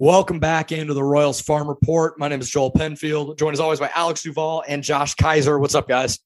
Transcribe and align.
Welcome 0.00 0.38
back 0.38 0.70
into 0.70 0.94
the 0.94 1.02
Royals 1.02 1.40
Farm 1.40 1.66
Report. 1.68 2.18
My 2.18 2.28
name 2.28 2.40
is 2.40 2.48
Joel 2.48 2.70
Penfield, 2.70 3.36
joined 3.36 3.54
as 3.54 3.60
always 3.60 3.80
by 3.80 3.90
Alex 3.94 4.22
Duval 4.22 4.62
and 4.68 4.82
Josh 4.82 5.14
Kaiser. 5.14 5.58
What's 5.58 5.74
up, 5.74 5.88
guys? 5.88 6.20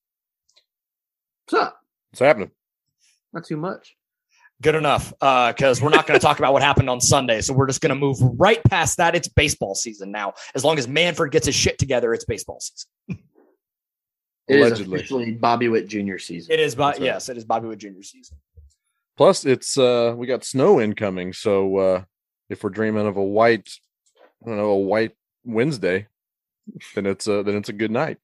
What's 1.46 1.62
up? 1.62 1.80
What's 2.11 2.21
happening? 2.21 2.50
Not 3.32 3.46
too 3.46 3.56
much. 3.56 3.96
Good 4.61 4.74
enough, 4.74 5.12
because 5.19 5.80
we're 5.80 5.88
not 5.88 6.06
going 6.06 6.21
to 6.21 6.24
talk 6.24 6.38
about 6.38 6.53
what 6.53 6.62
happened 6.62 6.90
on 6.90 7.00
Sunday. 7.00 7.40
So 7.40 7.54
we're 7.54 7.66
just 7.66 7.80
going 7.80 7.88
to 7.90 7.96
move 7.96 8.19
right 8.38 8.63
past 8.65 8.99
that. 8.99 9.15
It's 9.17 9.27
baseball 9.27 9.75
season 9.75 10.13
now. 10.13 10.35
As 10.54 10.65
long 10.65 10.79
as 10.79 10.87
Manfred 10.87 11.33
gets 11.33 11.47
his 11.47 11.54
shit 11.54 11.79
together, 11.79 12.13
it's 12.15 12.25
baseball 12.25 12.61
season. 12.61 13.25
It 14.49 14.57
is 14.59 14.67
Allegedly. 14.67 14.97
officially 14.99 15.31
Bobby 15.31 15.69
Witt 15.69 15.87
Jr. 15.87 16.19
season. 16.19 16.52
It 16.52 16.59
is, 16.59 16.75
but 16.75 16.89
That's 16.89 16.98
right. 16.98 17.07
yes, 17.07 17.29
it 17.29 17.37
is 17.37 17.45
Bobby 17.45 17.69
Witt 17.69 17.79
Jr. 17.79 18.02
season. 18.02 18.37
Plus, 19.16 19.47
it's 19.47 19.79
uh 19.79 20.15
we 20.16 20.27
got 20.27 20.43
snow 20.45 20.80
incoming, 20.80 21.33
so 21.33 21.77
uh 21.77 22.02
if 22.52 22.62
we're 22.62 22.70
dreaming 22.70 23.06
of 23.06 23.16
a 23.16 23.23
white, 23.23 23.70
I 24.45 24.48
don't 24.48 24.59
know, 24.59 24.70
a 24.70 24.79
white 24.79 25.12
Wednesday, 25.45 26.06
then 26.95 27.06
it's 27.06 27.27
a 27.27 27.43
then 27.43 27.56
it's 27.56 27.69
a 27.69 27.74
good 27.74 27.91
night. 27.91 28.19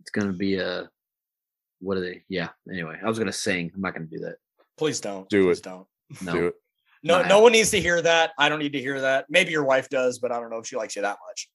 It's 0.00 0.10
gonna 0.10 0.32
be 0.32 0.56
a 0.56 0.90
what 1.80 1.96
are 1.96 2.00
they? 2.00 2.22
Yeah. 2.28 2.50
Anyway, 2.70 2.98
I 3.02 3.08
was 3.08 3.18
gonna 3.18 3.32
sing. 3.32 3.70
I'm 3.74 3.80
not 3.80 3.94
gonna 3.94 4.06
do 4.06 4.20
that. 4.20 4.36
Please 4.76 5.00
don't. 5.00 5.28
Do 5.28 5.46
Please 5.46 5.58
it. 5.58 5.64
don't. 5.64 5.86
No. 6.22 6.32
Do 6.32 6.46
it. 6.48 6.54
No, 7.04 7.18
Not 7.18 7.28
no 7.28 7.40
one 7.40 7.52
needs 7.52 7.70
to 7.72 7.80
hear 7.80 8.00
that. 8.00 8.30
I 8.38 8.48
don't 8.48 8.60
need 8.60 8.74
to 8.74 8.80
hear 8.80 9.00
that. 9.00 9.26
Maybe 9.28 9.50
your 9.50 9.64
wife 9.64 9.88
does, 9.88 10.18
but 10.20 10.30
I 10.30 10.38
don't 10.38 10.50
know 10.50 10.58
if 10.58 10.66
she 10.66 10.76
likes 10.76 10.94
you 10.94 11.02
that 11.02 11.18
much. 11.28 11.48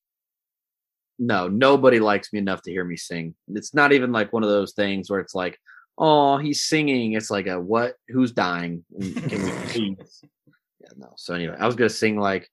No, 1.20 1.48
nobody 1.48 1.99
likes 1.99 2.34
me 2.34 2.40
enough 2.40 2.62
to 2.63 2.71
hear 2.71 2.84
me 2.84 2.98
sing. 2.98 3.34
It's 3.48 3.73
not 3.73 3.94
even 3.94 4.12
like 4.12 4.34
one 4.34 4.44
of 4.44 4.49
those 4.49 4.73
things 4.73 5.09
where 5.09 5.21
it's 5.21 5.34
like, 5.34 5.57
oh, 5.98 6.38
he's 6.38 6.63
singing. 6.63 7.13
It's 7.13 7.32
like 7.32 7.48
a 7.48 7.59
what? 7.59 7.96
Who's 8.09 8.34
dying? 8.34 8.84
And 10.90 11.00
Can 11.00 11.02
we 11.02 11.05
please? 11.05 11.05
Yeah, 11.05 11.05
no. 11.08 11.14
So 11.18 11.34
anyway, 11.34 11.55
I 11.59 11.66
was 11.66 11.76
gonna 11.76 11.90
sing 11.90 12.18
like 12.20 12.50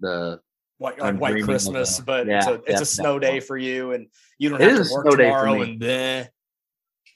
the 0.00 0.40
White, 0.78 0.98
like 1.00 1.18
white 1.18 1.42
Christmas, 1.42 2.00
but 2.00 2.26
yeah, 2.26 2.38
it's 2.38 2.46
a, 2.46 2.54
it's 2.54 2.64
yeah, 2.68 2.80
a 2.80 2.84
snow 2.84 3.14
yeah. 3.14 3.20
day 3.20 3.40
for 3.40 3.56
you, 3.56 3.92
and 3.92 4.08
you 4.38 4.50
don't 4.50 4.60
It 4.60 4.70
have 4.70 4.80
is 4.80 4.88
to 4.88 4.94
a 4.94 4.96
work 4.96 5.06
snow 5.06 5.16
day 5.16 5.30
for 5.30 5.46
tomorrow. 5.46 5.54
me. 5.54 5.70
And 5.72 5.80
then 5.80 6.28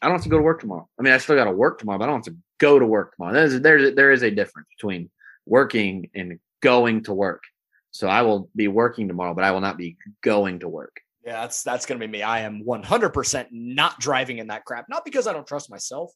I 0.01 0.07
don't 0.07 0.17
have 0.17 0.23
to 0.25 0.31
go 0.31 0.39
to 0.39 0.43
work 0.43 0.61
tomorrow. 0.61 0.89
I 0.99 1.03
mean, 1.03 1.13
I 1.13 1.19
still 1.19 1.37
got 1.37 1.45
to 1.45 1.53
work 1.53 1.79
tomorrow, 1.79 1.99
but 1.99 2.05
I 2.05 2.07
don't 2.07 2.25
have 2.27 2.35
to 2.35 2.41
go 2.59 2.79
to 2.79 2.87
work 2.87 3.15
tomorrow. 3.17 3.35
There's 3.35 3.61
there 3.61 3.95
there 3.95 4.13
is 4.13 4.23
a 4.23 4.31
difference 4.31 4.69
between 4.77 5.11
working 5.47 6.09
and 6.15 6.39
going 6.63 7.03
to 7.05 7.13
work. 7.13 7.43
So 7.91 8.09
I 8.09 8.23
will 8.23 8.49
be 8.57 8.69
working 8.69 9.09
tomorrow, 9.09 9.35
but 9.35 9.45
I 9.45 9.51
will 9.51 9.61
not 9.61 9.77
be 9.77 9.99
going 10.23 10.61
to 10.61 10.69
work. 10.69 11.01
yeah, 11.27 11.43
that's 11.43 11.63
that's 11.63 11.85
gonna 11.87 12.01
be 12.01 12.07
me. 12.07 12.23
I 12.23 12.41
am 12.41 12.65
one 12.65 12.83
hundred 12.83 13.11
percent 13.11 13.49
not 13.53 14.01
driving 14.01 14.39
in 14.39 14.47
that 14.47 14.65
crap. 14.65 14.89
Not 14.89 15.05
because 15.05 15.27
I 15.27 15.33
don't 15.33 15.47
trust 15.47 15.71
myself. 15.71 16.13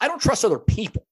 I 0.00 0.08
don't 0.08 0.20
trust 0.20 0.44
other 0.44 0.58
people 0.58 1.06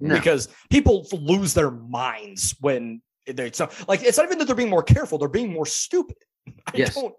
No. 0.00 0.14
because 0.14 0.48
people 0.70 1.06
lose 1.12 1.54
their 1.54 1.70
minds 1.70 2.54
when 2.60 3.02
they 3.26 3.50
so 3.52 3.68
like 3.88 4.02
it's 4.02 4.16
not 4.16 4.26
even 4.26 4.38
that 4.38 4.46
they're 4.46 4.56
being 4.56 4.70
more 4.70 4.82
careful; 4.82 5.18
they're 5.18 5.28
being 5.28 5.52
more 5.52 5.66
stupid. 5.66 6.16
I 6.66 6.72
Yes. 6.74 6.94
don't. 6.94 7.14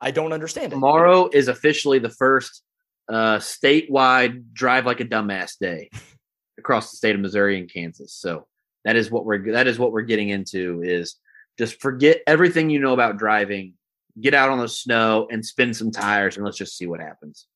I 0.00 0.10
don't 0.10 0.32
understand 0.32 0.66
it. 0.72 0.76
Tomorrow 0.76 1.28
is 1.32 1.48
officially 1.48 1.98
the 1.98 2.10
first 2.10 2.62
uh, 3.08 3.38
statewide 3.38 4.42
drive 4.52 4.86
like 4.86 5.00
a 5.00 5.04
dumbass 5.04 5.58
day 5.58 5.90
across 6.58 6.90
the 6.90 6.96
state 6.96 7.14
of 7.14 7.20
Missouri 7.20 7.58
and 7.58 7.72
Kansas. 7.72 8.14
So 8.14 8.46
that 8.84 8.96
is 8.96 9.10
what 9.10 9.24
we're 9.24 9.52
that 9.52 9.66
is 9.66 9.78
what 9.78 9.92
we're 9.92 10.02
getting 10.02 10.30
into 10.30 10.82
is 10.82 11.16
just 11.58 11.80
forget 11.80 12.20
everything 12.26 12.68
you 12.70 12.80
know 12.80 12.92
about 12.92 13.16
driving, 13.18 13.74
get 14.20 14.34
out 14.34 14.50
on 14.50 14.58
the 14.58 14.68
snow 14.68 15.28
and 15.30 15.44
spin 15.44 15.72
some 15.72 15.90
tires 15.90 16.36
and 16.36 16.44
let's 16.44 16.58
just 16.58 16.76
see 16.76 16.86
what 16.86 17.00
happens. 17.00 17.46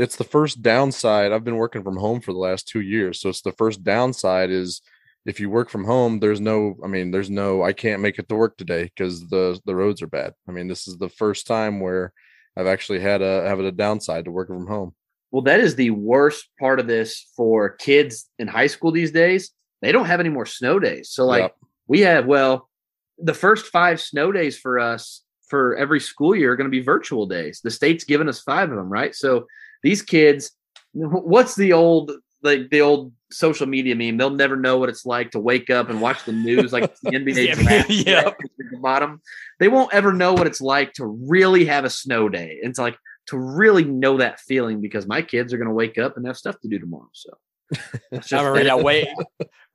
It's 0.00 0.16
the 0.16 0.24
first 0.24 0.62
downside. 0.62 1.30
I've 1.30 1.44
been 1.44 1.56
working 1.56 1.82
from 1.82 1.98
home 1.98 2.22
for 2.22 2.32
the 2.32 2.38
last 2.38 2.66
two 2.66 2.80
years, 2.80 3.20
so 3.20 3.28
it's 3.28 3.42
the 3.42 3.52
first 3.52 3.84
downside 3.84 4.48
is 4.50 4.80
if 5.26 5.38
you 5.38 5.50
work 5.50 5.68
from 5.68 5.84
home, 5.84 6.20
there's 6.20 6.40
no. 6.40 6.76
I 6.82 6.86
mean, 6.86 7.10
there's 7.10 7.28
no. 7.28 7.62
I 7.62 7.74
can't 7.74 8.00
make 8.00 8.18
it 8.18 8.26
to 8.30 8.34
work 8.34 8.56
today 8.56 8.84
because 8.84 9.28
the 9.28 9.60
the 9.66 9.76
roads 9.76 10.00
are 10.00 10.06
bad. 10.06 10.32
I 10.48 10.52
mean, 10.52 10.68
this 10.68 10.88
is 10.88 10.96
the 10.96 11.10
first 11.10 11.46
time 11.46 11.80
where 11.80 12.14
I've 12.56 12.66
actually 12.66 13.00
had 13.00 13.20
a 13.20 13.46
have 13.46 13.60
a 13.60 13.70
downside 13.70 14.24
to 14.24 14.30
working 14.30 14.56
from 14.56 14.68
home. 14.68 14.94
Well, 15.32 15.42
that 15.42 15.60
is 15.60 15.74
the 15.74 15.90
worst 15.90 16.48
part 16.58 16.80
of 16.80 16.86
this 16.86 17.30
for 17.36 17.68
kids 17.68 18.26
in 18.38 18.48
high 18.48 18.68
school 18.68 18.92
these 18.92 19.12
days. 19.12 19.50
They 19.82 19.92
don't 19.92 20.06
have 20.06 20.20
any 20.20 20.30
more 20.30 20.46
snow 20.46 20.78
days. 20.78 21.10
So, 21.10 21.26
like, 21.26 21.42
Yep. 21.42 21.56
we 21.88 22.00
have, 22.00 22.26
well, 22.26 22.70
the 23.18 23.34
first 23.34 23.66
five 23.66 24.00
snow 24.00 24.32
days 24.32 24.58
for 24.58 24.78
us 24.78 25.22
for 25.48 25.76
every 25.76 26.00
school 26.00 26.34
year 26.34 26.52
are 26.52 26.56
going 26.56 26.70
to 26.70 26.70
be 26.70 26.82
virtual 26.82 27.26
days. 27.26 27.60
The 27.62 27.70
state's 27.70 28.04
given 28.04 28.28
us 28.30 28.40
five 28.40 28.70
of 28.70 28.76
them, 28.76 28.88
right? 28.88 29.14
So, 29.14 29.46
these 29.82 30.02
kids, 30.02 30.52
what's 30.92 31.54
the 31.54 31.72
old, 31.72 32.12
like, 32.42 32.70
the 32.70 32.80
old 32.80 33.12
social 33.30 33.66
media 33.66 33.94
meme? 33.94 34.16
They'll 34.16 34.30
never 34.30 34.56
know 34.56 34.78
what 34.78 34.88
it's 34.88 35.06
like 35.06 35.30
to 35.32 35.40
wake 35.40 35.70
up 35.70 35.88
and 35.90 36.00
watch 36.00 36.24
the 36.24 36.32
news 36.32 36.72
like 36.72 36.94
the 37.02 37.10
NBA 37.12 37.46
Yeah, 37.46 37.54
draft. 37.54 37.90
yeah. 37.90 38.18
at 38.28 38.36
the 38.70 38.78
bottom. 38.78 39.20
They 39.58 39.68
won't 39.68 39.92
ever 39.94 40.12
know 40.12 40.32
what 40.34 40.46
it's 40.46 40.60
like 40.60 40.92
to 40.94 41.06
really 41.06 41.64
have 41.66 41.84
a 41.84 41.90
snow 41.90 42.28
day. 42.28 42.58
It's 42.62 42.78
like, 42.78 42.96
to 43.26 43.38
really 43.38 43.84
know 43.84 44.16
that 44.16 44.40
feeling 44.40 44.80
because 44.80 45.06
my 45.06 45.22
kids 45.22 45.52
are 45.52 45.56
going 45.56 45.68
to 45.68 45.74
wake 45.74 45.98
up 45.98 46.16
and 46.16 46.26
have 46.26 46.36
stuff 46.36 46.58
to 46.60 46.68
do 46.68 46.78
tomorrow. 46.80 47.08
So 47.12 47.30
just- 48.14 48.32
remember, 48.32 48.62
yeah, 48.64 48.74
wait, 48.74 49.08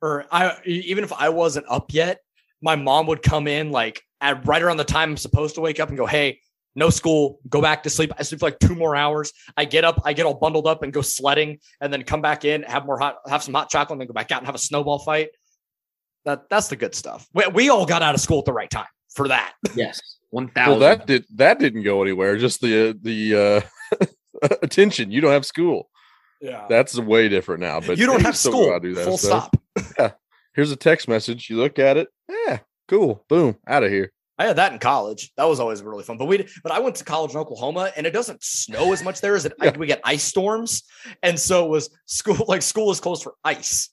or 0.02 0.26
I 0.30 0.58
even 0.66 1.04
if 1.04 1.12
I 1.12 1.30
wasn't 1.30 1.64
up 1.70 1.94
yet, 1.94 2.20
my 2.60 2.76
mom 2.76 3.06
would 3.06 3.22
come 3.22 3.46
in 3.48 3.70
like 3.70 4.02
at 4.20 4.46
right 4.46 4.60
around 4.60 4.76
the 4.76 4.84
time 4.84 5.10
I'm 5.10 5.16
supposed 5.16 5.54
to 5.54 5.62
wake 5.62 5.80
up 5.80 5.88
and 5.88 5.96
go, 5.96 6.04
"Hey, 6.04 6.40
no 6.76 6.90
school, 6.90 7.40
go 7.48 7.60
back 7.60 7.82
to 7.82 7.90
sleep." 7.90 8.12
I 8.18 8.22
sleep 8.22 8.38
for 8.40 8.46
like 8.46 8.58
two 8.60 8.74
more 8.76 8.94
hours. 8.94 9.32
I 9.56 9.64
get 9.64 9.84
up, 9.84 10.00
I 10.04 10.12
get 10.12 10.26
all 10.26 10.34
bundled 10.34 10.66
up 10.68 10.82
and 10.84 10.92
go 10.92 11.02
sledding, 11.02 11.58
and 11.80 11.92
then 11.92 12.02
come 12.04 12.20
back 12.22 12.44
in, 12.44 12.62
have 12.62 12.86
more 12.86 12.98
hot, 12.98 13.16
have 13.26 13.42
some 13.42 13.54
hot 13.54 13.68
chocolate, 13.70 13.92
and 13.94 14.00
then 14.02 14.06
go 14.08 14.14
back 14.14 14.30
out 14.30 14.38
and 14.38 14.46
have 14.46 14.54
a 14.54 14.58
snowball 14.58 15.00
fight. 15.00 15.30
That 16.24 16.48
that's 16.48 16.68
the 16.68 16.76
good 16.76 16.94
stuff. 16.94 17.26
We, 17.34 17.44
we 17.52 17.68
all 17.70 17.86
got 17.86 18.02
out 18.02 18.14
of 18.14 18.20
school 18.20 18.38
at 18.40 18.44
the 18.44 18.52
right 18.52 18.70
time 18.70 18.86
for 19.14 19.28
that. 19.28 19.54
yes, 19.74 20.00
one 20.30 20.50
Well, 20.54 20.64
thousand. 20.64 20.80
that 20.80 21.06
did 21.06 21.24
that 21.36 21.58
didn't 21.58 21.82
go 21.82 22.02
anywhere. 22.02 22.36
Just 22.36 22.60
the 22.60 22.90
uh, 22.90 22.94
the 23.00 23.64
uh, 24.00 24.06
attention. 24.62 25.10
You 25.10 25.20
don't 25.20 25.32
have 25.32 25.46
school. 25.46 25.88
Yeah, 26.40 26.66
That's 26.68 26.98
way 26.98 27.30
different 27.30 27.62
now. 27.62 27.80
But 27.80 27.96
you 27.96 28.04
don't 28.04 28.20
have 28.22 28.36
school. 28.36 28.68
out 28.70 28.74
and 28.74 28.82
do 28.82 28.94
that 28.96 29.04
Full 29.06 29.16
stuff. 29.16 29.50
stop. 29.76 30.18
Here's 30.54 30.70
a 30.70 30.76
text 30.76 31.08
message. 31.08 31.48
You 31.48 31.56
look 31.56 31.78
at 31.78 31.96
it. 31.96 32.08
Yeah, 32.28 32.58
cool. 32.88 33.24
Boom, 33.28 33.56
out 33.66 33.84
of 33.84 33.90
here. 33.90 34.12
I 34.38 34.46
had 34.46 34.56
that 34.56 34.72
in 34.72 34.78
college. 34.78 35.32
That 35.36 35.44
was 35.44 35.60
always 35.60 35.82
really 35.82 36.04
fun. 36.04 36.18
But 36.18 36.26
we, 36.26 36.46
but 36.62 36.70
I 36.72 36.78
went 36.80 36.96
to 36.96 37.04
college 37.04 37.32
in 37.32 37.38
Oklahoma, 37.38 37.90
and 37.96 38.06
it 38.06 38.12
doesn't 38.12 38.44
snow 38.44 38.92
as 38.92 39.02
much 39.02 39.20
there 39.20 39.34
as 39.34 39.46
it. 39.46 39.54
Yeah. 39.62 39.76
We 39.76 39.86
get 39.86 40.00
ice 40.04 40.22
storms, 40.24 40.82
and 41.22 41.38
so 41.40 41.64
it 41.64 41.68
was 41.70 41.90
school 42.04 42.44
like 42.46 42.62
school 42.62 42.90
is 42.90 43.00
closed 43.00 43.22
for 43.22 43.34
ice. 43.44 43.88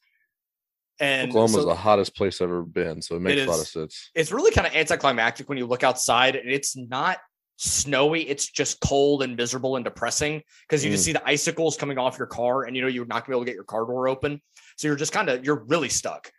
And 0.99 1.31
Oklahoma's 1.31 1.53
so 1.53 1.65
the 1.65 1.75
hottest 1.75 2.15
place 2.15 2.39
I've 2.41 2.49
ever 2.49 2.61
been, 2.63 3.01
so 3.01 3.15
it 3.15 3.21
makes 3.21 3.41
a 3.41 3.45
lot 3.49 3.59
of 3.59 3.67
sense. 3.67 4.11
it's 4.13 4.31
really 4.31 4.51
kind 4.51 4.67
of 4.67 4.75
anticlimactic 4.75 5.49
when 5.49 5.57
you 5.57 5.65
look 5.65 5.83
outside 5.83 6.35
and 6.35 6.49
it's 6.49 6.75
not 6.77 7.17
snowy. 7.57 8.21
It's 8.29 8.49
just 8.49 8.79
cold 8.79 9.23
and 9.23 9.35
miserable 9.35 9.75
and 9.75 9.83
depressing 9.85 10.43
because 10.67 10.83
you 10.83 10.91
just 10.91 11.03
Mm. 11.03 11.05
see 11.05 11.13
the 11.13 11.27
icicles 11.27 11.77
coming 11.77 11.97
off 11.97 12.17
your 12.17 12.27
car, 12.27 12.63
and 12.65 12.75
you 12.75 12.81
know 12.81 12.87
you're 12.89 13.05
not 13.05 13.25
gonna 13.25 13.35
be 13.35 13.37
able 13.37 13.45
to 13.45 13.51
get 13.51 13.55
your 13.55 13.63
car 13.63 13.85
door 13.85 14.07
open. 14.07 14.41
So 14.77 14.87
you're 14.87 14.97
just 14.97 15.13
kind 15.13 15.29
of 15.29 15.45
you're 15.45 15.63
really 15.67 15.89
stuck. 15.89 16.31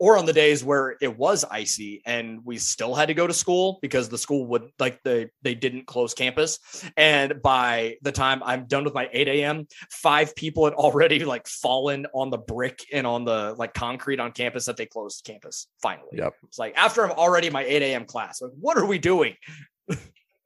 Or 0.00 0.16
on 0.16 0.24
the 0.24 0.32
days 0.32 0.64
where 0.64 0.96
it 1.02 1.18
was 1.18 1.44
icy 1.44 2.00
and 2.06 2.40
we 2.42 2.56
still 2.56 2.94
had 2.94 3.08
to 3.08 3.14
go 3.14 3.26
to 3.26 3.34
school 3.34 3.78
because 3.82 4.08
the 4.08 4.16
school 4.16 4.46
would 4.46 4.70
like 4.78 5.02
they 5.02 5.28
they 5.42 5.54
didn't 5.54 5.86
close 5.86 6.14
campus. 6.14 6.58
And 6.96 7.42
by 7.42 7.96
the 8.00 8.10
time 8.10 8.42
I'm 8.42 8.64
done 8.66 8.84
with 8.84 8.94
my 8.94 9.10
8 9.12 9.28
a.m., 9.28 9.68
five 9.90 10.34
people 10.34 10.64
had 10.64 10.72
already 10.72 11.24
like 11.24 11.46
fallen 11.46 12.06
on 12.14 12.30
the 12.30 12.38
brick 12.38 12.80
and 12.92 13.06
on 13.06 13.26
the 13.26 13.54
like 13.58 13.74
concrete 13.74 14.20
on 14.20 14.32
campus 14.32 14.64
that 14.64 14.78
they 14.78 14.86
closed 14.86 15.22
campus 15.26 15.68
finally. 15.82 16.08
Yep. 16.14 16.32
It's 16.44 16.58
like 16.58 16.74
after 16.76 17.04
I'm 17.04 17.12
already 17.12 17.50
my 17.50 17.64
8 17.64 17.82
a.m. 17.82 18.06
class. 18.06 18.40
Like, 18.40 18.52
what 18.58 18.78
are 18.78 18.86
we 18.86 18.98
doing? 18.98 19.36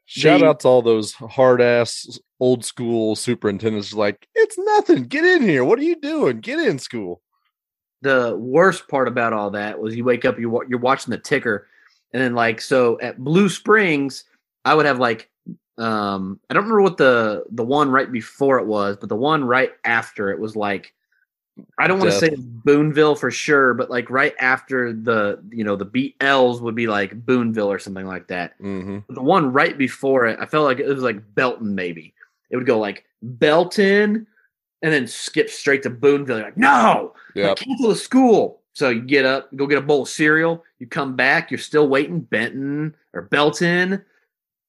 Shout 0.06 0.42
out 0.42 0.60
to 0.60 0.68
all 0.68 0.82
those 0.82 1.12
hard 1.14 1.62
ass 1.62 2.18
old 2.38 2.64
school 2.64 3.16
superintendents. 3.16 3.94
Like, 3.94 4.28
it's 4.34 4.58
nothing. 4.58 5.04
Get 5.04 5.24
in 5.24 5.42
here. 5.42 5.64
What 5.64 5.78
are 5.78 5.84
you 5.84 5.96
doing? 5.96 6.40
Get 6.40 6.58
in 6.58 6.78
school. 6.78 7.22
The 8.04 8.36
worst 8.36 8.86
part 8.86 9.08
about 9.08 9.32
all 9.32 9.50
that 9.50 9.80
was 9.80 9.96
you 9.96 10.04
wake 10.04 10.24
up, 10.24 10.38
you 10.38 10.62
you're 10.68 10.78
watching 10.78 11.10
the 11.10 11.18
ticker, 11.18 11.66
and 12.12 12.22
then 12.22 12.34
like 12.34 12.60
so 12.60 13.00
at 13.00 13.18
Blue 13.18 13.48
Springs, 13.48 14.24
I 14.64 14.74
would 14.74 14.86
have 14.86 15.00
like 15.00 15.30
um 15.78 16.38
I 16.48 16.54
don't 16.54 16.64
remember 16.64 16.82
what 16.82 16.98
the 16.98 17.44
the 17.50 17.64
one 17.64 17.90
right 17.90 18.12
before 18.12 18.58
it 18.58 18.66
was, 18.66 18.98
but 18.98 19.08
the 19.08 19.16
one 19.16 19.42
right 19.42 19.72
after 19.84 20.30
it 20.30 20.38
was 20.38 20.54
like 20.54 20.92
I 21.78 21.86
don't 21.86 21.98
want 21.98 22.10
to 22.10 22.18
say 22.18 22.34
Boonville 22.36 23.14
for 23.14 23.30
sure, 23.30 23.74
but 23.74 23.88
like 23.88 24.10
right 24.10 24.34
after 24.38 24.92
the 24.92 25.42
you 25.50 25.64
know 25.64 25.76
the 25.76 25.86
BLs 25.86 26.60
would 26.60 26.74
be 26.74 26.86
like 26.86 27.24
Boonville 27.24 27.72
or 27.72 27.78
something 27.78 28.06
like 28.06 28.28
that. 28.28 28.52
hmm 28.60 28.98
the 29.08 29.22
one 29.22 29.50
right 29.50 29.78
before 29.78 30.26
it, 30.26 30.38
I 30.38 30.46
felt 30.46 30.66
like 30.66 30.78
it 30.78 30.86
was 30.86 31.02
like 31.02 31.34
Belton, 31.34 31.74
maybe. 31.74 32.12
It 32.50 32.56
would 32.56 32.66
go 32.66 32.78
like 32.78 33.06
Belton 33.22 34.26
and 34.84 34.92
then 34.92 35.06
skip 35.06 35.48
straight 35.48 35.82
to 35.84 35.90
Boonville. 35.90 36.36
You're 36.36 36.44
like, 36.46 36.58
no, 36.58 37.14
Yeah. 37.34 37.48
like, 37.48 37.56
cancel 37.56 37.88
the 37.88 37.96
school. 37.96 38.60
So 38.74 38.90
you 38.90 39.00
get 39.00 39.24
up, 39.24 39.48
go 39.56 39.66
get 39.66 39.78
a 39.78 39.80
bowl 39.80 40.02
of 40.02 40.08
cereal, 40.08 40.62
you 40.78 40.86
come 40.86 41.16
back, 41.16 41.50
you're 41.50 41.58
still 41.58 41.88
waiting, 41.88 42.20
Benton 42.20 42.94
or 43.14 43.22
Belton, 43.22 44.04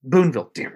Boonville, 0.04 0.52
damn 0.54 0.74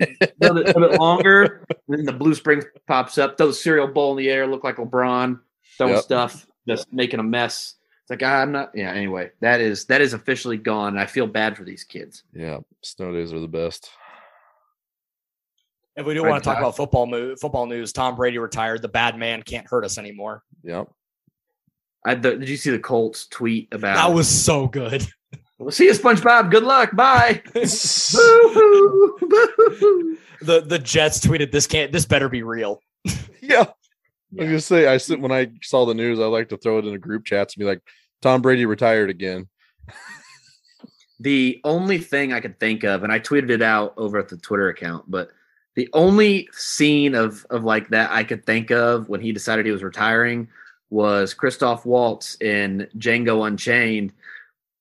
it. 0.00 0.16
a 0.20 0.32
little 0.40 0.56
bit, 0.64 0.66
little 0.74 0.88
bit 0.90 0.98
longer. 1.00 1.64
Then 1.86 2.04
the 2.04 2.12
Blue 2.12 2.34
Springs 2.34 2.64
pops 2.88 3.18
up, 3.18 3.36
throw 3.38 3.46
the 3.48 3.54
cereal 3.54 3.86
bowl 3.88 4.12
in 4.12 4.18
the 4.18 4.30
air, 4.30 4.46
look 4.46 4.64
like 4.64 4.76
LeBron, 4.76 5.38
throwing 5.78 5.94
Yep. 5.94 6.02
stuff, 6.02 6.46
just 6.66 6.92
making 6.92 7.20
a 7.20 7.22
mess. 7.22 7.74
It's 8.02 8.10
like 8.10 8.22
ah, 8.24 8.40
I'm 8.40 8.50
not. 8.52 8.72
Yeah. 8.74 8.90
Anyway, 8.92 9.30
that 9.40 9.60
is 9.60 9.84
that 9.84 10.00
is 10.00 10.12
officially 10.14 10.56
gone. 10.56 10.98
I 10.98 11.06
feel 11.06 11.26
bad 11.28 11.56
for 11.56 11.62
these 11.64 11.84
kids. 11.84 12.24
Yeah, 12.34 12.58
snow 12.82 13.12
days 13.12 13.32
are 13.32 13.38
the 13.38 13.46
best. 13.46 13.90
If 15.96 16.06
we 16.06 16.14
do 16.14 16.22
want 16.22 16.42
to 16.42 16.48
talk 16.48 16.58
about 16.58 16.76
football 16.76 17.06
move, 17.06 17.38
football 17.38 17.66
news, 17.66 17.92
Tom 17.92 18.16
Brady 18.16 18.38
retired. 18.38 18.80
The 18.80 18.88
bad 18.88 19.18
man 19.18 19.42
can't 19.42 19.66
hurt 19.66 19.84
us 19.84 19.98
anymore. 19.98 20.42
Yep. 20.62 20.88
I, 22.04 22.14
the, 22.14 22.36
did 22.36 22.48
you 22.48 22.56
see 22.56 22.70
the 22.70 22.78
Colts 22.78 23.26
tweet 23.26 23.68
about? 23.72 23.96
That 23.96 24.14
was 24.14 24.28
so 24.28 24.66
good. 24.66 25.06
We'll 25.58 25.70
see 25.70 25.84
you, 25.84 25.92
SpongeBob. 25.92 26.50
Good 26.50 26.64
luck. 26.64 26.96
Bye. 26.96 27.40
Boo-hoo. 27.54 29.16
Boo-hoo. 29.20 30.18
the 30.40 30.60
the 30.60 30.78
Jets 30.80 31.20
tweeted 31.20 31.52
this 31.52 31.68
can't 31.68 31.92
this 31.92 32.04
better 32.04 32.28
be 32.28 32.42
real. 32.42 32.82
yeah. 33.40 33.60
I 33.60 34.42
was 34.42 34.46
gonna 34.46 34.60
say 34.60 34.88
I 34.88 34.96
sit 34.96 35.20
when 35.20 35.30
I 35.30 35.52
saw 35.62 35.86
the 35.86 35.94
news, 35.94 36.18
I 36.18 36.24
like 36.24 36.48
to 36.48 36.56
throw 36.56 36.78
it 36.78 36.86
in 36.86 36.94
a 36.94 36.98
group 36.98 37.24
chats 37.24 37.54
and 37.54 37.60
be 37.60 37.64
like, 37.64 37.80
Tom 38.22 38.42
Brady 38.42 38.66
retired 38.66 39.08
again. 39.08 39.48
the 41.20 41.60
only 41.62 41.98
thing 41.98 42.32
I 42.32 42.40
could 42.40 42.58
think 42.58 42.82
of, 42.82 43.04
and 43.04 43.12
I 43.12 43.20
tweeted 43.20 43.50
it 43.50 43.62
out 43.62 43.94
over 43.96 44.18
at 44.18 44.28
the 44.28 44.38
Twitter 44.38 44.68
account, 44.68 45.08
but 45.08 45.30
the 45.74 45.88
only 45.92 46.48
scene 46.52 47.14
of 47.14 47.46
of 47.50 47.64
like 47.64 47.88
that 47.88 48.10
I 48.10 48.24
could 48.24 48.44
think 48.44 48.70
of 48.70 49.08
when 49.08 49.20
he 49.20 49.32
decided 49.32 49.66
he 49.66 49.72
was 49.72 49.82
retiring 49.82 50.48
was 50.90 51.32
Christoph 51.32 51.86
Waltz 51.86 52.36
in 52.40 52.86
Django 52.98 53.46
Unchained 53.46 54.12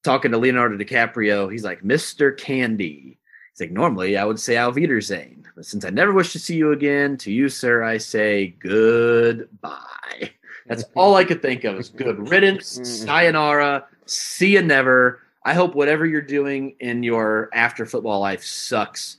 talking 0.04 0.32
to 0.32 0.38
Leonardo 0.38 0.78
DiCaprio. 0.78 1.50
He's 1.52 1.64
like, 1.64 1.84
Mr. 1.84 2.38
Candie. 2.38 3.18
He's 3.54 3.62
like, 3.62 3.72
normally 3.72 4.18
I 4.18 4.26
would 4.26 4.40
say 4.40 4.58
Auf 4.58 4.76
Wiedersehen, 4.76 5.48
but 5.56 5.66
since 5.66 5.86
I 5.86 5.90
never 5.90 6.14
wish 6.14 6.34
to 6.34 6.40
see 6.40 6.56
you 6.56 6.72
again, 6.72 7.18
to 7.18 7.32
you, 7.32 7.50
sir, 7.50 7.84
I 7.84 7.98
say 7.98 8.56
goodbye. 8.60 10.32
That's 10.68 10.84
all 10.96 11.16
I 11.16 11.24
could 11.24 11.42
think 11.42 11.64
of 11.64 11.78
is 11.78 11.90
good 11.90 12.30
riddance, 12.30 12.80
sayonara, 12.84 13.86
see 14.06 14.54
you 14.54 14.62
never. 14.62 15.22
I 15.44 15.54
hope 15.54 15.74
whatever 15.76 16.06
you're 16.06 16.22
doing 16.22 16.76
in 16.80 17.04
your 17.04 17.50
after 17.54 17.86
football 17.86 18.20
life 18.20 18.44
sucks. 18.44 19.18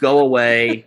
Go 0.00 0.18
away. 0.18 0.86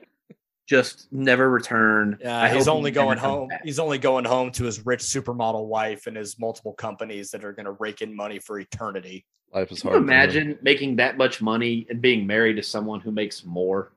Just 0.74 1.08
never 1.12 1.52
return. 1.52 2.18
I 2.24 2.48
Yeah, 2.48 2.54
he's 2.56 2.68
only 2.68 2.90
he 2.90 2.96
going 2.96 3.20
home. 3.20 3.50
back. 3.50 3.62
He's 3.64 3.78
only 3.78 4.00
going 4.00 4.26
home 4.26 4.52
to 4.54 4.64
his 4.64 4.84
rich 4.86 5.02
supermodel 5.02 5.68
wife 5.68 6.08
and 6.08 6.18
his 6.18 6.40
multiple 6.40 6.74
companies 6.74 7.30
that 7.30 7.46
are 7.46 7.54
going 7.54 7.66
to 7.68 7.74
rake 7.74 8.02
in 8.02 8.16
money 8.16 8.40
for 8.40 8.60
eternity. 8.60 9.24
Life 9.54 9.72
is 9.72 9.82
Can 9.82 9.92
hard. 9.92 10.02
you 10.02 10.08
imagine 10.08 10.58
making 10.64 10.96
that 10.96 11.16
much 11.16 11.44
money 11.44 11.86
and 11.92 12.02
being 12.02 12.26
married 12.26 12.56
to 12.56 12.64
someone 12.64 13.00
who 13.02 13.12
makes 13.12 13.46
more? 13.46 13.92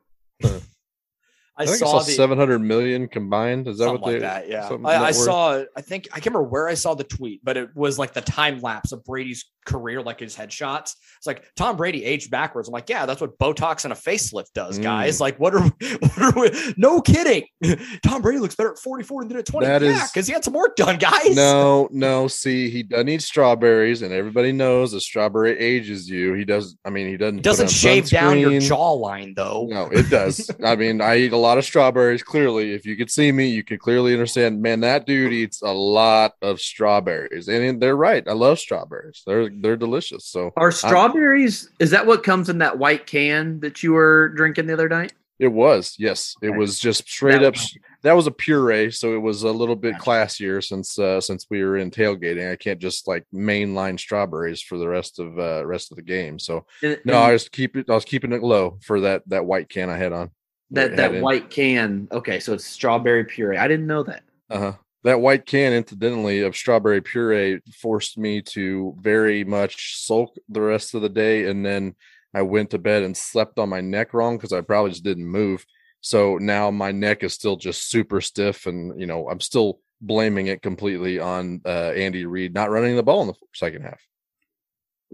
I, 1.59 1.63
I, 1.63 1.67
think 1.67 1.79
saw, 1.79 1.87
I 1.87 1.91
saw 2.01 2.07
the 2.07 2.13
seven 2.13 2.39
hundred 2.39 2.59
million 2.61 3.09
combined. 3.09 3.67
Is 3.67 3.79
that 3.79 3.91
what 3.91 4.05
they? 4.05 4.13
like 4.13 4.21
that. 4.21 4.49
Yeah, 4.49 4.69
I, 4.85 5.07
I 5.07 5.11
saw. 5.13 5.65
I 5.77 5.81
think 5.81 6.09
I 6.13 6.17
can't 6.17 6.27
remember 6.27 6.49
where 6.49 6.69
I 6.69 6.75
saw 6.75 6.95
the 6.95 7.05
tweet, 7.05 7.45
but 7.45 7.57
it 7.57 7.75
was 7.75 7.99
like 7.99 8.13
the 8.13 8.21
time 8.21 8.61
lapse 8.61 8.93
of 8.93 9.05
Brady's 9.05 9.45
career, 9.67 10.01
like 10.03 10.21
his 10.21 10.35
headshots. 10.37 10.95
It's 11.19 11.27
like 11.27 11.45
Tom 11.57 11.77
Brady 11.77 12.05
aged 12.05 12.31
backwards. 12.31 12.69
I'm 12.69 12.73
like, 12.73 12.89
yeah, 12.89 13.05
that's 13.05 13.21
what 13.21 13.39
Botox 13.39 13.85
and 13.85 13.93
a 13.93 13.97
facelift 13.97 14.53
does, 14.55 14.79
Mm. 14.79 14.83
guys. 14.83 15.21
Like, 15.21 15.39
what 15.39 15.55
are, 15.55 15.61
what 16.01 16.19
are 16.19 16.41
we? 16.41 16.75
No 16.77 17.01
kidding. 17.01 17.45
Tom 18.05 18.23
Brady 18.23 18.39
looks 18.39 18.55
better 18.55 18.73
at 18.73 18.79
44 18.79 19.25
than 19.25 19.37
at 19.37 19.47
20. 19.47 19.67
That 19.67 19.83
yeah, 19.83 20.05
is- 20.05 20.11
because 20.11 20.27
he 20.27 20.33
had 20.33 20.45
some 20.45 20.55
work 20.55 20.77
done, 20.77 20.99
guys. 20.99 21.35
No, 21.35 21.89
no. 21.91 22.29
See, 22.29 22.71
he 22.71 22.83
doesn't 22.83 23.09
eat 23.09 23.23
strawberries, 23.23 24.03
and 24.03 24.13
everybody 24.13 24.53
knows 24.53 24.95
a 24.95 25.01
strawberry 25.01 25.59
ages 25.59 26.09
you. 26.09 26.35
He 26.35 26.45
does. 26.45 26.77
I 26.85 26.91
mean, 26.91 27.09
he 27.09 27.17
doesn't. 27.17 27.43
Doesn't 27.43 27.71
shave 27.71 28.09
down 28.09 28.39
your 28.39 28.53
jawline 28.53 29.35
though. 29.35 29.67
No, 29.69 29.89
it 29.91 30.09
does. 30.11 30.51
I 30.65 30.77
mean, 30.77 31.01
I 31.01 31.17
eat 31.19 31.33
a 31.33 31.37
lot 31.37 31.46
of 31.57 31.65
strawberries. 31.65 32.23
Clearly, 32.23 32.75
if 32.75 32.85
you 32.85 32.97
could 32.97 33.11
see 33.11 33.33
me, 33.33 33.47
you 33.49 33.63
could 33.65 33.81
clearly 33.81 34.13
understand. 34.13 34.61
Man, 34.61 34.81
that 34.81 35.07
dude 35.07 35.33
eats 35.33 35.63
a 35.63 35.73
lot 35.73 36.35
of 36.43 36.61
strawberries, 36.61 37.49
and 37.49 37.81
they're 37.81 37.97
right. 37.97 38.25
I 38.29 38.33
love 38.33 38.59
strawberries. 38.59 39.23
They're 39.27 39.49
they're 39.51 39.77
delicious. 39.77 40.27
So 40.27 40.53
Are 40.57 40.71
strawberries? 40.73 41.71
Is 41.79 41.91
that 41.91 42.07
what 42.07 42.23
comes 42.25 42.49
in 42.49 42.59
that 42.59 42.79
white 42.79 43.07
can 43.07 43.61
that 43.61 43.83
you 43.83 43.93
were 43.93 44.31
drinking 44.31 44.67
the 44.67 44.73
other 44.75 44.89
night? 44.89 45.13
it 45.39 45.49
was 45.53 45.95
yes, 45.99 46.35
it 46.41 46.49
Okay. 46.49 46.57
was 46.57 46.79
just 46.79 47.07
straight 47.07 47.33
That 47.41 47.45
up. 47.45 47.55
was- 47.55 47.79
That 48.03 48.15
was 48.17 48.27
a 48.27 48.31
puree, 48.31 48.91
so 48.91 49.13
it 49.15 49.21
was 49.21 49.43
a 49.43 49.51
little 49.51 49.75
bit 49.77 49.97
classier 49.97 50.65
since 50.65 50.99
uh, 50.99 51.21
since 51.21 51.47
we 51.51 51.63
were 51.65 51.77
in 51.77 51.91
tailgating. 51.91 52.51
I 52.51 52.57
can't 52.57 52.79
just 52.79 53.07
like 53.09 53.25
mainline 53.35 53.99
strawberries 53.99 54.63
for 54.63 54.79
the 54.79 54.89
rest 54.89 55.19
of 55.19 55.39
uh, 55.39 55.67
rest 55.67 55.91
of 55.91 55.97
the 55.97 56.03
game. 56.03 56.39
So 56.39 56.65
And- 56.83 56.99
no, 57.05 57.15
and 57.15 57.25
I 57.25 57.33
was 57.33 57.49
keep 57.51 57.77
it. 57.77 57.91
I 57.91 57.95
was 57.95 58.05
keeping 58.07 58.33
it 58.33 58.43
low 58.43 58.79
for 58.83 59.01
that 59.01 59.25
that 59.27 59.45
white 59.45 59.69
can 59.69 59.91
I 59.91 59.97
had 59.99 60.13
on. 60.15 60.31
That 60.71 60.97
that 60.97 61.15
in- 61.15 61.23
white 61.23 61.51
can. 61.51 62.09
Okay, 62.11 62.41
so 62.41 62.53
it's 62.53 62.65
strawberry 62.65 63.25
puree. 63.25 63.59
I 63.59 63.69
didn't 63.69 63.87
know 63.87 64.03
that. 64.05 64.23
Uh-huh. 64.51 64.73
That 65.05 65.21
white 65.21 65.47
can, 65.47 65.73
incidentally, 65.73 66.41
of 66.41 66.57
strawberry 66.57 67.01
puree 67.01 67.61
forced 67.81 68.19
me 68.19 68.43
to 68.43 68.97
very 69.01 69.45
much 69.45 70.05
sulk 70.05 70.35
the 70.49 70.61
rest 70.61 70.95
of 70.95 71.03
the 71.03 71.09
day. 71.09 71.49
And 71.49 71.65
then 71.65 71.95
I 72.35 72.43
went 72.43 72.71
to 72.71 72.79
bed 72.79 73.05
and 73.05 73.17
slept 73.17 73.61
on 73.61 73.69
my 73.69 73.81
neck 73.81 74.15
wrong 74.15 74.37
because 74.37 74.53
I 74.53 74.63
probably 74.63 74.91
just 74.91 75.05
didn't 75.05 75.27
move. 75.27 75.65
So 76.01 76.39
now 76.39 76.73
my 76.73 76.91
neck 76.91 77.23
is 77.23 77.35
still 77.35 77.55
just 77.55 77.89
super 77.89 78.21
stiff. 78.21 78.67
And, 78.67 79.01
you 79.01 79.07
know, 79.07 79.29
I'm 79.29 79.41
still 79.41 79.79
blaming 80.01 80.49
it 80.49 80.61
completely 80.61 81.21
on 81.21 81.61
uh, 81.65 81.93
Andy 81.95 82.27
Reid 82.27 82.53
not 82.53 82.71
running 82.71 82.97
the 82.97 83.03
ball 83.05 83.23
in 83.23 83.29
the 83.29 83.35
second 83.55 83.83
half. 83.83 84.01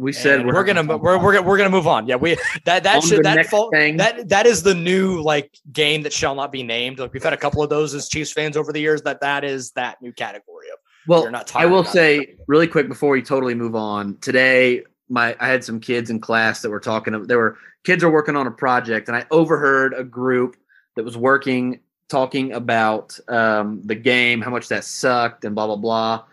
We 0.02 0.12
said 0.12 0.40
And 0.40 0.48
we're, 0.48 0.64
gonna 0.64 0.82
we're, 0.98 1.16
we're 1.16 1.32
gonna 1.32 1.46
we're 1.46 1.56
gonna 1.56 1.70
move 1.70 1.86
on. 1.86 2.08
Yeah, 2.08 2.16
we 2.16 2.36
that 2.64 2.82
that 2.82 3.04
should 3.04 3.24
that 3.24 3.46
fall, 3.46 3.70
that 3.70 4.28
that 4.28 4.46
is 4.46 4.64
the 4.64 4.74
new 4.74 5.22
like 5.22 5.56
game 5.70 6.02
that 6.02 6.12
shall 6.12 6.34
not 6.34 6.50
be 6.50 6.64
named. 6.64 6.98
Like 6.98 7.12
we've 7.12 7.22
had 7.22 7.32
a 7.32 7.36
couple 7.36 7.62
of 7.62 7.70
those 7.70 7.94
as 7.94 8.08
Chiefs 8.08 8.32
fans 8.32 8.56
over 8.56 8.72
the 8.72 8.80
years. 8.80 9.02
That 9.02 9.20
that 9.20 9.44
is 9.44 9.70
that 9.72 10.02
new 10.02 10.12
category 10.12 10.66
of 10.72 10.78
Well, 11.06 11.32
I 11.54 11.66
will 11.66 11.84
say 11.84 12.34
really 12.48 12.66
quick 12.66 12.88
before 12.88 13.10
we 13.10 13.22
totally 13.22 13.54
move 13.54 13.76
on. 13.76 14.16
Today, 14.18 14.82
my 15.08 15.36
I 15.38 15.46
had 15.46 15.62
some 15.62 15.78
kids 15.78 16.10
in 16.10 16.18
class 16.18 16.62
that 16.62 16.70
were 16.70 16.80
talking. 16.80 17.22
There 17.22 17.38
were 17.38 17.56
kids 17.84 18.02
are 18.02 18.10
working 18.10 18.34
on 18.34 18.48
a 18.48 18.52
project, 18.52 19.06
and 19.06 19.16
I 19.16 19.24
overheard 19.30 19.94
a 19.94 20.02
group 20.02 20.56
that 20.96 21.04
was 21.04 21.16
working 21.16 21.78
talking 22.08 22.54
about 22.54 23.18
um, 23.28 23.80
the 23.84 23.94
game, 23.94 24.40
how 24.40 24.50
much 24.50 24.66
that 24.68 24.82
sucked, 24.82 25.44
and 25.44 25.54
blah 25.54 25.68
blah 25.68 25.76
blah. 25.76 26.24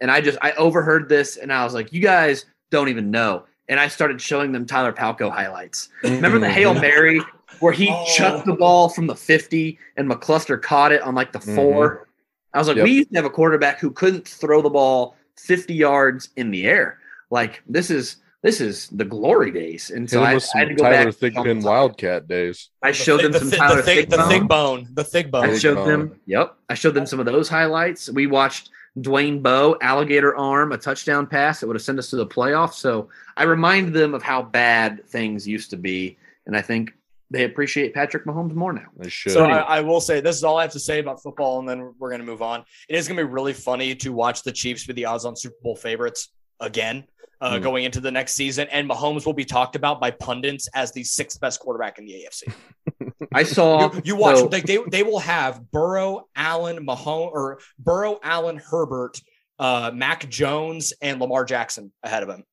And 0.00 0.12
I 0.12 0.20
just 0.20 0.38
I 0.42 0.52
overheard 0.52 1.08
this, 1.08 1.38
and 1.38 1.52
I 1.52 1.64
was 1.64 1.74
like, 1.74 1.92
"You 1.92 2.00
guys 2.00 2.46
don't 2.70 2.88
even 2.88 3.10
know." 3.10 3.44
And 3.68 3.80
I 3.80 3.88
started 3.88 4.20
showing 4.20 4.52
them 4.52 4.64
Tyler 4.64 4.92
Palko 4.92 5.30
highlights. 5.30 5.88
Mm-hmm. 6.02 6.14
Remember 6.16 6.38
the 6.38 6.50
Hail 6.50 6.74
Mary 6.74 7.20
where 7.60 7.72
he 7.72 7.88
Oh. 7.90 8.04
chucked 8.16 8.46
the 8.46 8.52
ball 8.54 8.88
from 8.88 9.06
the 9.06 9.14
50 9.16 9.78
and 9.96 10.08
McCluster 10.08 10.60
caught 10.60 10.92
it 10.92 11.02
on 11.02 11.14
like 11.14 11.32
the 11.32 11.38
mm-hmm. 11.38 11.56
4 11.56 12.06
I 12.54 12.58
was 12.58 12.68
like, 12.68 12.76
Yep. 12.78 12.84
we 12.84 12.92
used 12.92 13.10
to 13.10 13.16
have 13.16 13.24
a 13.24 13.30
quarterback 13.30 13.80
who 13.80 13.90
couldn't 13.90 14.26
throw 14.26 14.62
the 14.62 14.70
ball 14.70 15.14
50 15.36 15.74
yards 15.74 16.30
in 16.36 16.50
the 16.50 16.66
air. 16.66 16.98
Like 17.30 17.62
this 17.66 17.90
is 17.90 18.16
this 18.42 18.60
is 18.60 18.88
the 18.90 19.04
glory 19.04 19.50
days. 19.50 19.90
And 19.90 20.08
so 20.08 20.22
I, 20.22 20.34
with 20.34 20.48
I 20.54 20.58
had 20.60 20.68
to 20.68 20.74
go 20.74 20.84
Tyler 20.84 21.06
back. 21.06 21.14
Thigpen 21.14 21.62
Wildcat 21.64 22.28
days. 22.28 22.70
I 22.82 22.92
showed 22.92 23.22
them 23.22 23.32
the, 23.32 23.40
some 23.40 23.50
thi- 23.50 23.56
Tyler 23.56 23.76
the, 23.76 23.82
thick, 23.82 24.08
the 24.08 24.22
thick 24.24 24.46
bone, 24.46 24.88
the 24.94 25.02
thick 25.04 25.30
bone. 25.30 25.50
I 25.50 25.58
showed 25.58 25.74
bone. 25.74 25.88
them. 25.88 26.20
Yep, 26.26 26.56
I 26.68 26.74
showed 26.74 26.94
them 26.94 27.06
some 27.06 27.18
of 27.18 27.26
those 27.26 27.48
highlights. 27.48 28.08
We 28.08 28.26
watched 28.26 28.70
Dwayne 28.98 29.42
Bowe 29.42 29.76
alligator 29.80 30.34
arm 30.36 30.72
a 30.72 30.78
touchdown 30.78 31.26
pass 31.26 31.60
that 31.60 31.66
would 31.66 31.76
have 31.76 31.82
sent 31.82 31.98
us 31.98 32.10
to 32.10 32.16
the 32.16 32.26
playoffs. 32.26 32.74
So 32.74 33.08
I 33.36 33.44
remind 33.44 33.94
them 33.94 34.14
of 34.14 34.22
how 34.22 34.42
bad 34.42 35.06
things 35.08 35.46
used 35.46 35.70
to 35.70 35.76
be, 35.76 36.16
and 36.46 36.56
I 36.56 36.62
think 36.62 36.94
they 37.30 37.44
appreciate 37.44 37.92
Patrick 37.92 38.24
Mahomes 38.24 38.54
more 38.54 38.72
now. 38.72 38.86
They 38.96 39.08
should. 39.08 39.32
So 39.32 39.44
anyway. 39.44 39.58
I, 39.58 39.78
I 39.78 39.80
will 39.80 40.00
say 40.00 40.20
this 40.20 40.36
is 40.36 40.44
all 40.44 40.58
I 40.58 40.62
have 40.62 40.72
to 40.72 40.80
say 40.80 41.00
about 41.00 41.22
football, 41.22 41.58
and 41.58 41.68
then 41.68 41.94
we're 41.98 42.08
going 42.08 42.20
to 42.20 42.26
move 42.26 42.42
on. 42.42 42.64
It 42.88 42.96
is 42.96 43.08
going 43.08 43.18
to 43.18 43.24
be 43.24 43.30
really 43.30 43.52
funny 43.52 43.94
to 43.96 44.12
watch 44.12 44.42
the 44.42 44.52
Chiefs 44.52 44.86
be 44.86 44.92
the 44.92 45.04
odds-on 45.06 45.36
Super 45.36 45.56
Bowl 45.62 45.76
favorites 45.76 46.28
again 46.60 47.04
uh, 47.40 47.52
Mm. 47.58 47.62
going 47.62 47.84
into 47.84 48.00
the 48.00 48.10
next 48.10 48.32
season, 48.34 48.66
and 48.70 48.88
Mahomes 48.88 49.26
will 49.26 49.34
be 49.34 49.44
talked 49.44 49.76
about 49.76 50.00
by 50.00 50.10
pundits 50.10 50.68
as 50.74 50.92
the 50.92 51.04
sixth 51.04 51.38
best 51.40 51.60
quarterback 51.60 51.98
in 51.98 52.06
the 52.06 52.12
AFC. 52.24 52.52
I 53.34 53.42
saw 53.42 53.92
You, 53.92 54.02
you 54.04 54.16
watch, 54.16 54.38
so- 54.38 54.46
like 54.46 54.64
they 54.64 54.78
they 54.90 55.02
will 55.02 55.18
have 55.18 55.70
Burrow, 55.70 56.28
Allen, 56.34 56.86
Mahomes, 56.86 57.32
or 57.32 57.58
Burrow, 57.78 58.18
Allen, 58.22 58.56
Herbert, 58.56 59.20
uh, 59.58 59.90
Mac 59.94 60.28
Jones, 60.30 60.92
and 61.02 61.20
Lamar 61.20 61.44
Jackson 61.44 61.92
ahead 62.02 62.22
of 62.22 62.28
him 62.30 62.44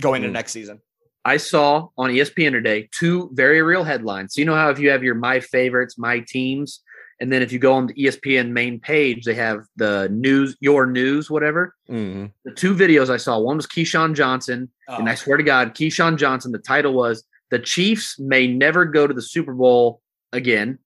going 0.00 0.22
into 0.22 0.30
Mm. 0.30 0.34
next 0.34 0.52
season. 0.52 0.80
I 1.24 1.36
saw 1.36 1.88
on 1.98 2.10
ESPN 2.10 2.52
today 2.52 2.88
two 2.98 3.28
very 3.34 3.60
real 3.62 3.84
headlines. 3.84 4.34
So 4.34 4.40
you 4.40 4.46
know 4.46 4.54
how 4.54 4.70
if 4.70 4.78
you 4.78 4.90
have 4.90 5.02
your 5.04 5.14
my 5.14 5.40
favorites, 5.40 5.98
my 5.98 6.20
teams, 6.26 6.80
and 7.20 7.30
then 7.30 7.42
if 7.42 7.52
you 7.52 7.58
go 7.58 7.74
on 7.74 7.86
the 7.86 7.94
ESPN 7.94 8.50
main 8.52 8.80
page, 8.80 9.24
they 9.24 9.34
have 9.34 9.60
the 9.76 10.08
news, 10.10 10.56
your 10.60 10.86
news, 10.86 11.30
whatever. 11.30 11.74
Mhm. 11.88 12.32
The 12.44 12.52
two 12.52 12.74
videos 12.74 13.10
I 13.10 13.18
saw, 13.18 13.38
one 13.38 13.56
was 13.56 13.66
Keyshawn 13.66 14.14
Johnson, 14.14 14.70
and 14.88 15.08
Uh, 15.08 15.12
I 15.12 15.14
swear 15.14 15.36
to 15.36 15.42
God, 15.42 15.74
Keyshawn 15.74 16.16
Johnson. 16.16 16.52
The 16.52 16.58
title 16.58 16.94
was 16.94 17.24
"The 17.50 17.58
Chiefs 17.58 18.18
May 18.18 18.46
Never 18.46 18.84
Go 18.84 19.06
to 19.06 19.14
the 19.14 19.22
Super 19.22 19.52
Bowl 19.54 20.00
Again." 20.32 20.78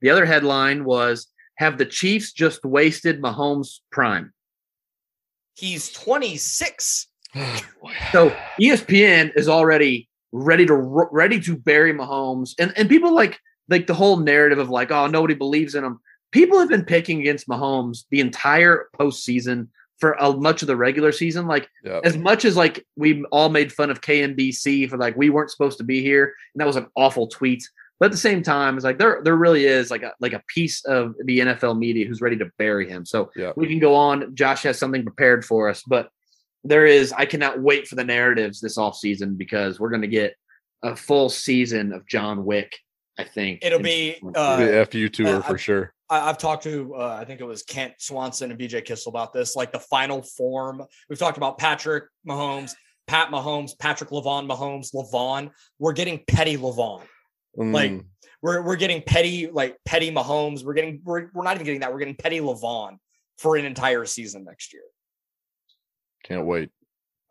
The 0.00 0.10
other 0.10 0.26
headline 0.26 0.84
was 0.84 1.28
"Have 1.58 1.78
the 1.78 1.86
Chiefs 1.86 2.32
Just 2.32 2.64
Wasted 2.64 3.20
Mahomes' 3.22 3.80
Prime?" 3.92 4.32
he's 5.54 5.90
26. 5.92 7.06
So 8.12 8.34
E 8.58 8.70
ESPN 8.70 9.32
is 9.36 9.48
already 9.48 10.08
ready 10.32 10.64
to 10.66 10.74
ready 10.74 11.38
to 11.40 11.56
bury 11.56 11.92
Mahomes, 11.92 12.54
and 12.58 12.72
and 12.76 12.88
people 12.88 13.14
like 13.14 13.38
like 13.70 13.86
the 13.86 13.94
whole 13.94 14.16
narrative 14.18 14.58
of 14.58 14.68
like, 14.68 14.90
oh, 14.90 15.06
nobody 15.06 15.34
believes 15.34 15.74
in 15.74 15.84
him. 15.84 16.00
People 16.32 16.58
have 16.58 16.68
been 16.68 16.84
picking 16.84 17.20
against 17.20 17.48
Mahomes 17.48 18.04
the 18.10 18.20
entire 18.20 18.88
postseason 18.98 19.68
for 19.98 20.12
a, 20.12 20.32
much 20.32 20.62
of 20.62 20.68
the 20.68 20.76
regular 20.76 21.12
season. 21.12 21.46
Like 21.46 21.68
Yeah. 21.84 22.00
as 22.04 22.16
much 22.16 22.44
as 22.44 22.56
like 22.56 22.86
we 22.96 23.24
all 23.32 23.48
made 23.48 23.72
fun 23.72 23.90
of 23.90 24.00
KNBC 24.00 24.88
for 24.88 24.96
like 24.96 25.16
we 25.16 25.30
weren't 25.30 25.50
supposed 25.50 25.78
to 25.78 25.84
be 25.84 26.02
here, 26.02 26.34
and 26.54 26.60
that 26.60 26.66
was 26.66 26.76
an 26.76 26.86
awful 26.96 27.26
tweet. 27.28 27.62
But 27.98 28.06
at 28.06 28.12
the 28.12 28.18
same 28.18 28.42
time, 28.42 28.76
it's 28.76 28.84
like 28.84 28.98
there 28.98 29.20
there 29.24 29.36
really 29.36 29.66
is 29.66 29.90
like 29.90 30.02
a 30.02 30.12
like 30.20 30.32
a 30.32 30.42
piece 30.46 30.84
of 30.86 31.14
the 31.24 31.40
NFL 31.40 31.78
media 31.78 32.06
who's 32.06 32.22
ready 32.22 32.36
to 32.38 32.50
bury 32.58 32.88
him. 32.88 33.04
So 33.04 33.30
Yeah. 33.36 33.52
we 33.56 33.66
can 33.68 33.78
go 33.78 33.94
on. 33.94 34.34
Josh 34.34 34.62
has 34.62 34.78
something 34.78 35.02
prepared 35.02 35.44
for 35.44 35.68
us, 35.68 35.82
but 35.86 36.08
there 36.64 36.86
is 36.86 37.12
I 37.12 37.26
cannot 37.26 37.60
wait 37.60 37.86
for 37.88 37.96
the 37.96 38.04
narratives 38.04 38.60
this 38.60 38.78
off 38.78 38.96
season 38.96 39.34
because 39.36 39.78
we're 39.80 39.90
going 39.90 40.02
to 40.02 40.08
get 40.08 40.34
a 40.82 40.96
full 40.96 41.28
season 41.28 41.92
of 41.92 42.06
John 42.06 42.44
Wick. 42.44 42.72
I 43.20 43.24
think 43.24 43.60
It'll 43.62 43.78
in- 43.78 43.84
be, 43.84 44.16
The 44.22 44.80
uh, 44.82 44.84
FU 44.86 45.08
tour 45.08 45.36
uh, 45.36 45.42
for 45.42 45.54
I- 45.54 45.58
sure. 45.58 45.94
I, 46.08 46.28
I've 46.28 46.38
talked 46.38 46.64
to, 46.64 46.94
uh, 46.96 47.18
I 47.20 47.24
think 47.24 47.40
it 47.40 47.44
was 47.44 47.62
Kent 47.62 47.94
Swanson 47.98 48.50
and 48.50 48.58
BJ 48.58 48.84
Kissel 48.84 49.10
about 49.10 49.32
this, 49.32 49.54
like 49.54 49.70
the 49.72 49.78
final 49.78 50.22
form. 50.22 50.82
We've 51.08 51.18
talked 51.18 51.36
about 51.36 51.56
Patrick 51.58 52.04
Mahomes, 52.28 52.72
Pat 53.06 53.28
Mahomes, 53.30 53.78
Patrick 53.78 54.10
Levon 54.10 54.48
Mahomes, 54.48 54.92
Levon. 54.94 55.50
We're 55.78 55.92
getting 55.92 56.20
petty 56.26 56.56
Levon. 56.56 57.02
like, 57.56 57.90
Mm, 57.92 58.04
We're 58.42 58.62
we're 58.62 58.76
getting 58.76 59.02
petty, 59.02 59.48
like 59.52 59.76
petty 59.84 60.10
Mahomes. 60.10 60.64
We're 60.64 60.74
getting 60.74 61.00
we're, 61.04 61.28
we're 61.34 61.44
not 61.44 61.54
even 61.54 61.64
getting 61.66 61.80
that. 61.82 61.92
We're 61.92 61.98
getting 62.00 62.16
petty 62.16 62.40
Levon 62.40 62.96
for 63.38 63.56
an 63.56 63.64
entire 63.64 64.04
season 64.04 64.44
next 64.44 64.72
year. 64.72 64.82
can't 66.24 66.46
wait. 66.46 66.70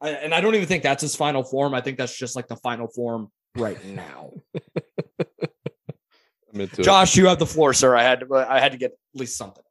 I, 0.02 0.12
and 0.12 0.34
I 0.34 0.40
don't 0.42 0.56
even 0.56 0.68
think 0.68 0.84
that's 0.84 1.02
his 1.02 1.16
final 1.16 1.44
form. 1.44 1.74
I 1.74 1.82
think 1.82 1.98
that's 1.98 2.16
just 2.18 2.36
like 2.36 2.48
the 2.48 2.56
final 2.56 2.88
form 2.88 3.30
right 3.58 3.84
now. 3.86 4.32
I'm 6.60 6.64
into 6.64 6.82
it. 6.82 6.84
Josh, 6.84 7.16
you 7.16 7.28
have 7.28 7.40
the 7.40 7.46
floor, 7.46 7.74
sir. 7.74 7.96
I 7.96 8.04
had 8.04 8.22
to, 8.22 8.36
I 8.36 8.60
had 8.60 8.74
to 8.74 8.78
get 8.78 8.92
at 8.92 9.20
least 9.20 9.38
something. 9.38 9.64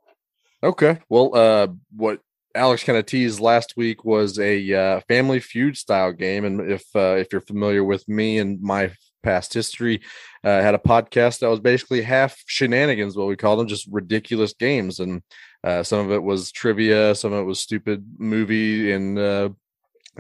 Okay. 0.63 0.99
Well, 1.09 1.35
uh, 1.35 1.69
what 1.95 2.21
Alex 2.55 2.83
kind 2.83 2.99
of 2.99 3.07
teased 3.07 3.41
last 3.41 3.77
week 3.77 4.05
was 4.05 4.39
a 4.39 4.73
uh, 4.75 5.01
Family 5.09 5.41
Feud 5.41 5.77
style 5.77 6.13
game, 6.13 6.45
and 6.45 6.71
if 6.71 6.85
uh, 6.95 7.17
if 7.17 7.29
you're 7.33 7.41
familiar 7.41 7.85
with 7.85 8.09
me 8.09 8.39
and 8.39 8.61
my 8.61 8.91
past 9.23 9.55
history, 9.55 10.01
uh, 10.45 10.51
I 10.51 10.63
had 10.63 10.75
a 10.75 10.79
podcast 10.79 11.41
that 11.41 11.51
was 11.51 11.61
basically 11.61 12.03
half 12.03 12.37
shenanigans, 12.47 13.17
what 13.17 13.29
we 13.29 13.37
call 13.37 13.57
them, 13.57 13.69
just 13.69 13.87
ridiculous 13.91 14.53
games, 14.53 14.99
and 14.99 15.23
uh, 15.63 15.83
some 15.83 16.01
of 16.01 16.13
it 16.13 16.23
was 16.23 16.51
trivia, 16.51 17.15
some 17.15 17.33
of 17.33 17.41
it 17.41 17.45
was 17.47 17.61
stupid 17.61 18.05
movie 18.19 18.93
and 18.93 19.19
uh, 19.19 19.51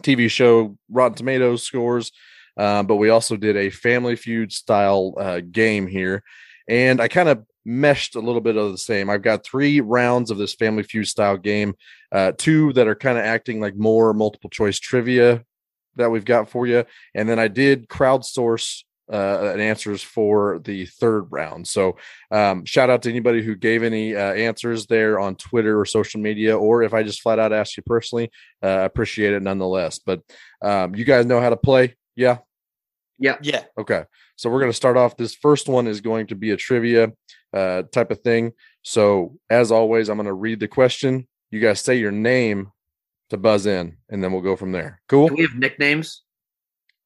TV 0.02 0.30
show 0.30 0.76
Rotten 0.88 1.16
Tomatoes 1.16 1.62
scores. 1.62 2.12
Uh, 2.56 2.82
but 2.82 2.96
we 2.96 3.08
also 3.08 3.36
did 3.36 3.56
a 3.56 3.70
Family 3.70 4.16
Feud 4.16 4.52
style 4.52 5.14
uh, 5.16 5.40
game 5.40 5.86
here, 5.86 6.24
and 6.68 7.00
I 7.00 7.08
kind 7.08 7.28
of 7.28 7.44
meshed 7.64 8.14
a 8.14 8.20
little 8.20 8.40
bit 8.40 8.56
of 8.56 8.72
the 8.72 8.78
same. 8.78 9.10
I've 9.10 9.22
got 9.22 9.44
three 9.44 9.80
rounds 9.80 10.30
of 10.30 10.38
this 10.38 10.54
Family 10.54 10.82
Feud 10.82 11.06
style 11.06 11.36
game, 11.36 11.74
uh, 12.12 12.32
two 12.36 12.72
that 12.74 12.88
are 12.88 12.94
kind 12.94 13.18
of 13.18 13.24
acting 13.24 13.60
like 13.60 13.76
more 13.76 14.12
multiple 14.14 14.50
choice 14.50 14.78
trivia 14.78 15.44
that 15.96 16.10
we've 16.10 16.24
got 16.24 16.48
for 16.48 16.66
you, 16.66 16.84
and 17.14 17.28
then 17.28 17.38
I 17.38 17.48
did 17.48 17.88
crowdsource 17.88 18.84
uh, 19.12 19.54
answers 19.58 20.02
for 20.02 20.58
the 20.60 20.86
third 20.86 21.26
round. 21.30 21.66
So 21.66 21.96
um, 22.30 22.64
shout 22.64 22.90
out 22.90 23.02
to 23.02 23.10
anybody 23.10 23.42
who 23.42 23.54
gave 23.54 23.82
any 23.82 24.14
uh, 24.14 24.34
answers 24.34 24.86
there 24.86 25.18
on 25.18 25.36
Twitter 25.36 25.80
or 25.80 25.84
social 25.84 26.20
media, 26.20 26.56
or 26.56 26.82
if 26.82 26.92
I 26.94 27.02
just 27.02 27.22
flat 27.22 27.38
out 27.38 27.52
asked 27.52 27.76
you 27.76 27.82
personally, 27.84 28.30
uh, 28.62 28.66
I 28.66 28.84
appreciate 28.84 29.32
it 29.32 29.42
nonetheless. 29.42 29.98
But 29.98 30.20
um, 30.62 30.94
you 30.94 31.04
guys 31.04 31.26
know 31.26 31.40
how 31.40 31.50
to 31.50 31.56
play, 31.56 31.96
yeah. 32.16 32.38
Yeah. 33.18 33.36
Yeah. 33.42 33.64
Okay. 33.76 34.04
So 34.36 34.50
we're 34.50 34.60
going 34.60 34.70
to 34.70 34.76
start 34.76 34.96
off. 34.96 35.16
This 35.16 35.34
first 35.34 35.68
one 35.68 35.86
is 35.86 36.00
going 36.00 36.28
to 36.28 36.34
be 36.34 36.52
a 36.52 36.56
trivia 36.56 37.12
uh, 37.52 37.82
type 37.92 38.10
of 38.10 38.20
thing. 38.20 38.52
So 38.82 39.36
as 39.50 39.72
always, 39.72 40.08
I'm 40.08 40.16
going 40.16 40.26
to 40.26 40.32
read 40.32 40.60
the 40.60 40.68
question. 40.68 41.26
You 41.50 41.60
guys 41.60 41.80
say 41.80 41.96
your 41.96 42.12
name 42.12 42.70
to 43.30 43.36
buzz 43.36 43.66
in, 43.66 43.96
and 44.08 44.22
then 44.22 44.32
we'll 44.32 44.42
go 44.42 44.56
from 44.56 44.72
there. 44.72 45.00
Cool. 45.08 45.28
Can 45.28 45.36
we 45.36 45.42
have 45.42 45.54
nicknames? 45.54 46.22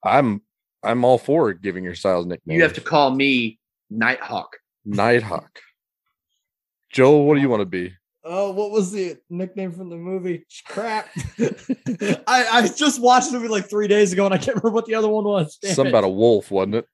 I'm 0.04 0.42
I'm 0.82 1.04
all 1.04 1.18
for 1.18 1.52
giving 1.52 1.84
your 1.84 1.94
styles 1.94 2.26
nicknames. 2.26 2.56
You 2.56 2.62
have 2.62 2.74
to 2.74 2.80
call 2.80 3.10
me 3.12 3.58
Nighthawk. 3.90 4.56
Nighthawk. 4.84 5.60
Joel, 6.90 7.24
what 7.24 7.36
do 7.36 7.40
you 7.40 7.48
want 7.48 7.60
to 7.60 7.66
be? 7.66 7.94
Oh, 8.24 8.52
what 8.52 8.70
was 8.70 8.92
the 8.92 9.16
nickname 9.30 9.72
from 9.72 9.90
the 9.90 9.96
movie? 9.96 10.46
Crap. 10.68 11.08
I, 12.26 12.46
I 12.52 12.68
just 12.76 13.00
watched 13.00 13.30
the 13.32 13.38
movie 13.38 13.48
like 13.48 13.68
three 13.68 13.88
days 13.88 14.12
ago 14.12 14.24
and 14.24 14.32
I 14.34 14.38
can't 14.38 14.56
remember 14.56 14.70
what 14.70 14.86
the 14.86 14.94
other 14.94 15.08
one 15.08 15.24
was. 15.24 15.58
Damn 15.60 15.74
Something 15.74 15.86
it. 15.94 15.98
about 15.98 16.04
a 16.04 16.08
wolf, 16.08 16.50
wasn't 16.50 16.76
it? 16.76 16.86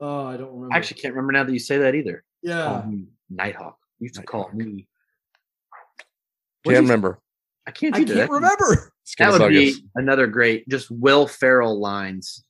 Oh, 0.00 0.26
I 0.26 0.36
don't 0.36 0.52
remember. 0.54 0.74
I 0.74 0.78
actually 0.78 1.00
can't 1.02 1.14
remember 1.14 1.32
now 1.32 1.44
that 1.44 1.52
you 1.52 1.58
say 1.58 1.78
that 1.78 1.94
either. 1.94 2.24
yeah. 2.42 2.64
Call 2.82 2.94
Nighthawk. 3.30 3.78
You 3.98 4.04
used 4.04 4.14
to 4.14 4.22
call 4.22 4.50
Nighthawk. 4.54 4.66
me. 4.66 4.86
Can't 6.64 6.76
remember. 6.82 7.20
I 7.66 7.70
can't. 7.70 7.94
I 7.94 7.98
can't 7.98 8.08
That- 8.16 8.30
remember. 8.30 8.92
That 9.18 9.38
would 9.40 9.48
be 9.50 9.74
another 9.94 10.26
great, 10.26 10.68
just 10.68 10.90
Will 10.90 11.26
Ferrell 11.26 11.78
lines. 11.80 12.44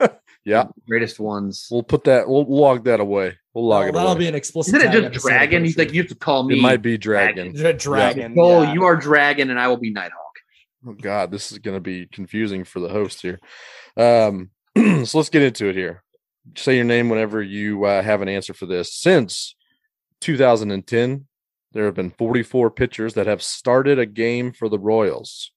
Yeah. 0.44 0.66
greatest 0.86 1.18
ones. 1.18 1.66
We'll 1.72 1.82
put 1.82 2.04
that. 2.04 2.28
We'll 2.28 2.44
log 2.44 2.84
that 2.84 3.00
away. 3.00 3.36
We'll 3.56 3.68
log 3.68 3.86
Oh, 3.86 3.88
it 3.88 3.92
that'll 3.92 4.10
away. 4.10 4.18
be 4.18 4.28
an 4.28 4.34
explicit. 4.34 4.74
Isn't 4.74 5.04
it 5.04 5.12
just 5.14 5.24
Dragon? 5.24 5.64
He's 5.64 5.78
like, 5.78 5.90
you 5.94 6.02
have 6.02 6.10
to 6.10 6.14
call 6.14 6.42
me. 6.42 6.58
it 6.58 6.60
might 6.60 6.82
be 6.82 6.98
dragon. 6.98 7.54
The 7.54 7.72
Dragon. 7.72 8.34
Oh, 8.38 8.60
yeah. 8.64 8.74
you 8.74 8.84
are 8.84 8.96
Dragon, 8.96 9.48
and 9.48 9.58
I 9.58 9.66
will 9.68 9.78
be 9.78 9.90
Nighthawk. 9.90 10.20
Oh 10.86 10.92
God, 10.92 11.30
this 11.30 11.50
is 11.52 11.58
going 11.58 11.74
to 11.74 11.80
be 11.80 12.04
confusing 12.04 12.64
for 12.64 12.80
the 12.80 12.90
host 12.90 13.22
here. 13.22 13.40
Um, 13.96 14.50
so 15.06 15.16
let's 15.16 15.30
get 15.30 15.40
into 15.40 15.68
it 15.70 15.74
here. 15.74 16.02
Say 16.54 16.76
your 16.76 16.84
name 16.84 17.08
whenever 17.08 17.42
you 17.42 17.82
uh, 17.86 18.02
have 18.02 18.20
an 18.20 18.28
answer 18.28 18.52
for 18.52 18.66
this. 18.66 18.92
Since 18.92 19.56
2010, 20.20 21.26
there 21.72 21.86
have 21.86 21.94
been 21.94 22.10
44 22.10 22.70
pitchers 22.72 23.14
that 23.14 23.26
have 23.26 23.42
started 23.42 23.98
a 23.98 24.04
game 24.04 24.52
for 24.52 24.68
the 24.68 24.78
Royals. 24.78 25.50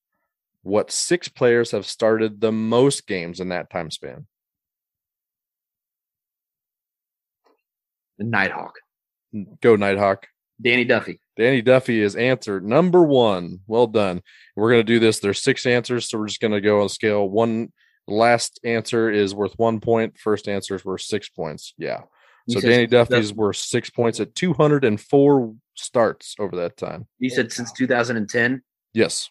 What 0.64 0.90
six 0.90 1.28
players 1.28 1.72
have 1.72 1.86
started 1.86 2.40
the 2.40 2.54
most 2.54 3.08
games 3.08 3.42
in 3.42 3.50
that 3.50 3.70
time 3.70 3.92
span? 3.92 4.26
The 8.20 8.26
Nighthawk. 8.26 8.74
Go 9.62 9.76
Nighthawk. 9.76 10.28
Danny 10.62 10.84
Duffy. 10.84 11.20
Danny 11.38 11.62
Duffy 11.62 12.02
is 12.02 12.16
answer 12.16 12.60
number 12.60 13.02
one. 13.02 13.60
Well 13.66 13.88
done. 13.88 14.22
We're 14.56 14.70
going 14.72 14.82
to 14.82 14.94
do 14.94 15.00
this. 15.00 15.20
There's 15.20 15.42
six 15.42 15.66
answers, 15.66 16.10
so 16.10 16.20
we're 16.20 16.28
just 16.28 16.42
going 16.42 16.52
to 16.52 16.62
go 16.62 16.82
on 16.82 16.90
scale. 16.90 17.28
One 17.28 17.72
last 18.08 18.60
answer 18.66 19.10
is 19.10 19.34
worth 19.34 19.54
one 19.58 19.80
point. 19.80 20.18
First 20.18 20.50
answer 20.50 20.76
is 20.76 20.84
worth 20.84 21.02
six 21.02 21.30
points. 21.30 21.74
Yeah. 21.78 22.02
So 22.50 22.60
Danny 22.60 22.88
Duffy's 22.88 23.30
2000 23.30 23.38
worth 23.38 23.58
six 23.58 23.90
points 23.90 24.20
at 24.20 24.36
204 24.36 25.56
starts 25.76 26.36
over 26.40 26.56
that 26.58 26.78
time. 26.78 27.08
You 27.20 27.30
said 27.30 27.52
since 27.52 27.72
2010. 27.72 28.62
Yes. 28.94 29.30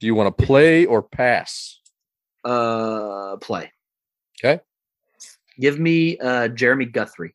Do 0.00 0.06
you 0.06 0.14
want 0.14 0.36
to 0.36 0.46
play 0.46 0.86
or 0.86 1.02
pass? 1.02 1.78
Uh, 2.42 3.36
play. 3.40 3.70
Okay. 4.42 4.62
Give 5.60 5.78
me 5.78 6.18
uh 6.18 6.48
Jeremy 6.48 6.86
Guthrie. 6.86 7.34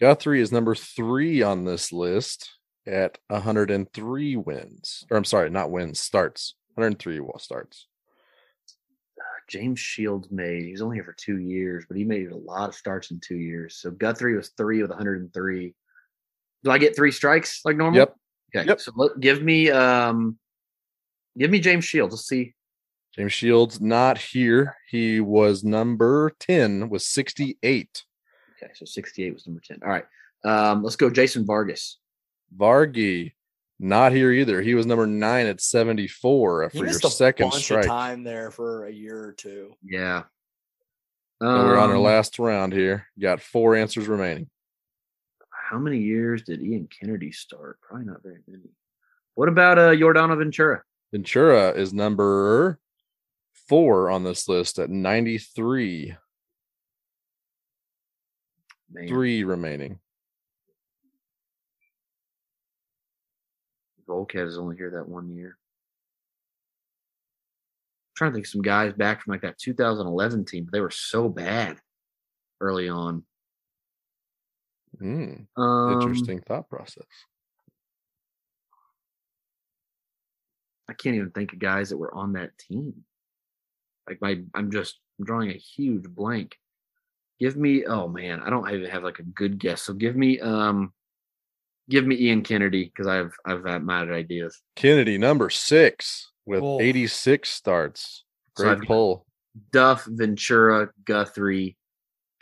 Guthrie 0.00 0.40
is 0.40 0.52
number 0.52 0.74
three 0.74 1.42
on 1.42 1.64
this 1.64 1.92
list 1.92 2.50
at 2.86 3.18
103 3.28 4.36
wins. 4.36 5.04
Or 5.10 5.16
I'm 5.16 5.24
sorry, 5.24 5.50
not 5.50 5.70
wins, 5.70 6.00
starts. 6.00 6.54
103 6.74 7.20
wa- 7.20 7.38
starts. 7.38 7.86
James 9.48 9.78
Shields 9.78 10.28
made. 10.30 10.64
He 10.64 10.72
was 10.72 10.82
only 10.82 10.96
here 10.96 11.04
for 11.04 11.12
two 11.12 11.38
years, 11.38 11.84
but 11.86 11.96
he 11.96 12.04
made 12.04 12.30
a 12.30 12.36
lot 12.36 12.70
of 12.70 12.74
starts 12.74 13.10
in 13.10 13.20
two 13.20 13.36
years. 13.36 13.76
So 13.76 13.90
Guthrie 13.90 14.36
was 14.36 14.50
three 14.56 14.80
with 14.80 14.90
103. 14.90 15.74
Do 16.64 16.70
I 16.70 16.78
get 16.78 16.96
three 16.96 17.10
strikes 17.10 17.60
like 17.64 17.76
normal? 17.76 17.98
Yep. 17.98 18.16
Okay. 18.56 18.66
Yep. 18.66 18.80
So 18.80 18.92
let, 18.96 19.20
give 19.20 19.42
me 19.42 19.70
um, 19.70 20.38
give 21.38 21.50
me 21.50 21.60
James 21.60 21.84
Shields. 21.84 22.14
Let's 22.14 22.26
see. 22.26 22.54
James 23.14 23.32
Shields 23.32 23.80
not 23.80 24.18
here. 24.18 24.76
He 24.88 25.20
was 25.20 25.62
number 25.62 26.32
10 26.40 26.88
with 26.88 27.02
68. 27.02 28.02
Okay, 28.62 28.72
so 28.74 28.84
68 28.84 29.34
was 29.34 29.46
number 29.46 29.60
10. 29.64 29.80
All 29.82 29.88
right. 29.90 30.04
Um, 30.44 30.82
let's 30.82 30.96
go 30.96 31.10
Jason 31.10 31.44
Vargas. 31.46 31.98
Vargy 32.56 33.32
not 33.80 34.12
here 34.12 34.30
either. 34.30 34.62
He 34.62 34.74
was 34.74 34.86
number 34.86 35.06
nine 35.06 35.46
at 35.46 35.60
74 35.60 36.70
He 36.72 36.78
for 36.78 36.84
your 36.86 36.94
a 36.96 37.10
second 37.10 37.50
bunch 37.50 37.64
strike. 37.64 37.84
of 37.84 37.88
time 37.90 38.22
there 38.22 38.50
for 38.50 38.86
a 38.86 38.92
year 38.92 39.18
or 39.24 39.32
two. 39.32 39.72
Yeah. 39.82 40.24
So 41.42 41.48
we're 41.48 41.76
on 41.78 41.90
our 41.90 41.96
Um, 41.96 42.02
last 42.02 42.38
round 42.38 42.72
here. 42.72 43.06
Got 43.20 43.40
four 43.40 43.74
answers 43.74 44.06
remaining. 44.06 44.48
How 45.50 45.78
many 45.78 45.98
years 45.98 46.42
did 46.42 46.62
Ian 46.62 46.86
Kennedy 46.88 47.32
start? 47.32 47.78
Probably 47.80 48.06
not 48.06 48.22
very 48.22 48.38
many. 48.46 48.70
What 49.34 49.48
about 49.48 49.78
uh 49.78 49.90
Yordano 49.90 50.38
Ventura? 50.38 50.82
Ventura 51.10 51.70
is 51.72 51.92
number 51.92 52.78
four 53.68 54.10
on 54.10 54.22
this 54.24 54.48
list 54.48 54.78
at 54.78 54.90
93. 54.90 56.16
Man, 58.94 59.08
Three 59.08 59.42
remaining. 59.44 59.98
Volquez 64.08 64.46
is 64.48 64.58
only 64.58 64.76
here 64.76 64.90
that 64.90 65.08
one 65.08 65.34
year. 65.34 65.56
I'm 68.08 68.14
trying 68.16 68.30
to 68.30 68.34
think 68.36 68.46
of 68.46 68.50
some 68.50 68.62
guys 68.62 68.92
back 68.92 69.22
from 69.22 69.32
like 69.32 69.42
that 69.42 69.58
2011 69.58 70.44
team, 70.44 70.64
but 70.64 70.72
they 70.72 70.80
were 70.80 70.90
so 70.90 71.28
bad 71.28 71.78
early 72.60 72.88
on. 72.88 73.24
Hmm, 74.98 75.34
Um, 75.56 75.92
interesting 75.92 76.40
thought 76.40 76.68
process. 76.68 77.06
I 80.88 80.92
can't 80.92 81.16
even 81.16 81.30
think 81.30 81.52
of 81.52 81.58
guys 81.58 81.88
that 81.88 81.96
were 81.96 82.14
on 82.14 82.34
that 82.34 82.56
team. 82.58 83.04
Like 84.08 84.20
my, 84.20 84.40
I'm 84.54 84.70
just 84.70 85.00
I'm 85.18 85.24
drawing 85.24 85.50
a 85.50 85.54
huge 85.54 86.04
blank. 86.04 86.56
Give 87.40 87.56
me, 87.56 87.84
oh 87.86 88.08
man, 88.08 88.40
I 88.40 88.50
don't 88.50 88.68
even 88.72 88.88
have 88.90 89.02
like 89.02 89.18
a 89.18 89.22
good 89.24 89.58
guess. 89.58 89.82
So 89.82 89.92
give 89.92 90.14
me, 90.16 90.38
um, 90.40 90.92
give 91.90 92.06
me 92.06 92.16
Ian 92.16 92.42
Kennedy 92.42 92.84
because 92.84 93.06
I've 93.06 93.34
I've 93.44 93.64
had 93.64 93.84
mad 93.84 94.10
ideas. 94.10 94.62
Kennedy, 94.76 95.18
number 95.18 95.50
six, 95.50 96.30
with 96.46 96.62
Oh. 96.62 96.80
86 96.80 97.48
starts. 97.50 98.24
Great 98.56 98.70
I've 98.78 98.80
pull. 98.82 99.26
Duff, 99.72 100.04
Ventura, 100.06 100.90
Guthrie, 101.04 101.76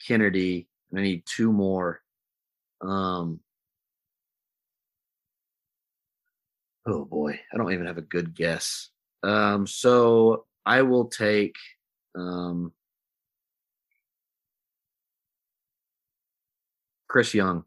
Kennedy. 0.07 0.69
and 0.91 1.01
I 1.01 1.03
need 1.03 1.23
two 1.27 1.53
more. 1.53 2.01
Um. 2.83 3.41
Oh 6.87 7.05
boy, 7.05 7.39
I 7.53 7.57
don't 7.57 7.73
even 7.73 7.87
have 7.87 7.99
a 7.99 8.03
good 8.03 8.35
guess. 8.35 8.91
Um, 9.23 9.67
so 9.67 10.47
I 10.67 10.83
will 10.83 11.07
take 11.07 11.55
um 12.17 12.73
Chris 17.13 17.35
Young. 17.35 17.65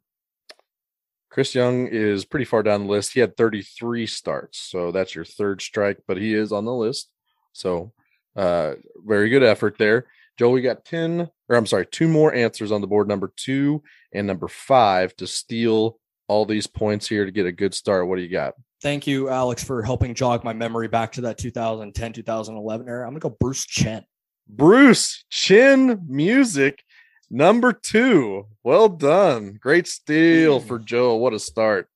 Chris 1.30 1.54
Young 1.54 1.86
is 1.86 2.25
pretty 2.25 2.46
far 2.46 2.64
down 2.64 2.86
the 2.86 2.92
list. 2.92 3.14
He 3.14 3.20
had 3.20 3.38
33 3.38 4.08
starts, 4.08 4.58
so 4.58 4.92
that's 4.92 5.14
your 5.14 5.24
third 5.24 5.62
strike, 5.62 6.00
but 6.08 6.18
he 6.18 6.34
is 6.34 6.52
on 6.52 6.66
the 6.66 6.74
list. 6.74 7.12
So, 7.54 7.94
uh, 8.36 8.74
very 9.06 9.30
good 9.30 9.44
effort 9.44 9.78
there. 9.78 10.08
Joel, 10.40 10.54
we 10.54 10.62
got 10.62 10.84
10, 10.84 11.30
or 11.48 11.56
I'm 11.56 11.68
sorry, 11.68 11.86
two 11.86 12.08
more 12.08 12.34
answers 12.34 12.72
on 12.72 12.82
the 12.82 12.88
board 12.88 13.08
number 13.08 13.32
two 13.38 13.84
and 14.12 14.25
number 14.25 14.48
five 14.48 15.16
to 15.18 15.28
steal 15.28 16.00
all 16.28 16.46
these 16.46 16.66
points 16.66 17.08
here 17.08 17.24
to 17.24 17.32
get 17.32 17.46
a 17.46 17.52
good 17.52 17.75
start. 17.75 18.08
What 18.08 18.16
do 18.16 18.24
you 18.24 18.30
got? 18.30 18.56
Thank 18.82 19.06
you, 19.06 19.30
Alex, 19.30 19.64
for 19.64 19.84
helping 19.84 20.16
jog 20.16 20.44
my 20.44 20.54
memory 20.54 20.88
back 20.88 21.12
to 21.14 21.22
that 21.22 21.38
2010, 21.38 22.14
2011 22.14 22.90
era. 22.90 23.06
I'm 23.06 23.12
gonna 23.12 23.20
go 23.20 23.38
Bruce 23.40 23.64
Chen. 23.64 24.04
Bruce 24.48 25.24
Chin 25.30 26.02
Music, 26.08 26.84
number 27.29 27.74
two. 27.74 28.46
Well 28.63 28.89
done. 28.89 29.58
Great 29.62 29.88
steal 29.88 30.60
for 30.60 30.79
Joel. 30.79 31.20
What 31.20 31.34
a 31.34 31.39
start. 31.39 31.89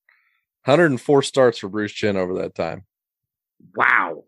104 0.65 1.23
starts 1.23 1.57
for 1.59 1.69
Bruce 1.69 1.91
Chin 1.93 2.17
over 2.17 2.35
that 2.39 2.53
time. 2.55 2.85
Wow, 3.75 4.23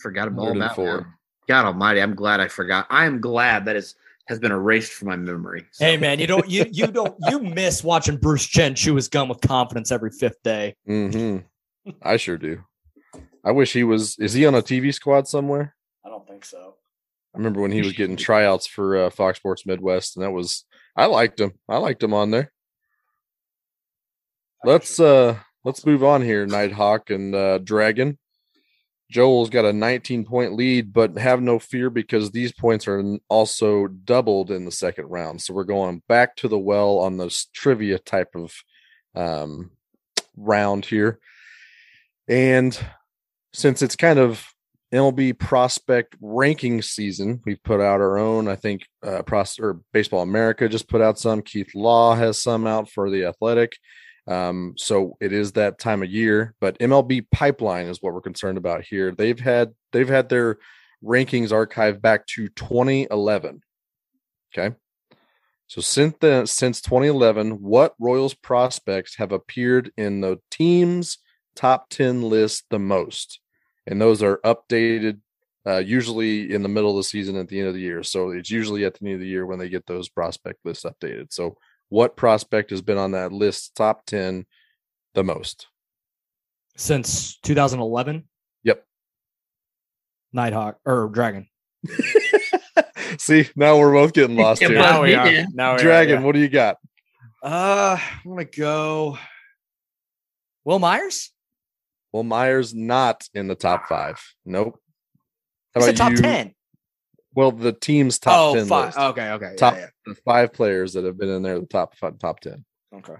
forgot 0.00 0.28
about 0.28 0.40
all 0.48 0.54
that. 0.54 0.76
104. 0.78 1.16
God 1.48 1.64
Almighty, 1.66 2.00
I'm 2.02 2.14
glad 2.14 2.40
I 2.40 2.48
forgot. 2.48 2.86
I 2.90 3.06
am 3.06 3.20
glad 3.20 3.64
that 3.64 3.76
is 3.76 3.94
has 4.28 4.38
been 4.38 4.52
erased 4.52 4.92
from 4.92 5.08
my 5.08 5.16
memory. 5.16 5.66
So- 5.72 5.84
Hey 5.84 5.96
man, 5.96 6.20
you 6.20 6.26
don't 6.28 6.48
you 6.48 6.66
you 6.70 6.86
don't 6.86 7.16
you 7.28 7.40
miss 7.40 7.82
watching 7.82 8.16
Bruce 8.16 8.46
Chen 8.46 8.74
chew 8.76 8.94
his 8.94 9.08
gum 9.08 9.28
with 9.28 9.40
confidence 9.40 9.90
every 9.90 10.10
fifth 10.10 10.42
day. 10.44 10.76
hmm 10.86 11.38
I 12.02 12.16
sure 12.18 12.36
do. 12.38 12.62
I 13.44 13.52
wish 13.52 13.72
he 13.72 13.82
was. 13.84 14.16
Is 14.18 14.34
he 14.34 14.44
on 14.46 14.54
a 14.54 14.62
TV 14.62 14.92
squad 14.94 15.26
somewhere? 15.26 15.74
I 16.04 16.10
don't 16.10 16.26
think 16.28 16.44
so. 16.44 16.69
I 17.34 17.38
remember 17.38 17.60
when 17.60 17.72
he 17.72 17.82
was 17.82 17.92
getting 17.92 18.16
tryouts 18.18 18.66
for 18.66 18.96
uh, 18.96 19.10
Fox 19.10 19.38
Sports 19.38 19.66
Midwest, 19.66 20.16
and 20.16 20.24
that 20.24 20.32
was 20.32 20.64
I 20.96 21.06
liked 21.06 21.40
him. 21.40 21.52
I 21.68 21.78
liked 21.78 22.02
him 22.02 22.14
on 22.14 22.30
there. 22.30 22.52
Let's 24.64 25.00
uh 25.00 25.38
let's 25.64 25.86
move 25.86 26.04
on 26.04 26.22
here, 26.22 26.46
Nighthawk 26.46 27.10
and 27.10 27.34
uh, 27.34 27.58
Dragon. 27.58 28.18
Joel's 29.10 29.50
got 29.50 29.64
a 29.64 29.72
19 29.72 30.24
point 30.24 30.54
lead, 30.54 30.92
but 30.92 31.18
have 31.18 31.42
no 31.42 31.58
fear 31.58 31.90
because 31.90 32.30
these 32.30 32.52
points 32.52 32.86
are 32.86 33.02
also 33.28 33.88
doubled 33.88 34.50
in 34.50 34.64
the 34.64 34.70
second 34.70 35.06
round. 35.06 35.42
So 35.42 35.52
we're 35.52 35.64
going 35.64 36.02
back 36.06 36.36
to 36.36 36.48
the 36.48 36.58
well 36.58 36.98
on 36.98 37.16
this 37.16 37.46
trivia 37.52 37.98
type 37.98 38.36
of 38.36 38.54
um, 39.16 39.72
round 40.36 40.84
here. 40.84 41.18
And 42.28 42.78
since 43.52 43.82
it's 43.82 43.96
kind 43.96 44.20
of 44.20 44.46
MLB 44.92 45.38
prospect 45.38 46.16
ranking 46.20 46.82
season, 46.82 47.40
we've 47.44 47.62
put 47.62 47.80
out 47.80 48.00
our 48.00 48.18
own. 48.18 48.48
I 48.48 48.56
think 48.56 48.82
uh, 49.04 49.22
pros- 49.22 49.58
or 49.60 49.80
Baseball 49.92 50.22
America 50.22 50.68
just 50.68 50.88
put 50.88 51.00
out 51.00 51.18
some. 51.18 51.42
Keith 51.42 51.74
Law 51.74 52.14
has 52.14 52.42
some 52.42 52.66
out 52.66 52.90
for 52.90 53.10
the 53.10 53.24
Athletic. 53.24 53.76
Um, 54.26 54.74
so 54.76 55.16
it 55.20 55.32
is 55.32 55.52
that 55.52 55.78
time 55.78 56.02
of 56.02 56.10
year, 56.10 56.54
but 56.60 56.78
MLB 56.78 57.26
pipeline 57.32 57.86
is 57.86 57.98
what 58.00 58.14
we're 58.14 58.20
concerned 58.20 58.58
about 58.58 58.84
here. 58.84 59.12
They've 59.12 59.38
had 59.38 59.72
they've 59.92 60.08
had 60.08 60.28
their 60.28 60.58
rankings 61.02 61.50
archived 61.50 62.00
back 62.00 62.26
to 62.28 62.48
2011. 62.48 63.62
Okay. 64.54 64.76
So 65.66 65.80
since 65.80 66.16
then, 66.20 66.46
since 66.46 66.80
2011, 66.80 67.62
what 67.62 67.94
Royals 67.98 68.34
prospects 68.34 69.16
have 69.16 69.32
appeared 69.32 69.92
in 69.96 70.20
the 70.20 70.40
team's 70.50 71.18
top 71.54 71.88
10 71.90 72.22
list 72.22 72.64
the 72.70 72.78
most? 72.78 73.39
And 73.90 74.00
those 74.00 74.22
are 74.22 74.38
updated 74.44 75.18
uh, 75.66 75.78
usually 75.78 76.52
in 76.54 76.62
the 76.62 76.68
middle 76.68 76.90
of 76.90 76.96
the 76.96 77.04
season 77.04 77.36
at 77.36 77.48
the 77.48 77.58
end 77.58 77.68
of 77.68 77.74
the 77.74 77.80
year. 77.80 78.02
So 78.02 78.30
it's 78.30 78.50
usually 78.50 78.84
at 78.84 78.94
the 78.94 79.04
end 79.04 79.14
of 79.14 79.20
the 79.20 79.26
year 79.26 79.44
when 79.44 79.58
they 79.58 79.68
get 79.68 79.84
those 79.86 80.08
prospect 80.08 80.64
lists 80.64 80.84
updated. 80.84 81.32
So 81.32 81.58
what 81.88 82.16
prospect 82.16 82.70
has 82.70 82.80
been 82.80 82.96
on 82.98 83.10
that 83.12 83.32
list 83.32 83.74
top 83.74 84.06
10 84.06 84.46
the 85.14 85.24
most? 85.24 85.66
Since 86.76 87.38
2011, 87.42 88.26
Yep. 88.62 88.84
Nighthawk 90.32 90.78
or 90.86 91.08
Dragon. 91.12 91.48
See, 93.18 93.48
now 93.56 93.76
we're 93.78 93.92
both 93.92 94.12
getting 94.12 94.36
lost 94.38 94.62
Yeah, 94.62 94.68
here. 94.68 94.78
Now 94.78 95.02
we 95.02 95.14
are. 95.14 95.46
Now 95.52 95.72
we 95.74 95.80
are, 95.80 95.82
Dragon, 95.82 96.20
yeah. 96.20 96.26
what 96.26 96.34
do 96.34 96.40
you 96.40 96.48
got? 96.48 96.76
Uh, 97.42 97.98
I'm 98.24 98.30
gonna 98.30 98.44
go. 98.44 99.18
Wil 100.64 100.78
Myers? 100.78 101.32
Well, 102.12 102.22
Myers 102.22 102.74
not 102.74 103.28
in 103.34 103.46
the 103.46 103.54
top 103.54 103.86
five. 103.86 104.20
Nope. 104.44 104.80
How 105.74 105.80
He's 105.80 105.86
the 105.86 105.90
about 105.94 105.98
top 105.98 106.10
you? 106.12 106.18
ten. 106.18 106.54
Well, 107.34 107.52
the 107.52 107.72
team's 107.72 108.18
top 108.18 108.34
oh, 108.36 108.54
10 108.54 108.66
five. 108.66 108.86
list. 108.86 108.98
Okay, 108.98 109.30
okay. 109.30 109.54
top 109.56 109.76
yeah. 109.76 109.86
the 110.04 110.16
five 110.24 110.52
players 110.52 110.94
that 110.94 111.04
have 111.04 111.16
been 111.16 111.28
in 111.28 111.42
there, 111.42 111.60
the 111.60 111.66
top 111.66 111.96
five, 111.96 112.18
top 112.18 112.40
10. 112.40 112.64
Okay. 112.96 113.14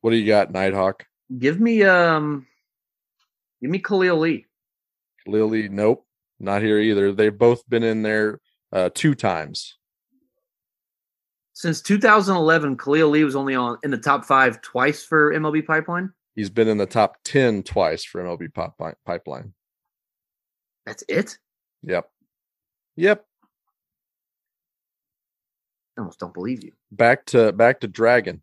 What 0.00 0.10
do 0.10 0.16
you 0.16 0.26
got, 0.26 0.50
Nighthawk? 0.50 1.04
give 1.38 1.60
me 1.60 1.82
um, 1.84 2.46
give 3.60 3.70
me 3.70 3.78
Khalil 3.78 4.18
Lee. 4.18 4.46
Lily, 5.26 5.68
nope, 5.68 6.04
not 6.38 6.62
here 6.62 6.78
either. 6.78 7.12
They've 7.12 7.36
both 7.36 7.68
been 7.68 7.82
in 7.82 8.02
there 8.02 8.40
uh, 8.72 8.90
two 8.92 9.14
times. 9.14 9.76
Since 11.52 11.82
2011, 11.82 12.78
Khalil 12.78 13.10
Lee 13.10 13.24
was 13.24 13.36
only 13.36 13.54
on 13.54 13.78
in 13.82 13.90
the 13.90 13.98
top 13.98 14.24
five 14.24 14.62
twice 14.62 15.04
for 15.04 15.32
MLB 15.32 15.66
Pipeline. 15.66 16.12
He's 16.40 16.48
been 16.48 16.68
in 16.68 16.78
the 16.78 16.86
top 16.86 17.18
10 17.26 17.64
twice 17.64 18.02
for 18.02 18.24
MLB 18.24 18.54
pop 18.54 18.80
pipeline. 19.04 19.52
That's 20.86 21.04
it. 21.06 21.36
Yep. 21.82 22.08
Yep. 22.96 23.26
I 25.98 26.00
almost 26.00 26.18
don't 26.18 26.32
believe 26.32 26.64
you. 26.64 26.72
Back 26.90 27.26
to 27.26 27.52
back 27.52 27.80
to 27.80 27.88
Dragon. 27.88 28.40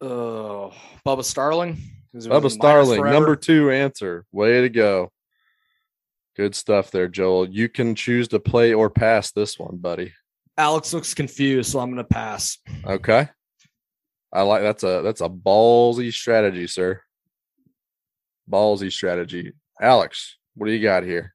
Oh, 0.00 0.72
Bubba 1.06 1.24
Starling. 1.24 1.74
'Cause 2.10 2.24
it 2.24 2.32
was 2.32 2.42
Bubba 2.42 2.50
Starling, 2.50 3.04
number 3.04 3.36
two 3.36 3.70
answer. 3.70 4.24
Way 4.32 4.62
to 4.62 4.70
go. 4.70 5.12
Good 6.36 6.54
stuff 6.54 6.90
there, 6.90 7.08
Joel. 7.08 7.50
You 7.50 7.68
can 7.68 7.94
choose 7.94 8.28
to 8.28 8.40
play 8.40 8.72
or 8.72 8.88
pass 8.88 9.30
this 9.30 9.58
one, 9.58 9.76
buddy. 9.76 10.14
Alex 10.56 10.94
looks 10.94 11.12
confused, 11.12 11.70
so 11.70 11.80
I'm 11.80 11.90
gonna 11.90 12.02
pass. 12.02 12.56
Okay. 12.86 13.28
I 14.34 14.42
like 14.42 14.62
that's 14.62 14.82
a 14.82 15.00
that's 15.02 15.20
a 15.20 15.28
ballsy 15.28 16.12
strategy, 16.12 16.66
sir. 16.66 17.00
Ballsy 18.50 18.92
strategy. 18.92 19.52
Alex, 19.80 20.36
what 20.56 20.66
do 20.66 20.72
you 20.72 20.82
got 20.82 21.04
here? 21.04 21.34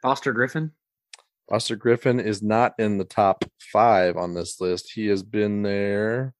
Foster 0.00 0.32
Griffin. 0.32 0.70
Foster 1.50 1.74
Griffin 1.74 2.20
is 2.20 2.40
not 2.40 2.74
in 2.78 2.96
the 2.96 3.04
top 3.04 3.44
five 3.72 4.16
on 4.16 4.34
this 4.34 4.60
list. 4.60 4.92
He 4.94 5.08
has 5.08 5.24
been 5.24 5.62
there, 5.62 6.34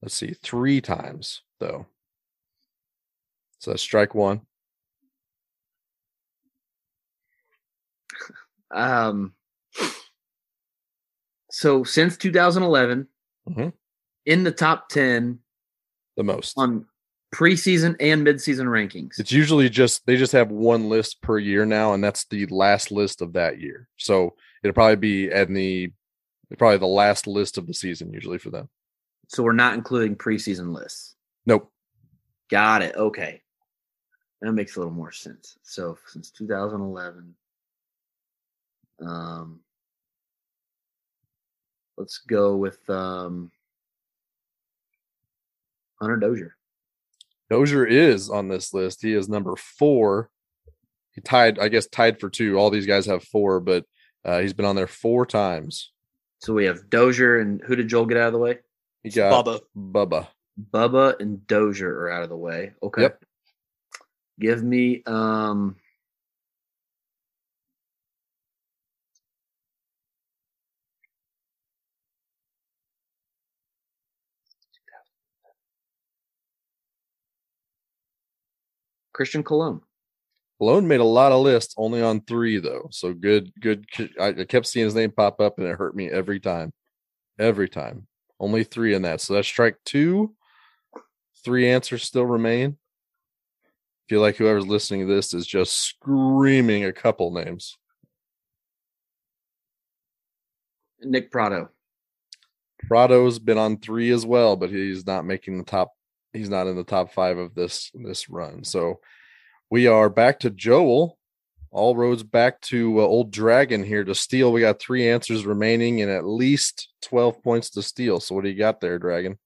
let's 0.00 0.14
see, 0.14 0.34
three 0.42 0.80
times, 0.80 1.42
though. 1.60 1.86
So 3.58 3.76
strike 3.76 4.14
one. 4.14 4.42
Um, 8.72 9.34
so 11.50 11.84
since 11.84 12.16
2011, 12.16 13.08
Mhm. 13.48 13.72
in 14.24 14.44
the 14.44 14.52
top 14.52 14.88
10 14.88 15.40
The 16.16 16.22
most. 16.24 16.54
on 16.56 16.86
preseason 17.34 17.96
and 17.98 18.26
midseason 18.26 18.66
rankings. 18.66 19.18
It's 19.18 19.32
usually 19.32 19.68
just 19.68 20.04
they 20.06 20.16
just 20.16 20.32
have 20.32 20.50
one 20.50 20.88
list 20.88 21.20
per 21.22 21.38
year 21.38 21.64
now, 21.64 21.94
and 21.94 22.02
that's 22.04 22.24
the 22.26 22.46
last 22.46 22.90
list 22.92 23.22
of 23.22 23.32
that 23.34 23.58
year. 23.60 23.88
So 23.96 24.36
it'll 24.62 24.74
probably 24.74 24.96
be 24.96 25.30
in 25.30 25.54
the 25.54 25.92
probably 26.58 26.78
the 26.78 26.86
last 26.86 27.26
list 27.26 27.56
of 27.56 27.66
the 27.66 27.72
season 27.74 28.12
usually 28.12 28.36
for 28.38 28.50
them. 28.50 28.68
So 29.28 29.42
we're 29.42 29.52
not 29.54 29.72
including 29.74 30.16
preseason 30.16 30.74
lists. 30.74 31.16
Nope. 31.46 31.72
Got 32.50 32.82
it. 32.82 32.94
Okay. 32.96 33.42
That 34.42 34.52
makes 34.52 34.76
a 34.76 34.80
little 34.80 34.92
more 34.92 35.12
sense. 35.12 35.56
So 35.62 35.96
since 36.08 36.30
2011, 36.30 37.34
um, 39.06 39.60
Let's 41.96 42.18
go 42.18 42.56
with 42.56 42.78
um, 42.88 43.50
Hunter 46.00 46.16
Dozier. 46.16 46.56
Dozier 47.50 47.86
is 47.86 48.30
on 48.30 48.48
this 48.48 48.72
list. 48.72 49.02
He 49.02 49.12
is 49.12 49.28
number 49.28 49.54
four. 49.56 50.30
He 51.12 51.20
tied, 51.20 51.58
I 51.58 51.68
guess, 51.68 51.86
tied 51.86 52.18
for 52.18 52.30
two. 52.30 52.56
All 52.56 52.70
these 52.70 52.86
guys 52.86 53.06
have 53.06 53.22
four, 53.22 53.60
but 53.60 53.84
uh, 54.24 54.40
he's 54.40 54.54
been 54.54 54.64
on 54.64 54.76
there 54.76 54.86
four 54.86 55.26
times. 55.26 55.92
So 56.38 56.54
we 56.54 56.64
have 56.64 56.88
Dozier 56.88 57.38
and 57.38 57.62
who 57.62 57.76
did 57.76 57.88
Joel 57.88 58.06
get 58.06 58.16
out 58.16 58.28
of 58.28 58.32
the 58.32 58.38
way? 58.38 58.58
He 59.02 59.10
got 59.10 59.44
Bubba. 59.44 59.60
Bubba. 59.76 60.28
Bubba 60.72 61.20
and 61.20 61.46
Dozier 61.46 61.92
are 62.00 62.10
out 62.10 62.22
of 62.22 62.30
the 62.30 62.36
way. 62.36 62.72
Okay. 62.82 63.02
Yep. 63.02 63.24
Give 64.40 64.62
me 64.62 65.02
um 65.06 65.76
Christian 79.22 79.44
Colón. 79.44 79.80
Malone 80.58 80.88
made 80.88 80.98
a 80.98 81.04
lot 81.04 81.30
of 81.30 81.42
lists, 81.42 81.74
only 81.76 82.02
on 82.02 82.22
three 82.22 82.58
though. 82.58 82.88
So 82.90 83.14
good, 83.14 83.52
good. 83.60 83.86
I 84.20 84.30
I 84.30 84.44
kept 84.44 84.66
seeing 84.66 84.84
his 84.84 84.96
name 84.96 85.12
pop 85.12 85.40
up, 85.40 85.58
and 85.58 85.66
it 85.68 85.76
hurt 85.76 85.94
me 85.94 86.10
every 86.10 86.40
time. 86.40 86.72
Every 87.38 87.68
time. 87.68 88.08
Only 88.40 88.64
three 88.64 88.94
in 88.94 89.02
that. 89.02 89.20
So 89.20 89.34
that's 89.34 89.46
strike 89.46 89.76
two. 89.84 90.34
Three 91.44 91.70
answers 91.70 92.02
still 92.02 92.26
remain. 92.26 92.78
Feel 94.08 94.22
like 94.22 94.34
whoever's 94.34 94.66
listening 94.66 95.06
to 95.06 95.14
this 95.14 95.32
is 95.34 95.46
just 95.46 95.72
screaming 95.74 96.84
a 96.84 96.92
couple 96.92 97.30
names. 97.30 97.78
Nick 101.00 101.30
Pratto. 101.30 101.68
Pratto's 102.88 103.38
been 103.38 103.58
on 103.58 103.78
three 103.78 104.10
as 104.10 104.26
well, 104.26 104.56
but 104.56 104.70
he's 104.70 105.06
not 105.06 105.24
making 105.24 105.58
the 105.58 105.64
top. 105.64 105.92
He's 106.32 106.48
not 106.48 106.66
in 106.66 106.76
the 106.76 106.84
top 106.84 107.12
five 107.12 107.38
of 107.38 107.54
this 107.54 107.90
this 107.94 108.28
run. 108.28 108.64
So 108.64 109.00
we 109.70 109.86
are 109.86 110.08
back 110.08 110.40
to 110.40 110.50
Joel. 110.50 111.18
All 111.70 111.96
roads 111.96 112.22
back 112.22 112.60
to 112.62 113.00
uh, 113.00 113.04
Old 113.04 113.30
Dragon 113.30 113.82
here 113.82 114.04
to 114.04 114.14
steal. 114.14 114.52
We 114.52 114.60
got 114.60 114.78
three 114.80 115.08
answers 115.08 115.46
remaining 115.46 116.02
and 116.02 116.10
at 116.10 116.26
least 116.26 116.88
twelve 117.00 117.42
points 117.42 117.70
to 117.70 117.82
steal. 117.82 118.20
So 118.20 118.34
what 118.34 118.44
do 118.44 118.50
you 118.50 118.58
got 118.58 118.80
there, 118.80 118.98
Dragon? 118.98 119.38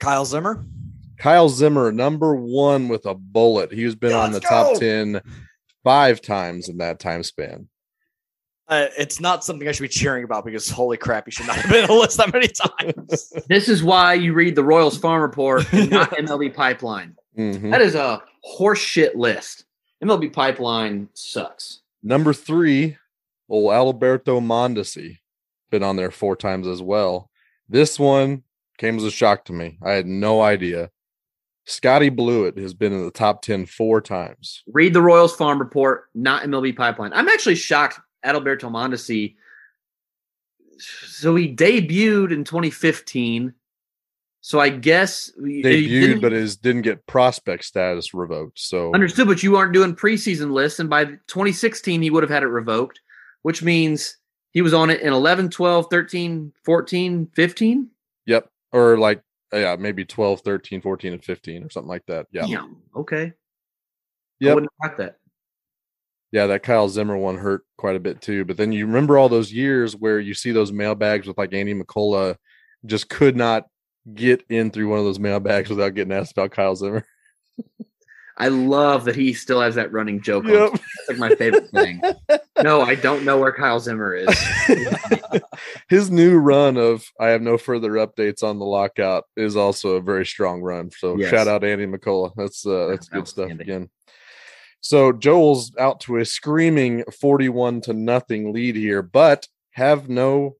Kyle 0.00 0.24
Zimmer. 0.24 0.64
Kyle 1.18 1.48
Zimmer, 1.48 1.92
number 1.92 2.34
one 2.34 2.88
with 2.88 3.06
a 3.06 3.14
bullet. 3.14 3.72
He's 3.72 3.94
been 3.94 4.10
Yeah, 4.10 4.18
on 4.20 4.30
the 4.32 4.38
let's 4.38 4.48
top 4.48 4.72
go. 4.74 4.78
ten 4.78 5.20
five 5.82 6.20
times 6.20 6.68
in 6.68 6.78
that 6.78 6.98
time 6.98 7.22
span. 7.22 7.68
Uh, 8.66 8.86
it's 8.96 9.20
not 9.20 9.44
something 9.44 9.68
I 9.68 9.72
should 9.72 9.82
be 9.82 9.88
cheering 9.88 10.24
about 10.24 10.44
because 10.44 10.70
holy 10.70 10.96
crap, 10.96 11.26
you 11.26 11.32
should 11.32 11.46
not 11.46 11.56
have 11.56 11.70
been 11.70 11.82
on 11.82 11.88
the 11.88 11.94
list 12.02 12.16
that 12.16 12.32
many 12.32 12.48
times. 12.48 13.32
This 13.48 13.68
is 13.68 13.82
why 13.82 14.14
you 14.14 14.32
read 14.32 14.54
the 14.54 14.64
Royals 14.64 14.96
Farm 14.96 15.20
Report 15.20 15.70
and 15.72 15.90
not 15.90 16.10
MLB 16.18 16.54
Pipeline. 16.54 17.14
Mhm. 17.38 17.70
That 17.70 17.82
is 17.82 17.94
a 17.94 18.22
horseshit 18.58 19.14
list. 19.16 19.64
MLB 20.02 20.32
Pipeline 20.32 21.08
sucks. 21.14 21.80
Number 22.02 22.32
three, 22.32 22.96
Adalberto 23.50 24.40
Mondesi, 24.40 25.18
been 25.70 25.82
on 25.82 25.96
there 25.96 26.10
four 26.10 26.34
times 26.36 26.66
as 26.66 26.80
well. 26.82 27.30
This 27.68 27.98
one 27.98 28.44
came 28.78 28.96
as 28.96 29.04
a 29.04 29.10
shock 29.10 29.44
to 29.46 29.52
me. 29.52 29.78
I 29.84 29.92
had 29.92 30.06
no 30.06 30.40
idea. 30.42 30.90
Scotty 31.66 32.10
Blewett 32.10 32.58
has 32.58 32.74
been 32.74 32.92
in 32.92 33.04
the 33.04 33.10
top 33.10 33.40
10 33.40 33.64
four 33.66 34.00
times. 34.02 34.62
Read 34.66 34.92
the 34.92 35.00
Royals 35.00 35.34
Farm 35.34 35.58
Report, 35.58 36.04
not 36.14 36.42
MLB 36.42 36.76
Pipeline. 36.76 37.12
I'm 37.14 37.28
actually 37.28 37.54
shocked 37.54 38.00
Adalberto 38.24 38.70
Mondesi. 38.70 39.36
So 40.78 41.34
he 41.34 41.54
debuted 41.54 42.32
in 42.32 42.44
2015. 42.44 43.54
So 44.40 44.60
I 44.60 44.68
guess 44.68 45.32
Debuted, 45.40 46.20
but 46.20 46.34
is 46.34 46.56
didn't 46.56 46.82
get 46.82 47.06
prospect 47.06 47.64
status 47.64 48.12
revoked. 48.12 48.58
So 48.58 48.92
understood. 48.92 49.26
But 49.26 49.42
you 49.42 49.56
aren't 49.56 49.72
doing 49.72 49.96
preseason 49.96 50.52
lists, 50.52 50.80
and 50.80 50.90
by 50.90 51.04
2016 51.06 52.02
he 52.02 52.10
would 52.10 52.22
have 52.22 52.30
had 52.30 52.42
it 52.42 52.48
revoked, 52.48 53.00
which 53.40 53.62
means 53.62 54.18
he 54.50 54.60
was 54.60 54.74
on 54.74 54.90
it 54.90 55.00
in 55.00 55.12
11, 55.14 55.48
12, 55.48 55.86
13, 55.90 56.52
14, 56.62 57.30
15. 57.34 57.90
yep. 58.26 58.50
Or 58.70 58.98
like 58.98 59.22
uh, 59.54 59.58
yeah, 59.58 59.76
maybe 59.78 60.04
12, 60.04 60.40
13, 60.40 60.80
14, 60.82 61.12
and 61.14 61.24
15 61.24 61.64
or 61.64 61.70
something 61.70 61.88
like 61.88 62.04
that. 62.06 62.26
Yeah. 62.30 62.46
Damn. 62.46 62.76
Okay. 62.94 63.32
I 64.42 64.52
wouldn't 64.52 64.72
have 64.82 64.90
got 64.90 64.98
that. 64.98 65.18
Yeah, 66.34 66.48
that 66.48 66.64
Kyle 66.64 66.88
Zimmer 66.88 67.16
one 67.16 67.38
hurt 67.38 67.62
quite 67.78 67.94
a 67.94 68.00
bit 68.00 68.20
too. 68.20 68.44
But 68.44 68.56
then 68.56 68.72
you 68.72 68.86
remember 68.86 69.16
all 69.16 69.28
those 69.28 69.52
years 69.52 69.94
where 69.94 70.18
you 70.18 70.34
see 70.34 70.50
those 70.50 70.72
mailbags 70.72 71.28
with 71.28 71.38
like 71.38 71.54
Andy 71.54 71.74
McCullough 71.74 72.34
just 72.84 73.08
could 73.08 73.36
not 73.36 73.66
get 74.12 74.44
in 74.48 74.72
through 74.72 74.88
one 74.88 74.98
of 74.98 75.04
those 75.04 75.20
mailbags 75.20 75.70
without 75.70 75.94
getting 75.94 76.12
asked 76.12 76.32
about 76.32 76.50
Kyle 76.50 76.74
Zimmer. 76.74 77.06
I 78.36 78.48
love 78.48 79.04
that 79.04 79.14
he 79.14 79.32
still 79.32 79.60
has 79.60 79.76
that 79.76 79.92
running 79.92 80.20
joke. 80.20 80.44
Yep. 80.46 80.72
That's 80.72 81.08
like 81.08 81.18
my 81.18 81.36
favorite 81.36 81.70
thing. 81.70 82.02
no, 82.64 82.80
I 82.80 82.96
don't 82.96 83.24
know 83.24 83.38
where 83.38 83.52
Kyle 83.52 83.78
Zimmer 83.78 84.16
is. 84.16 84.28
His 85.88 86.10
new 86.10 86.38
run 86.38 86.76
of 86.76 87.04
I 87.20 87.28
have 87.28 87.42
no 87.42 87.56
further 87.56 87.92
updates 87.92 88.42
on 88.42 88.58
the 88.58 88.64
lockout 88.64 89.22
is 89.36 89.54
also 89.54 89.90
a 89.90 90.00
very 90.02 90.26
strong 90.26 90.62
run. 90.62 90.90
So 90.90 91.16
Yes. 91.16 91.30
shout 91.30 91.46
out 91.46 91.62
Andy 91.62 91.86
McCullough. 91.86 92.32
That's 92.34 92.66
uh 92.66 92.88
that's 92.88 93.08
good 93.08 93.28
stuff 93.28 93.52
again. 93.52 93.88
So 94.84 95.12
Joel's 95.12 95.72
out 95.78 96.00
to 96.00 96.18
a 96.18 96.26
screaming 96.26 97.04
41 97.04 97.80
to 97.82 97.94
nothing 97.94 98.52
lead 98.52 98.76
here, 98.76 99.00
but 99.00 99.48
have 99.70 100.10
no 100.10 100.56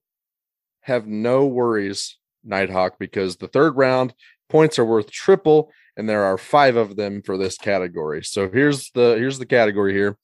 have 0.81 1.05
no 1.05 1.45
worries, 1.45 2.17
Nighthawk, 2.43 2.97
because 2.97 3.35
the 3.35 3.47
third 3.47 3.77
round 3.77 4.15
points 4.49 4.79
are 4.79 4.85
worth 4.85 5.11
triple, 5.11 5.71
and 5.95 6.09
there 6.09 6.23
are 6.23 6.39
five 6.39 6.75
of 6.75 6.95
them 6.95 7.21
for 7.21 7.37
this 7.37 7.55
category. 7.55 8.23
So 8.23 8.49
here's 8.49 8.89
the 8.95 9.15
here's 9.15 9.37
the 9.37 9.45
category 9.45 9.93
here. 9.93 10.17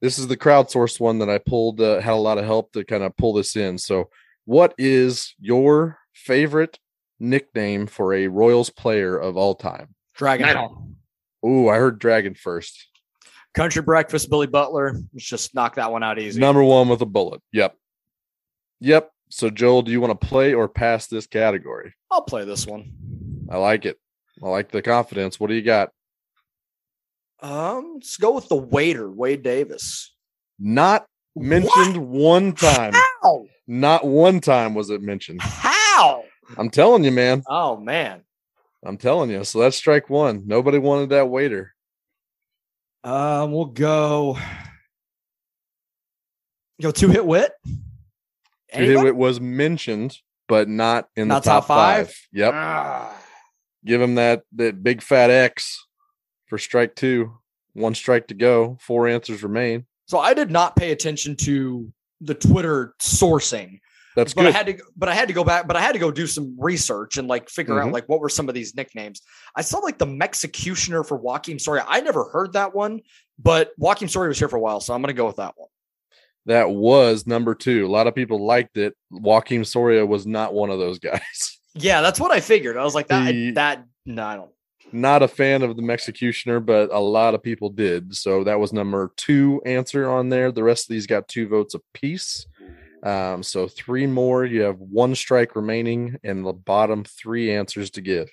This 0.00 0.20
is 0.20 0.28
the 0.28 0.36
crowdsourced 0.36 1.00
one 1.00 1.18
that 1.18 1.28
I 1.28 1.38
pulled. 1.38 1.80
Uh, 1.80 1.98
had 2.00 2.12
a 2.12 2.14
lot 2.14 2.38
of 2.38 2.44
help 2.44 2.70
to 2.74 2.84
kind 2.84 3.02
of 3.02 3.16
pull 3.16 3.32
this 3.32 3.56
in. 3.56 3.76
So, 3.76 4.08
what 4.44 4.72
is 4.78 5.34
your 5.40 5.98
favorite 6.12 6.78
nickname 7.18 7.88
for 7.88 8.14
a 8.14 8.28
Royals 8.28 8.70
player 8.70 9.18
of 9.18 9.36
all 9.36 9.56
time? 9.56 9.96
Dragon 10.14 10.46
Night 10.46 10.56
Hawk. 10.56 10.80
Ooh, 11.44 11.68
I 11.68 11.78
heard 11.78 11.98
Dragon 11.98 12.36
first. 12.36 12.86
Country 13.56 13.80
Breakfast, 13.80 14.28
Billy 14.28 14.46
Butler. 14.46 15.00
Let's 15.14 15.24
just 15.24 15.54
knock 15.54 15.76
that 15.76 15.90
one 15.90 16.02
out 16.02 16.18
easy. 16.18 16.38
Number 16.38 16.62
one 16.62 16.90
with 16.90 17.00
a 17.00 17.06
bullet. 17.06 17.40
Yep. 17.52 17.74
Yep. 18.80 19.10
So, 19.30 19.48
Joel, 19.48 19.80
do 19.80 19.90
you 19.90 20.00
want 20.00 20.20
to 20.20 20.26
play 20.26 20.52
or 20.52 20.68
pass 20.68 21.06
this 21.06 21.26
category? 21.26 21.94
I'll 22.10 22.22
play 22.22 22.44
this 22.44 22.66
one. 22.66 22.92
I 23.50 23.56
like 23.56 23.86
it. 23.86 23.98
I 24.44 24.48
like 24.48 24.70
the 24.70 24.82
confidence. 24.82 25.40
What 25.40 25.48
do 25.48 25.54
you 25.54 25.62
got? 25.62 25.90
Um, 27.40 27.94
let's 27.94 28.18
go 28.18 28.34
with 28.34 28.46
the 28.48 28.56
waiter, 28.56 29.10
Wade 29.10 29.42
Davis. 29.42 30.14
Not 30.58 31.06
mentioned 31.34 31.96
one 31.96 32.52
time. 32.52 32.92
How? 32.92 33.46
Not 33.66 34.04
one 34.06 34.40
time 34.40 34.74
was 34.74 34.90
it 34.90 35.00
mentioned. 35.00 35.40
How? 35.40 36.24
I'm 36.58 36.70
telling 36.70 37.04
you, 37.04 37.10
man. 37.10 37.42
Oh 37.48 37.76
man. 37.78 38.22
I'm 38.84 38.98
telling 38.98 39.30
you. 39.30 39.44
So 39.44 39.60
that's 39.60 39.76
strike 39.76 40.08
one. 40.10 40.42
Nobody 40.46 40.78
wanted 40.78 41.10
that 41.10 41.28
waiter. 41.28 41.74
Um, 43.04 43.52
we'll 43.52 43.66
go. 43.66 44.38
Go 46.80 46.90
two 46.90 47.08
hit 47.08 47.24
wit. 47.24 47.52
Anybody? 48.70 49.08
It 49.08 49.16
was 49.16 49.40
mentioned, 49.40 50.18
but 50.48 50.68
not 50.68 51.08
in 51.16 51.28
Not 51.28 51.44
the 51.44 51.50
top, 51.50 51.62
top 51.62 51.68
five? 51.68 52.06
five. 52.08 52.16
Yep. 52.32 52.54
Ah. 52.54 53.22
Give 53.84 54.02
him 54.02 54.16
that 54.16 54.42
that 54.56 54.82
big 54.82 55.00
fat 55.00 55.30
X 55.30 55.86
for 56.46 56.58
strike 56.58 56.94
two. 56.96 57.32
One 57.74 57.94
strike 57.94 58.28
to 58.28 58.34
go. 58.34 58.78
Four 58.80 59.06
answers 59.06 59.42
remain. 59.42 59.86
So 60.06 60.18
I 60.18 60.34
did 60.34 60.50
not 60.50 60.76
pay 60.76 60.92
attention 60.92 61.36
to 61.36 61.92
the 62.20 62.34
Twitter 62.34 62.94
sourcing, 63.00 63.80
That's 64.16 64.34
but 64.34 64.42
good. 64.42 64.54
I 64.54 64.56
had 64.56 64.66
to. 64.66 64.78
But 64.96 65.08
I 65.08 65.14
had 65.14 65.28
to 65.28 65.34
go 65.34 65.44
back. 65.44 65.68
But 65.68 65.76
I 65.76 65.80
had 65.80 65.92
to 65.92 65.98
go 66.00 66.10
do 66.10 66.26
some 66.26 66.56
research 66.58 67.18
and 67.18 67.28
like 67.28 67.48
figure 67.48 67.78
out 67.80 67.90
Mhm. 67.90 67.92
like 67.92 68.08
what 68.08 68.18
were 68.20 68.28
some 68.28 68.48
of 68.48 68.54
these 68.56 68.74
nicknames. 68.74 69.20
I 69.54 69.60
saw 69.62 69.78
like 69.78 69.98
the 69.98 70.06
Mexicutioner 70.06 71.06
for 71.06 71.20
Joakim 71.20 71.60
Soria. 71.60 71.84
I 71.86 72.00
never 72.00 72.24
heard 72.30 72.54
that 72.54 72.74
one, 72.74 73.02
but 73.38 73.70
Joakim 73.78 74.10
Soria 74.10 74.28
was 74.28 74.38
here 74.38 74.48
for 74.48 74.56
a 74.56 74.60
while, 74.60 74.80
so 74.80 74.94
I'm 74.94 75.02
going 75.02 75.14
to 75.14 75.18
go 75.18 75.26
with 75.26 75.36
that 75.36 75.54
one. 75.56 75.68
that 76.46 76.70
was 76.70 77.26
number 77.26 77.54
two. 77.56 77.84
A 77.86 77.90
lot 77.90 78.06
of 78.06 78.14
people 78.14 78.44
liked 78.46 78.76
it. 78.76 78.94
Joakim 79.12 79.66
Soria 79.66 80.06
was 80.06 80.26
not 80.26 80.54
one 80.54 80.70
of 80.70 80.78
those 80.78 80.98
guys. 80.98 81.52
Yeah, 81.78 82.00
that's 82.00 82.18
what 82.18 82.30
I 82.30 82.40
figured. 82.40 82.78
I 82.78 82.84
was 82.84 82.94
like 82.94 83.08
that. 83.08 83.26
The- 83.30 83.50
that 83.50 83.84
no, 84.06 84.24
I 84.24 84.36
don't. 84.36 84.50
not 84.92 85.22
a 85.22 85.28
fan 85.28 85.60
of 85.62 85.76
the 85.76 85.82
Mexicutioner, 85.82 86.64
but 86.64 86.88
a 86.90 86.98
lot 86.98 87.34
of 87.34 87.42
people 87.42 87.68
did. 87.68 88.16
So 88.16 88.44
that 88.44 88.58
was 88.58 88.72
number 88.72 89.12
two 89.18 89.60
answer 89.66 90.08
on 90.08 90.30
there. 90.30 90.50
The 90.50 90.62
rest 90.62 90.88
of 90.88 90.94
these 90.94 91.06
got 91.06 91.28
two 91.28 91.46
votes 91.48 91.74
apiece. 91.74 92.46
Um, 93.06 93.44
so 93.44 93.68
three 93.68 94.06
more. 94.06 94.44
You 94.44 94.62
have 94.62 94.80
one 94.80 95.14
strike 95.14 95.54
remaining, 95.54 96.18
and 96.24 96.44
the 96.44 96.52
bottom 96.52 97.04
three 97.04 97.54
answers 97.54 97.90
to 97.90 98.00
give. 98.00 98.28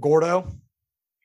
Gordo. 0.00 0.50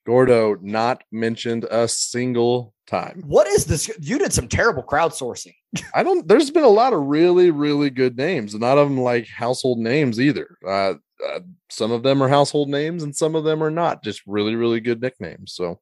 Gordo 0.06 0.56
not 0.62 1.04
mentioned 1.12 1.66
a 1.72 1.88
single 1.88 2.76
time. 2.86 3.24
What 3.26 3.48
is 3.48 3.66
this? 3.66 3.90
You 4.00 4.20
did 4.20 4.32
some 4.32 4.48
terrible 4.48 4.84
crowdsourcing. 4.84 5.56
I 5.96 6.04
don't. 6.04 6.28
There's 6.28 6.52
been 6.52 6.64
a 6.64 6.70
lot 6.70 6.94
of 6.94 7.02
really, 7.02 7.50
really 7.50 7.90
good 7.90 8.16
names, 8.16 8.54
and 8.54 8.62
none 8.62 8.78
of 8.78 8.90
them 8.90 9.00
like 9.00 9.28
household 9.28 9.80
names 9.80 10.20
either. 10.20 10.48
Uh, 10.64 10.94
uh, 11.28 11.40
some 11.72 11.92
of 11.92 12.04
them 12.04 12.22
are 12.22 12.30
household 12.30 12.70
names, 12.70 13.02
and 13.02 13.16
some 13.16 13.34
of 13.34 13.44
them 13.44 13.64
are 13.64 13.72
not. 13.72 14.04
Just 14.04 14.22
really, 14.28 14.54
really 14.54 14.80
good 14.80 15.02
nicknames. 15.02 15.54
So, 15.54 15.80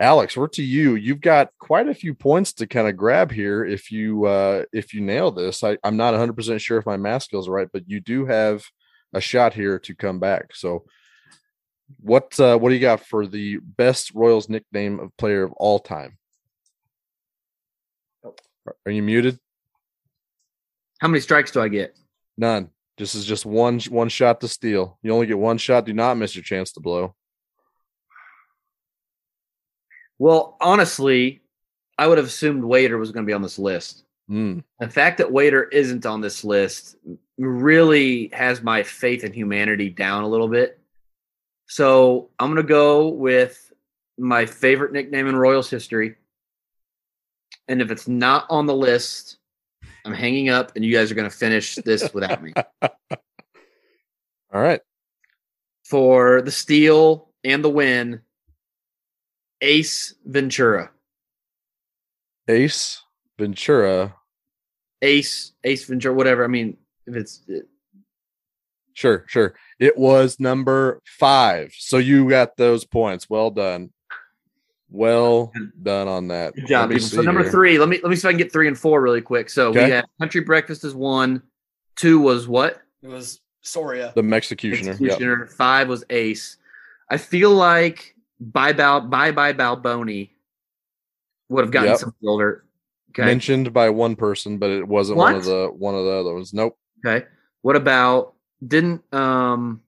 Alex, 0.00 0.36
we're 0.36 0.48
to 0.48 0.62
you. 0.62 0.96
You've 0.96 1.20
got 1.20 1.50
quite 1.58 1.88
a 1.88 1.94
few 1.94 2.14
points 2.14 2.52
to 2.54 2.66
kind 2.66 2.88
of 2.88 2.96
grab 2.96 3.30
here. 3.30 3.64
If 3.64 3.92
you 3.92 4.24
uh, 4.24 4.64
if 4.72 4.92
you 4.92 5.00
nail 5.00 5.30
this, 5.30 5.62
I, 5.62 5.78
I'm 5.84 5.96
not 5.96 6.12
100 6.12 6.34
percent 6.34 6.60
sure 6.60 6.78
if 6.78 6.86
my 6.86 6.96
math 6.96 7.22
skills 7.24 7.48
are 7.48 7.52
right, 7.52 7.68
but 7.72 7.88
you 7.88 8.00
do 8.00 8.26
have 8.26 8.64
a 9.12 9.20
shot 9.20 9.54
here 9.54 9.78
to 9.80 9.94
come 9.94 10.18
back. 10.18 10.54
So, 10.54 10.84
what 12.00 12.38
uh, 12.40 12.58
what 12.58 12.70
do 12.70 12.74
you 12.74 12.80
got 12.80 13.06
for 13.06 13.26
the 13.26 13.58
best 13.58 14.12
Royals 14.14 14.48
nickname 14.48 14.98
of 14.98 15.16
player 15.16 15.44
of 15.44 15.52
all 15.52 15.78
time? 15.78 16.18
Are 18.84 18.92
you 18.92 19.02
muted? 19.02 19.38
How 21.00 21.08
many 21.08 21.20
strikes 21.20 21.50
do 21.50 21.60
I 21.60 21.68
get? 21.68 21.96
None. 22.36 22.70
This 22.98 23.14
is 23.14 23.24
just 23.24 23.46
one 23.46 23.78
one 23.90 24.08
shot 24.08 24.40
to 24.40 24.48
steal. 24.48 24.98
You 25.02 25.12
only 25.12 25.26
get 25.26 25.38
one 25.38 25.58
shot. 25.58 25.84
Do 25.84 25.92
not 25.92 26.16
miss 26.16 26.34
your 26.34 26.42
chance 26.42 26.72
to 26.72 26.80
blow. 26.80 27.14
Well, 30.18 30.56
honestly, 30.60 31.42
I 31.98 32.06
would 32.06 32.18
have 32.18 32.26
assumed 32.26 32.64
Waiter 32.64 32.98
was 32.98 33.12
going 33.12 33.24
to 33.24 33.30
be 33.30 33.34
on 33.34 33.42
this 33.42 33.58
list. 33.58 34.04
Mm. 34.30 34.64
The 34.80 34.88
fact 34.88 35.18
that 35.18 35.32
Waiter 35.32 35.64
isn't 35.64 36.06
on 36.06 36.20
this 36.20 36.44
list 36.44 36.96
really 37.38 38.30
has 38.32 38.62
my 38.62 38.82
faith 38.82 39.24
in 39.24 39.32
humanity 39.32 39.90
down 39.90 40.24
a 40.24 40.28
little 40.28 40.48
bit. 40.48 40.78
So 41.66 42.30
I'm 42.38 42.48
going 42.48 42.62
to 42.62 42.68
go 42.68 43.08
with 43.08 43.72
my 44.18 44.46
favorite 44.46 44.92
nickname 44.92 45.26
in 45.26 45.36
Royals 45.36 45.70
history. 45.70 46.16
And 47.68 47.80
if 47.80 47.90
it's 47.90 48.06
not 48.06 48.46
on 48.50 48.66
the 48.66 48.74
list, 48.74 49.38
I'm 50.04 50.12
hanging 50.12 50.50
up 50.50 50.72
and 50.76 50.84
you 50.84 50.92
guys 50.92 51.10
are 51.10 51.14
going 51.14 51.30
to 51.30 51.36
finish 51.36 51.76
this 51.76 52.12
without 52.12 52.42
me. 52.42 52.52
All 52.82 52.90
right. 54.60 54.80
For 55.84 56.42
the 56.42 56.50
steal 56.50 57.30
and 57.42 57.64
the 57.64 57.70
win, 57.70 58.20
Ace 59.64 60.14
Ventura. 60.26 60.90
Ace 62.48 63.02
Ventura. 63.38 64.14
Ace, 65.00 65.52
Ace 65.64 65.84
Ventura, 65.86 66.14
whatever. 66.14 66.44
I 66.44 66.48
mean, 66.48 66.76
if 67.06 67.16
it's 67.16 67.42
uh, 67.50 67.60
Sure, 68.92 69.24
sure. 69.26 69.54
It 69.80 69.96
was 69.98 70.38
number 70.38 71.00
five. 71.04 71.72
So 71.76 71.96
you 71.98 72.28
got 72.28 72.56
those 72.56 72.84
points. 72.84 73.28
Well 73.28 73.50
done. 73.50 73.90
Well 74.88 75.50
done 75.82 76.06
on 76.06 76.28
that. 76.28 76.54
Good 76.54 76.68
job. 76.68 76.82
Let 76.82 76.88
me 76.90 76.94
people. 76.96 77.08
So 77.08 77.22
number 77.22 77.42
here. 77.42 77.50
three, 77.50 77.78
let 77.78 77.88
me 77.88 77.98
let 78.02 78.10
me 78.10 78.14
see 78.16 78.20
if 78.20 78.26
I 78.26 78.30
can 78.32 78.38
get 78.38 78.52
three 78.52 78.68
and 78.68 78.78
four 78.78 79.02
really 79.02 79.20
quick. 79.20 79.50
So 79.50 79.70
Okay. 79.70 79.86
we 79.86 79.90
had 79.90 80.04
Country 80.20 80.42
Breakfast 80.42 80.84
is 80.84 80.94
one, 80.94 81.42
two 81.96 82.20
was 82.20 82.46
what? 82.46 82.82
It 83.02 83.08
was 83.08 83.40
Soria. 83.62 84.12
The 84.14 84.22
Executioner. 84.22 84.92
Yep. 84.92 85.00
Executioner. 85.00 85.46
Five 85.46 85.88
was 85.88 86.04
Ace. 86.10 86.58
I 87.10 87.16
feel 87.16 87.50
like 87.50 88.13
bye 88.40 88.72
bow 88.72 89.00
bye 89.00 89.32
bye 89.32 89.52
Balboni 89.52 90.30
would 91.48 91.64
have 91.64 91.72
gotten 91.72 91.90
Yep. 91.90 91.98
some 91.98 92.14
older. 92.26 92.64
Okay. 93.10 93.24
Mentioned 93.26 93.72
by 93.72 93.90
one 93.90 94.16
person, 94.16 94.58
but 94.58 94.70
it 94.70 94.86
wasn't 94.86 95.18
one 95.18 95.34
of 95.36 95.44
the 95.44 95.68
one 95.68 95.94
of 95.94 96.04
the 96.04 96.10
other 96.12 96.34
ones. 96.34 96.52
Nope. 96.52 96.76
Okay. 97.04 97.26
What 97.62 97.76
about 97.76 98.34
didn't 98.66 99.02
um 99.14 99.82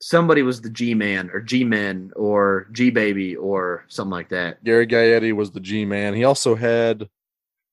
somebody 0.00 0.42
was 0.42 0.60
the 0.60 0.70
G 0.70 0.94
man 0.94 1.30
or 1.32 1.40
G 1.40 1.64
men 1.64 2.12
or 2.14 2.68
G 2.72 2.90
baby 2.90 3.34
or 3.36 3.84
something 3.88 4.12
like 4.12 4.28
that? 4.30 4.62
Gary 4.64 4.86
Gaetti 4.86 5.32
was 5.32 5.50
the 5.50 5.60
G 5.60 5.84
man. 5.84 6.14
He 6.14 6.24
also 6.24 6.54
had 6.54 7.08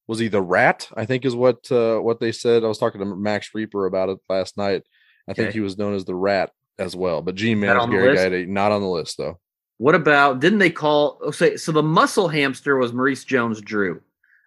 was 0.07 0.17
he 0.17 0.27
the 0.27 0.41
rat? 0.41 0.89
I 0.95 1.05
think 1.05 1.23
is 1.23 1.35
what 1.35 1.71
uh, 1.71 1.99
what 1.99 2.19
they 2.19 2.31
said. 2.31 2.63
I 2.63 2.67
was 2.67 2.79
talking 2.79 2.99
to 2.99 3.05
Max 3.05 3.51
Rieper 3.55 3.87
about 3.87 4.09
it 4.09 4.17
last 4.27 4.57
night. 4.57 4.83
I 5.27 5.33
think 5.33 5.51
he 5.51 5.59
was 5.59 5.77
known 5.77 5.93
as 5.93 6.05
the 6.05 6.15
rat 6.15 6.51
as 6.79 6.95
well. 6.95 7.21
But 7.21 7.35
G 7.35 7.53
That 7.53 7.59
man 7.59 7.77
is 7.77 7.85
Gary 7.87 8.11
list? 8.13 8.23
Gaetti, 8.23 8.47
not 8.47 8.71
on 8.71 8.81
the 8.81 8.87
list 8.87 9.17
though. 9.17 9.39
What 9.77 9.95
about 9.95 10.39
didn't 10.39 10.59
they 10.59 10.69
call 10.71 11.19
oh, 11.21 11.31
say 11.31 11.55
so 11.57 11.71
the 11.71 11.83
muscle 11.83 12.27
hamster 12.27 12.77
was 12.77 12.91
Maurice 12.93 13.23
Jones 13.23 13.61
Drew. 13.61 14.01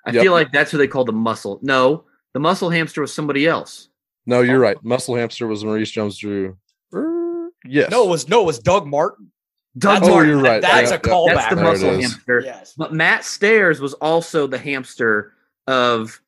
I 0.06 0.10
Yep. 0.10 0.22
feel 0.22 0.32
like 0.32 0.50
that's 0.52 0.70
who 0.70 0.78
they 0.78 0.88
called 0.88 1.06
the 1.08 1.12
muscle. 1.12 1.60
No, 1.62 2.04
the 2.34 2.40
muscle 2.40 2.70
hamster 2.70 3.00
was 3.00 3.12
somebody 3.14 3.46
else. 3.46 3.88
No, 4.26 4.40
you're 4.40 4.58
right. 4.58 4.76
Muscle 4.84 5.16
Hamster 5.16 5.46
was 5.48 5.64
Maurice 5.64 5.90
Jones 5.90 6.16
Drew. 6.16 6.56
Er, 6.94 7.48
yes. 7.64 7.90
No, 7.90 8.04
it 8.04 8.08
was 8.10 8.28
no, 8.28 8.42
it 8.42 8.46
was 8.46 8.58
Doug 8.58 8.86
Martin. 8.86 9.32
Doug 9.78 9.94
That's- 9.94 10.08
Oh, 10.10 10.14
Martin. 10.14 10.30
you're 10.30 10.40
right. 10.42 10.62
That's 10.62 10.90
Yeah, 10.90 10.96
a 10.96 11.00
callback. 11.00 11.34
That's 11.34 11.48
the 11.48 11.54
There 11.56 11.64
muscle 11.64 11.90
hamster. 12.00 12.42
Yes. 12.44 12.74
But 12.76 12.92
Matt 12.92 13.24
Stairs 13.24 13.80
was 13.80 13.94
also 13.94 14.46
the 14.46 14.58
hamster 14.58 15.32
of 15.66 16.20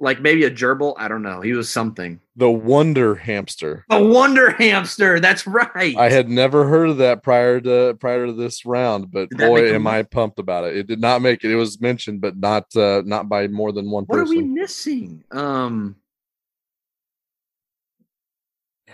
like 0.00 0.20
maybe 0.20 0.44
a 0.44 0.50
gerbil. 0.50 0.94
I 0.96 1.06
don't 1.08 1.22
know. 1.22 1.42
He 1.42 1.52
was 1.52 1.70
something. 1.70 2.20
the 2.34 2.50
Wonder 2.50 3.14
Hamster. 3.14 3.84
The 3.90 4.02
wonder 4.02 4.50
hamster. 4.50 5.20
That's 5.20 5.46
right. 5.46 5.96
I 5.96 6.08
had 6.08 6.28
never 6.28 6.66
heard 6.66 6.88
of 6.88 6.96
that 6.96 7.22
prior 7.22 7.60
to 7.60 7.94
prior 8.00 8.26
to 8.26 8.32
this 8.32 8.64
round, 8.64 9.12
but 9.12 9.28
Did 9.28 9.38
that 9.38 9.52
make 9.52 9.64
boy, 9.66 9.74
am 9.74 9.86
I 9.86 10.02
pumped 10.02 10.38
about 10.38 10.64
it. 10.64 10.76
It 10.76 10.86
did 10.86 11.00
not 11.00 11.20
make 11.20 11.44
it. 11.44 11.50
It 11.50 11.56
was 11.56 11.80
mentioned, 11.80 12.22
but 12.22 12.36
not 12.36 12.74
uh, 12.74 13.02
not 13.04 13.28
by 13.28 13.46
more 13.48 13.72
than 13.72 13.90
one 13.90 14.06
person. 14.06 14.20
what 14.24 14.30
are 14.30 14.34
we 14.34 14.42
missing? 14.42 15.22
Um, 15.30 15.96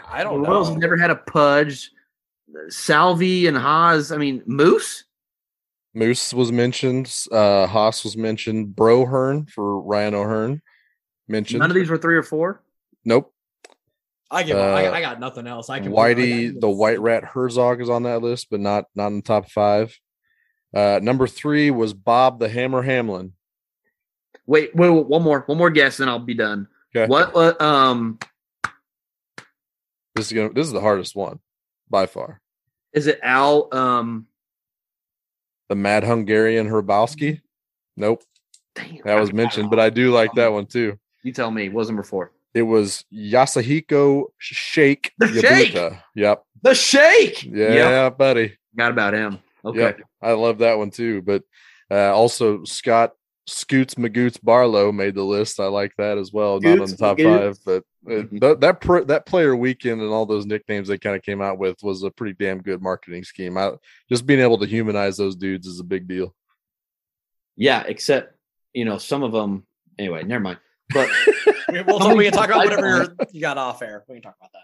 I 0.08 0.24
don't 0.24 0.42
Royals 0.42 0.70
know. 0.70 0.76
never 0.76 0.96
had 0.96 1.10
a 1.10 1.16
pudge. 1.16 1.90
Salvi 2.68 3.46
and 3.46 3.56
Haas. 3.56 4.10
I 4.10 4.16
mean, 4.16 4.42
Moose. 4.46 5.04
Moose 5.94 6.34
was 6.34 6.52
mentioned. 6.52 7.12
Uh, 7.30 7.66
Haas 7.66 8.04
was 8.04 8.16
mentioned. 8.16 8.74
Brohern 8.74 9.48
for 9.48 9.80
Ryan 9.80 10.14
O'Hearn 10.14 10.62
mentioned. 11.28 11.60
None 11.60 11.70
of 11.70 11.74
these 11.74 11.88
were 11.90 11.98
three 11.98 12.16
or 12.16 12.22
four. 12.22 12.62
Nope. 13.04 13.32
I 14.30 14.42
give. 14.42 14.56
I, 14.56 14.86
Uh, 14.86 14.92
I 14.92 15.00
got 15.00 15.20
nothing 15.20 15.46
else. 15.46 15.70
I 15.70 15.80
can. 15.80 15.92
Whitey, 15.92 16.56
I 16.56 16.58
the 16.60 16.68
White 16.70 17.00
Rat 17.00 17.24
Herzog 17.24 17.80
is 17.80 17.88
on 17.88 18.02
that 18.04 18.22
list, 18.22 18.48
but 18.50 18.60
not 18.60 18.86
not 18.94 19.08
in 19.08 19.16
the 19.16 19.22
top 19.22 19.48
five. 19.50 19.96
Uh, 20.74 20.98
number 21.02 21.26
three 21.26 21.70
was 21.70 21.94
Bob 21.94 22.40
the 22.40 22.48
Hammer 22.48 22.82
Hamelin. 22.82 23.32
Wait, 24.46 24.74
wait, 24.74 24.90
wait, 24.90 25.06
one 25.06 25.22
more, 25.22 25.40
one 25.46 25.58
more 25.58 25.70
guess, 25.70 26.00
and 26.00 26.10
I'll 26.10 26.18
be 26.18 26.34
done. 26.34 26.68
Okay. 26.94 27.06
What? 27.08 27.34
Uh, 27.36 27.54
um, 27.62 28.18
This 30.14 30.26
is 30.26 30.32
gonna. 30.32 30.52
This 30.52 30.66
is 30.66 30.72
the 30.72 30.80
hardest 30.80 31.14
one 31.14 31.38
by 31.88 32.06
far. 32.06 32.40
is 32.92 33.06
it 33.06 33.20
Al? 33.22 33.68
Um, 33.72 34.26
The 35.68 35.76
Mad 35.76 36.02
Hungarian 36.04 36.68
Hrabosky. 36.68 37.40
Nope, 37.96 38.22
damn, 38.74 38.98
that 39.04 39.20
was 39.20 39.32
mentioned, 39.32 39.70
but 39.70 39.78
I 39.80 39.90
do 39.90 40.12
like 40.12 40.32
that 40.34 40.52
one 40.52 40.66
too. 40.66 40.98
You 41.26 41.32
tell 41.32 41.50
me. 41.50 41.68
What 41.68 41.80
was 41.80 41.88
number 41.88 42.04
four? 42.04 42.30
It 42.54 42.62
was 42.62 43.04
Yasuhiko 43.12 44.26
Shake 44.38 45.12
The 45.18 45.26
Shake! 45.40 45.74
Yep. 46.14 46.44
The 46.62 46.74
Shake. 46.74 47.42
Yeah, 47.42 47.74
Yep. 48.04 48.16
buddy. 48.18 48.56
Forgot 48.70 48.92
about 48.92 49.14
him. 49.14 49.38
Okay. 49.64 49.78
Yep. 49.80 50.00
I 50.22 50.32
love 50.32 50.58
that 50.58 50.78
one 50.78 50.90
too. 50.90 51.22
But 51.22 51.42
uh, 51.90 52.14
also 52.14 52.62
Scott 52.62 53.14
Scoots 53.48 53.96
Magoots 53.96 54.40
Barlow 54.40 54.92
made 54.92 55.16
the 55.16 55.24
list. 55.24 55.58
I 55.58 55.66
like 55.66 55.92
that 55.98 56.16
as 56.16 56.32
well. 56.32 56.60
Not 56.60 56.78
on 56.78 56.88
the 56.88 56.96
top 56.96 57.18
Magoots. 57.18 57.38
five, 57.40 57.58
but 57.64 57.82
uh, 58.08 58.22
Mhm. 58.22 58.40
that 58.40 58.60
that 58.60 58.80
pr- 58.80 59.00
that 59.04 59.26
player 59.26 59.56
weekend 59.56 60.00
and 60.00 60.10
all 60.12 60.26
those 60.26 60.46
nicknames 60.46 60.86
they 60.86 60.96
kind 60.98 61.16
of 61.16 61.22
came 61.22 61.42
out 61.42 61.58
with 61.58 61.76
was 61.82 62.04
a 62.04 62.10
pretty 62.12 62.34
damn 62.38 62.62
good 62.62 62.80
marketing 62.80 63.24
scheme. 63.24 63.58
I, 63.58 63.72
just 64.08 64.26
being 64.26 64.38
able 64.40 64.58
to 64.58 64.66
humanize 64.66 65.16
those 65.16 65.34
dudes 65.34 65.66
is 65.66 65.80
a 65.80 65.84
big 65.84 66.06
deal. 66.06 66.34
Yeah, 67.56 67.82
except 67.86 68.36
you 68.72 68.84
know 68.84 68.98
some 68.98 69.24
of 69.24 69.32
them. 69.32 69.66
Anyway, 69.98 70.22
never 70.22 70.42
mind. 70.44 70.58
But 70.92 71.08
We, 71.72 71.82
we'll 71.82 71.98
talk, 71.98 72.16
we 72.16 72.24
can 72.24 72.32
talk 72.32 72.46
about 72.48 72.64
whatever 72.66 72.86
you're, 72.86 73.16
you 73.32 73.40
got 73.40 73.58
off 73.58 73.82
air. 73.82 74.04
We 74.08 74.14
can 74.16 74.22
talk 74.22 74.36
about 74.40 74.52
that. 74.52 74.62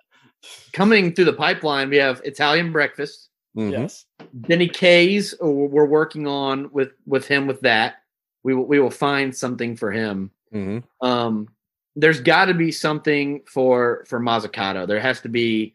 coming 0.72 1.12
through 1.14 1.24
the 1.26 1.32
pipeline, 1.32 1.90
we 1.90 1.96
have 1.96 2.20
Italian 2.24 2.72
breakfast. 2.72 3.28
Mhm. 3.56 3.72
Yes. 3.72 4.06
Denny 4.42 4.68
K's. 4.68 5.34
uh, 5.42 5.46
We're 5.46 5.84
working 5.84 6.26
on 6.26 6.70
with 6.72 6.92
with 7.06 7.26
him 7.26 7.46
with 7.46 7.60
that. 7.62 7.96
We 8.44 8.54
will 8.54 8.64
we 8.66 8.78
will 8.80 8.90
find 8.90 9.34
something 9.36 9.76
for 9.76 9.90
him. 9.90 10.30
Mhm. 10.54 10.84
Um, 11.00 11.48
there's 11.96 12.20
got 12.20 12.46
to 12.46 12.54
be 12.54 12.72
something 12.72 13.42
for 13.46 14.04
for 14.08 14.20
Mozzicato. 14.20 14.86
There 14.86 15.00
has 15.00 15.20
to 15.22 15.28
be 15.28 15.74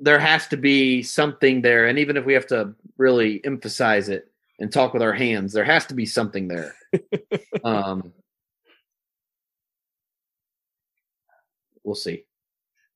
there 0.00 0.18
has 0.18 0.48
to 0.48 0.56
be 0.56 1.02
something 1.02 1.62
there, 1.62 1.86
and 1.86 1.98
even 1.98 2.16
if 2.16 2.24
we 2.24 2.34
have 2.34 2.46
to 2.48 2.74
really 2.98 3.40
emphasize 3.44 4.08
it 4.08 4.30
and 4.58 4.72
talk 4.72 4.92
with 4.92 5.02
our 5.02 5.12
hands, 5.12 5.52
there 5.52 5.64
has 5.64 5.86
to 5.86 5.94
be 5.94 6.04
something 6.04 6.48
there. 6.48 6.74
um, 7.64 8.12
we'll 11.88 11.94
see. 11.96 12.24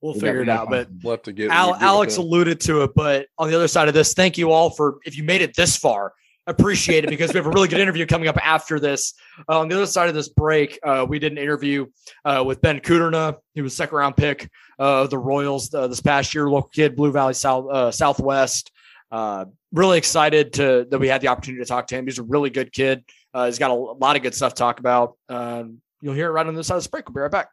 We'll 0.00 0.14
We 0.14 0.20
got- 0.20 0.26
figure 0.26 0.42
it 0.42 0.48
out. 0.48 0.68
But 0.70 0.88
We'll 1.02 1.12
have 1.14 1.22
to 1.22 1.32
get 1.32 1.50
Al, 1.50 1.74
Alex 1.76 2.16
them. 2.16 2.24
alluded 2.24 2.60
to 2.62 2.82
it, 2.82 2.90
but 2.94 3.26
on 3.38 3.48
the 3.48 3.56
other 3.56 3.68
side 3.68 3.88
of 3.88 3.94
this, 3.94 4.14
thank 4.14 4.36
you 4.38 4.50
all 4.52 4.70
for 4.70 4.98
if 5.06 5.16
you 5.16 5.22
made 5.24 5.40
it 5.42 5.54
this 5.56 5.76
far. 5.76 6.12
Appreciate 6.48 7.04
it 7.04 7.10
because 7.10 7.32
we 7.32 7.36
have 7.38 7.46
a 7.46 7.50
really 7.50 7.68
good 7.68 7.78
interview 7.78 8.04
coming 8.04 8.26
up 8.28 8.36
after 8.44 8.80
this. 8.80 9.14
Uh, 9.48 9.60
on 9.60 9.68
the 9.68 9.76
other 9.76 9.86
side 9.86 10.08
of 10.08 10.14
this 10.16 10.28
break, 10.28 10.76
uh, 10.82 11.06
we 11.08 11.20
did 11.20 11.30
an 11.30 11.38
interview 11.38 11.86
uh, 12.24 12.42
with 12.44 12.60
Ben 12.60 12.80
Kudrna. 12.80 13.36
He 13.54 13.62
was 13.62 13.76
second 13.76 13.96
round 13.96 14.16
pick 14.16 14.50
uh, 14.80 15.02
of 15.02 15.10
the 15.10 15.18
Royals 15.18 15.72
uh, 15.72 15.86
this 15.86 16.00
past 16.00 16.34
year, 16.34 16.50
local 16.50 16.68
kid, 16.70 16.96
Blue 16.96 17.12
Valley 17.12 17.34
South 17.34 17.70
uh, 17.70 17.92
Southwest. 17.92 18.72
Uh, 19.12 19.44
really 19.72 19.98
excited 19.98 20.52
to 20.54 20.84
that 20.90 20.98
we 20.98 21.06
had 21.06 21.20
the 21.20 21.28
opportunity 21.28 21.62
to 21.62 21.68
talk 21.68 21.86
to 21.86 21.94
him. 21.94 22.06
He's 22.06 22.18
a 22.18 22.24
really 22.24 22.50
good 22.50 22.72
kid. 22.72 23.04
Uh, 23.32 23.46
he's 23.46 23.60
got 23.60 23.70
a 23.70 23.74
lot 23.74 24.16
of 24.16 24.22
good 24.22 24.34
stuff 24.34 24.52
to 24.54 24.58
talk 24.58 24.80
about. 24.80 25.16
Um, 25.28 25.80
you'll 26.00 26.14
hear 26.14 26.26
it 26.26 26.32
right 26.32 26.44
on 26.46 26.56
this 26.56 26.66
side 26.66 26.76
of 26.76 26.82
the 26.82 26.88
break. 26.88 27.08
We'll 27.08 27.14
be 27.14 27.20
right 27.20 27.30
back. 27.30 27.50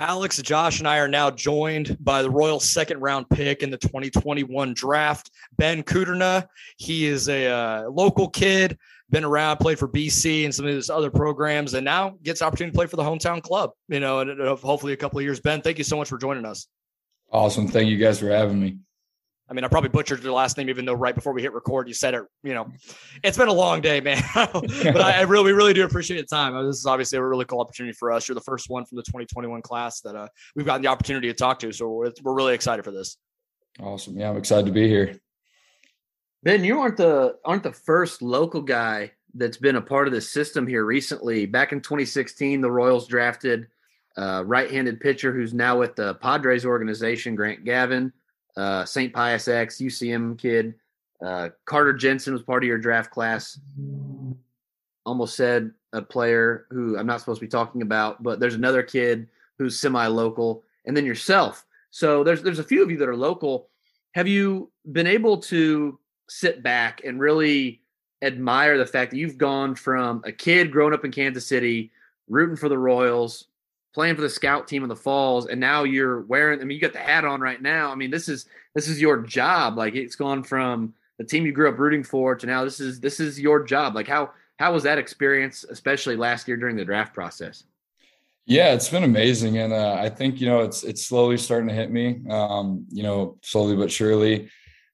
Alex, 0.00 0.40
Josh, 0.40 0.78
and 0.78 0.88
I 0.88 0.98
are 0.98 1.08
now 1.08 1.30
joined 1.30 1.94
by 2.00 2.22
the 2.22 2.30
Royal 2.30 2.58
second 2.58 3.00
round 3.00 3.28
pick 3.28 3.62
in 3.62 3.70
the 3.70 3.76
2021 3.76 4.72
draft, 4.72 5.30
Ben 5.58 5.82
Kudrna. 5.82 6.46
He 6.78 7.04
is 7.04 7.28
a 7.28 7.46
uh, 7.48 7.90
local 7.90 8.30
kid, 8.30 8.78
been 9.10 9.24
around, 9.24 9.58
played 9.58 9.78
for 9.78 9.86
BC 9.86 10.46
and 10.46 10.54
some 10.54 10.64
of 10.64 10.74
his 10.74 10.88
other 10.88 11.10
programs, 11.10 11.74
and 11.74 11.84
now 11.84 12.14
gets 12.22 12.40
opportunity 12.40 12.72
to 12.72 12.78
play 12.78 12.86
for 12.86 12.96
the 12.96 13.02
hometown 13.02 13.42
club. 13.42 13.72
You 13.88 14.00
know, 14.00 14.20
and 14.20 14.40
hopefully 14.40 14.94
a 14.94 14.96
couple 14.96 15.18
of 15.18 15.24
years. 15.24 15.38
Ben, 15.38 15.60
thank 15.60 15.76
you 15.76 15.84
so 15.84 15.98
much 15.98 16.08
for 16.08 16.16
joining 16.16 16.46
us. 16.46 16.66
Awesome. 17.30 17.68
Thank 17.68 17.90
you 17.90 17.98
guys 17.98 18.18
for 18.18 18.30
having 18.30 18.58
me. 18.58 18.78
I 19.50 19.52
mean, 19.52 19.64
I 19.64 19.68
probably 19.68 19.90
butchered 19.90 20.22
your 20.22 20.32
last 20.32 20.56
name, 20.56 20.68
even 20.68 20.84
though 20.84 20.94
right 20.94 21.14
before 21.14 21.32
we 21.32 21.42
hit 21.42 21.52
record, 21.52 21.88
you 21.88 21.94
said 21.94 22.14
it. 22.14 22.22
You 22.44 22.54
know, 22.54 22.70
it's 23.24 23.36
been 23.36 23.48
a 23.48 23.52
long 23.52 23.80
day, 23.80 24.00
man. 24.00 24.22
but 24.34 25.00
I, 25.00 25.18
I, 25.18 25.20
really, 25.22 25.46
we 25.46 25.52
really 25.52 25.74
do 25.74 25.84
appreciate 25.84 26.20
the 26.20 26.26
time. 26.26 26.54
This 26.64 26.76
is 26.76 26.86
obviously 26.86 27.18
a 27.18 27.24
really 27.24 27.44
cool 27.46 27.60
opportunity 27.60 27.92
for 27.92 28.12
us. 28.12 28.28
You're 28.28 28.36
the 28.36 28.42
first 28.42 28.70
one 28.70 28.84
from 28.84 28.94
the 28.94 29.02
2021 29.02 29.60
class 29.62 30.00
that 30.02 30.14
uh, 30.14 30.28
we've 30.54 30.64
gotten 30.64 30.82
the 30.82 30.88
opportunity 30.88 31.26
to 31.26 31.34
talk 31.34 31.58
to, 31.60 31.72
so 31.72 31.88
we're, 31.90 32.12
we're 32.22 32.32
really 32.32 32.54
excited 32.54 32.84
for 32.84 32.92
this. 32.92 33.16
Awesome. 33.80 34.16
Yeah, 34.16 34.30
I'm 34.30 34.36
excited 34.36 34.66
to 34.66 34.72
be 34.72 34.86
here. 34.86 35.16
Ben, 36.44 36.62
you 36.62 36.78
aren't 36.80 36.96
the 36.96 37.36
aren't 37.44 37.64
the 37.64 37.72
first 37.72 38.22
local 38.22 38.62
guy 38.62 39.10
that's 39.34 39.56
been 39.56 39.76
a 39.76 39.82
part 39.82 40.06
of 40.06 40.14
the 40.14 40.20
system 40.20 40.64
here 40.64 40.84
recently. 40.84 41.46
Back 41.46 41.72
in 41.72 41.80
2016, 41.80 42.60
the 42.60 42.70
Royals 42.70 43.08
drafted 43.08 43.66
uh, 44.16 44.44
right-handed 44.46 45.00
pitcher 45.00 45.32
who's 45.32 45.52
now 45.52 45.78
with 45.78 45.96
the 45.96 46.14
Padres 46.14 46.64
organization, 46.64 47.34
Grant 47.34 47.64
Gavin 47.64 48.12
uh, 48.56 48.84
St. 48.84 49.12
Pius 49.12 49.48
X, 49.48 49.78
UCM 49.78 50.38
kid. 50.38 50.74
Uh, 51.24 51.50
Carter 51.64 51.92
Jensen 51.92 52.32
was 52.32 52.42
part 52.42 52.62
of 52.62 52.68
your 52.68 52.78
draft 52.78 53.10
class. 53.10 53.58
Almost 55.04 55.36
said 55.36 55.72
a 55.92 56.02
player 56.02 56.66
who 56.70 56.98
I'm 56.98 57.06
not 57.06 57.20
supposed 57.20 57.40
to 57.40 57.46
be 57.46 57.50
talking 57.50 57.82
about, 57.82 58.22
but 58.22 58.40
there's 58.40 58.54
another 58.54 58.82
kid 58.82 59.28
who's 59.58 59.78
semi-local, 59.78 60.62
and 60.86 60.96
then 60.96 61.04
yourself. 61.04 61.66
So 61.90 62.24
there's 62.24 62.42
there's 62.42 62.58
a 62.58 62.64
few 62.64 62.82
of 62.82 62.90
you 62.90 62.96
that 62.98 63.08
are 63.08 63.16
local. 63.16 63.68
Have 64.12 64.26
you 64.26 64.70
been 64.92 65.06
able 65.06 65.38
to 65.38 65.98
sit 66.28 66.62
back 66.62 67.02
and 67.04 67.20
really 67.20 67.80
admire 68.22 68.78
the 68.78 68.86
fact 68.86 69.10
that 69.10 69.16
you've 69.16 69.38
gone 69.38 69.74
from 69.74 70.22
a 70.24 70.32
kid 70.32 70.70
growing 70.70 70.94
up 70.94 71.04
in 71.04 71.10
Kansas 71.10 71.46
City, 71.46 71.90
rooting 72.28 72.56
for 72.56 72.68
the 72.68 72.78
Royals, 72.78 73.46
playing 73.92 74.14
for 74.14 74.22
the 74.22 74.30
scout 74.30 74.68
team 74.68 74.82
in 74.82 74.88
the 74.88 74.96
falls 74.96 75.46
and 75.46 75.60
now 75.60 75.84
you're 75.84 76.20
wearing 76.22 76.60
i 76.60 76.64
mean 76.64 76.76
you 76.76 76.80
got 76.80 76.92
the 76.92 76.98
hat 76.98 77.24
on 77.24 77.40
right 77.40 77.60
now. 77.60 77.90
I 77.90 77.94
mean 77.94 78.10
this 78.10 78.28
is 78.28 78.46
this 78.74 78.88
is 78.88 79.00
your 79.00 79.18
job. 79.18 79.76
Like 79.76 79.94
it's 79.94 80.16
gone 80.16 80.42
from 80.42 80.94
the 81.18 81.24
team 81.24 81.44
you 81.44 81.52
grew 81.52 81.68
up 81.68 81.78
rooting 81.78 82.04
for 82.04 82.34
to 82.34 82.46
now 82.46 82.64
this 82.64 82.80
is 82.80 83.00
this 83.00 83.20
is 83.20 83.40
your 83.40 83.64
job. 83.64 83.94
Like 83.94 84.08
how 84.08 84.30
how 84.58 84.72
was 84.72 84.82
that 84.84 84.98
experience 84.98 85.64
especially 85.64 86.16
last 86.16 86.46
year 86.46 86.56
during 86.56 86.76
the 86.76 86.84
draft 86.84 87.14
process? 87.14 87.64
Yeah 88.46 88.72
it's 88.74 88.88
been 88.88 89.04
amazing 89.04 89.58
and 89.58 89.72
uh, 89.72 89.96
i 90.00 90.08
think 90.08 90.40
you 90.40 90.46
know 90.46 90.60
it's 90.60 90.82
it's 90.82 91.06
slowly 91.06 91.36
starting 91.36 91.68
to 91.68 91.74
hit 91.74 91.90
me 91.90 92.22
um, 92.30 92.84
you 92.90 93.02
know 93.02 93.38
slowly 93.42 93.76
but 93.76 93.92
surely 93.92 94.50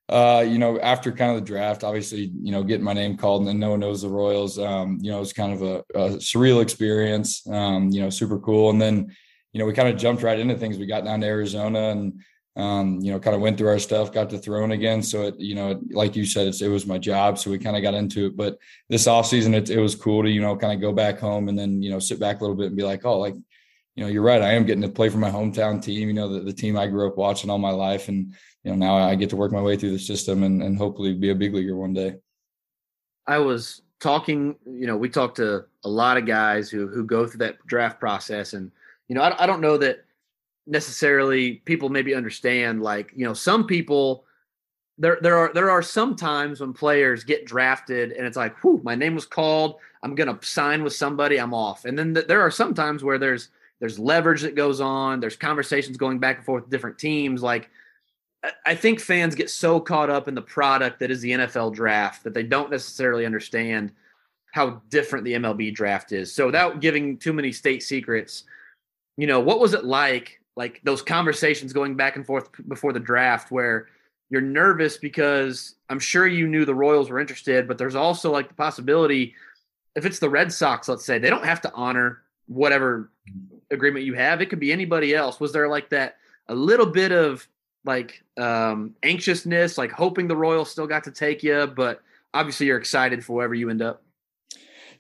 uh, 0.09 0.45
you 0.47 0.59
know, 0.59 0.79
after 0.81 1.11
kind 1.11 1.33
of 1.33 1.37
the 1.37 1.47
draft, 1.47 1.83
obviously, 1.83 2.31
you 2.41 2.53
know, 2.53 2.63
getting 2.63 2.85
my 2.85 2.93
name 2.93 3.17
called 3.17 3.41
and 3.41 3.49
then 3.49 3.59
no 3.59 3.71
one 3.71 3.81
knows 3.81 4.03
the 4.03 4.09
Royals, 4.09 4.59
um, 4.59 4.99
you 5.01 5.11
know, 5.11 5.21
it's 5.21 5.33
kind 5.33 5.53
of 5.53 5.63
a, 5.63 5.77
a, 5.95 6.11
surreal 6.19 6.63
experience, 6.63 7.47
um, 7.49 7.91
you 7.91 8.01
know, 8.01 8.11
super 8.11 8.39
cool. 8.39 8.71
And 8.71 8.81
then, 8.81 9.15
you 9.53 9.59
know, 9.59 9.67
we 9.67 9.73
kind 9.73 9.89
of 9.89 9.97
jumped 9.97 10.23
right 10.23 10.39
into 10.39 10.57
things. 10.57 10.79
We 10.79 10.87
got 10.87 11.05
down 11.05 11.23
to 11.23 11.27
Arizona 11.27 11.91
and, 11.91 12.21
um, 12.55 13.01
you 13.01 13.13
know, 13.13 13.19
kind 13.19 13.35
of 13.35 13.43
went 13.43 13.59
through 13.59 13.69
our 13.69 13.81
stuff, 13.81 14.13
got 14.13 14.31
to 14.31 14.39
throwing 14.39 14.71
again. 14.71 15.03
So 15.03 15.25
it, 15.25 15.41
you 15.41 15.57
know, 15.57 15.81
like 15.91 16.15
you 16.15 16.25
said, 16.25 16.55
it 16.55 16.69
was 16.69 16.87
my 16.87 16.99
job. 16.99 17.37
So 17.37 17.51
we 17.51 17.59
kind 17.59 17.77
of 17.77 17.83
got 17.83 17.95
into 17.95 18.27
it, 18.27 18.37
but 18.37 18.59
this 18.89 19.09
off 19.09 19.27
season, 19.27 19.55
it, 19.55 19.71
it 19.71 19.81
was 19.81 19.97
cool 19.97 20.23
to, 20.23 20.31
you 20.31 20.41
know, 20.41 20.57
kind 20.57 20.73
of 20.73 20.81
go 20.81 20.93
back 20.93 21.19
home 21.19 21.49
and 21.49 21.59
then, 21.59 21.83
you 21.83 21.91
know, 21.91 21.99
sit 21.99 22.21
back 22.21 22.39
a 22.39 22.45
little 22.45 22.57
bit 22.57 22.69
and 22.69 22.77
be 22.77 22.85
like, 22.85 23.05
oh, 23.05 23.19
like, 23.19 23.35
you 23.97 24.05
know, 24.05 24.07
you're 24.09 24.23
right. 24.23 24.43
I 24.43 24.53
am 24.53 24.67
getting 24.67 24.83
to 24.83 24.89
play 24.89 25.09
for 25.09 25.19
my 25.19 25.31
hometown 25.31 25.83
team, 25.83 26.09
you 26.09 26.15
know, 26.15 26.29
the, 26.33 26.41
the 26.41 26.53
team 26.53 26.77
I 26.77 26.87
grew 26.87 27.09
up 27.09 27.17
watching 27.17 27.51
all 27.51 27.59
my 27.59 27.71
life. 27.71 28.09
And, 28.09 28.35
you 28.67 28.73
know, 28.73 28.85
now 28.85 28.97
I 28.97 29.15
get 29.15 29.31
to 29.31 29.37
work 29.37 29.53
my 29.53 29.63
way 29.63 29.77
through 29.77 29.93
the 29.93 29.99
system 29.99 30.43
and, 30.43 30.61
and 30.61 30.77
hopefully 30.77 31.15
be 31.15 31.31
a 31.31 31.37
big 31.37 31.55
leaguer 31.55 31.77
one 31.77 31.93
day. 31.93 32.17
I 33.29 33.39
was 33.39 33.83
talking, 34.01 34.57
you 34.67 34.89
know, 34.89 34.97
we 34.97 35.09
talked 35.09 35.37
to 35.37 35.67
a 35.85 35.89
lot 35.89 36.17
of 36.17 36.27
guys 36.27 36.69
who, 36.69 36.89
who 36.89 37.05
go 37.05 37.29
through 37.29 37.39
that 37.39 37.65
draft 37.69 38.01
process. 38.01 38.55
And, 38.55 38.73
you 39.07 39.15
know, 39.15 39.23
I, 39.23 39.45
I 39.45 39.47
don't 39.47 39.61
know 39.61 39.77
that 39.79 40.05
necessarily 40.67 41.55
people 41.65 41.91
maybe 41.91 42.13
understand, 42.13 42.83
like, 42.83 43.13
you 43.15 43.25
know, 43.25 43.35
some 43.35 43.69
people, 43.69 44.25
there, 44.99 45.19
there 45.21 45.37
are 45.37 45.53
there 45.55 45.71
are 45.71 45.83
some 45.83 46.17
times 46.17 46.61
when 46.61 46.73
players 46.73 47.23
get 47.23 47.47
drafted 47.47 48.13
and 48.13 48.27
it's 48.27 48.37
like, 48.37 48.57
whew, 48.65 48.81
my 48.83 48.97
name 48.97 49.15
was 49.15 49.27
called. 49.27 49.77
I'm 50.03 50.17
gonna 50.17 50.41
sign 50.43 50.83
with 50.83 50.95
somebody. 50.95 51.39
I'm 51.39 51.55
off. 51.55 51.85
And 51.85 51.97
then 51.97 52.15
th- 52.15 52.27
there 52.27 52.41
are 52.41 52.51
some 52.51 52.75
times 52.75 53.05
where 53.05 53.19
there's 53.19 53.51
there's 53.79 53.99
leverage 53.99 54.43
that 54.43 54.57
goes 54.57 54.81
on. 54.81 55.21
There's 55.21 55.37
conversations 55.37 55.97
going 55.99 56.19
back 56.19 56.39
and 56.39 56.45
forth 56.45 56.65
with 56.65 56.71
different 56.71 56.99
teams. 56.99 57.43
Like, 57.43 57.71
I 58.65 58.75
think 58.75 59.01
fans 59.01 59.35
get 59.35 59.51
so 59.51 59.81
caught 59.81 60.11
up 60.11 60.29
in 60.29 60.35
the 60.35 60.43
product 60.43 61.01
that 61.01 61.11
is 61.11 61.21
the 61.21 61.33
NFL 61.33 61.75
draft 61.75 62.25
that 62.25 62.35
they 62.35 62.43
don't 62.43 62.71
necessarily 62.71 63.27
understand 63.27 63.93
how 64.53 64.83
different 64.89 65.25
the 65.25 65.35
MLB 65.35 65.75
draft 65.75 66.13
is. 66.13 66.33
So, 66.33 66.47
without 66.47 66.81
giving 66.81 67.19
too 67.19 67.33
many 67.33 67.53
state 67.53 67.83
secrets, 67.83 68.45
you 69.17 69.27
know, 69.27 69.41
what 69.41 69.61
was 69.61 69.75
it 69.75 69.85
like, 69.85 70.41
like 70.57 70.81
those 70.85 71.03
conversations 71.03 71.73
going 71.73 71.97
back 71.97 72.17
and 72.17 72.27
forth 72.27 72.49
before 72.69 72.93
the 72.93 73.01
draft 73.01 73.51
where 73.51 73.89
you're 74.31 74.41
nervous 74.41 74.97
because 74.97 75.77
I'm 75.89 76.01
sure 76.01 76.27
you 76.27 76.49
knew 76.49 76.65
the 76.65 76.75
Royals 76.75 77.11
were 77.11 77.21
interested, 77.21 77.69
but 77.69 77.79
there's 77.79 77.95
also 77.95 78.31
like 78.33 78.49
the 78.49 78.55
possibility 78.55 79.35
if 79.97 80.05
it's 80.05 80.19
the 80.19 80.31
Red 80.31 80.53
Sox, 80.53 80.89
let's 80.89 81.05
say, 81.05 81.19
they 81.19 81.31
don't 81.31 81.45
have 81.45 81.63
to 81.63 81.73
honor 81.73 82.23
whatever 82.47 83.11
agreement 83.71 84.05
you 84.05 84.15
have. 84.15 84.41
It 84.41 84.51
could 84.51 84.61
be 84.61 84.71
anybody 84.71 85.15
else. 85.15 85.41
Was 85.41 85.53
there 85.53 85.69
like 85.69 85.89
that 85.89 86.19
a 86.49 86.55
little 86.55 86.87
bit 86.87 87.11
of 87.11 87.49
like 87.87 88.23
um, 88.37 88.95
anxiousness, 89.03 89.79
like 89.79 89.93
hoping 89.93 90.29
the 90.29 90.37
Royals 90.37 90.71
still 90.71 90.87
got 90.87 91.05
to 91.05 91.11
take 91.11 91.43
you, 91.43 91.67
but 91.67 92.03
obviously 92.35 92.67
you're 92.67 92.79
excited 92.79 93.25
for 93.25 93.37
wherever 93.37 93.55
you 93.55 93.71
end 93.71 93.83
up? 93.83 94.03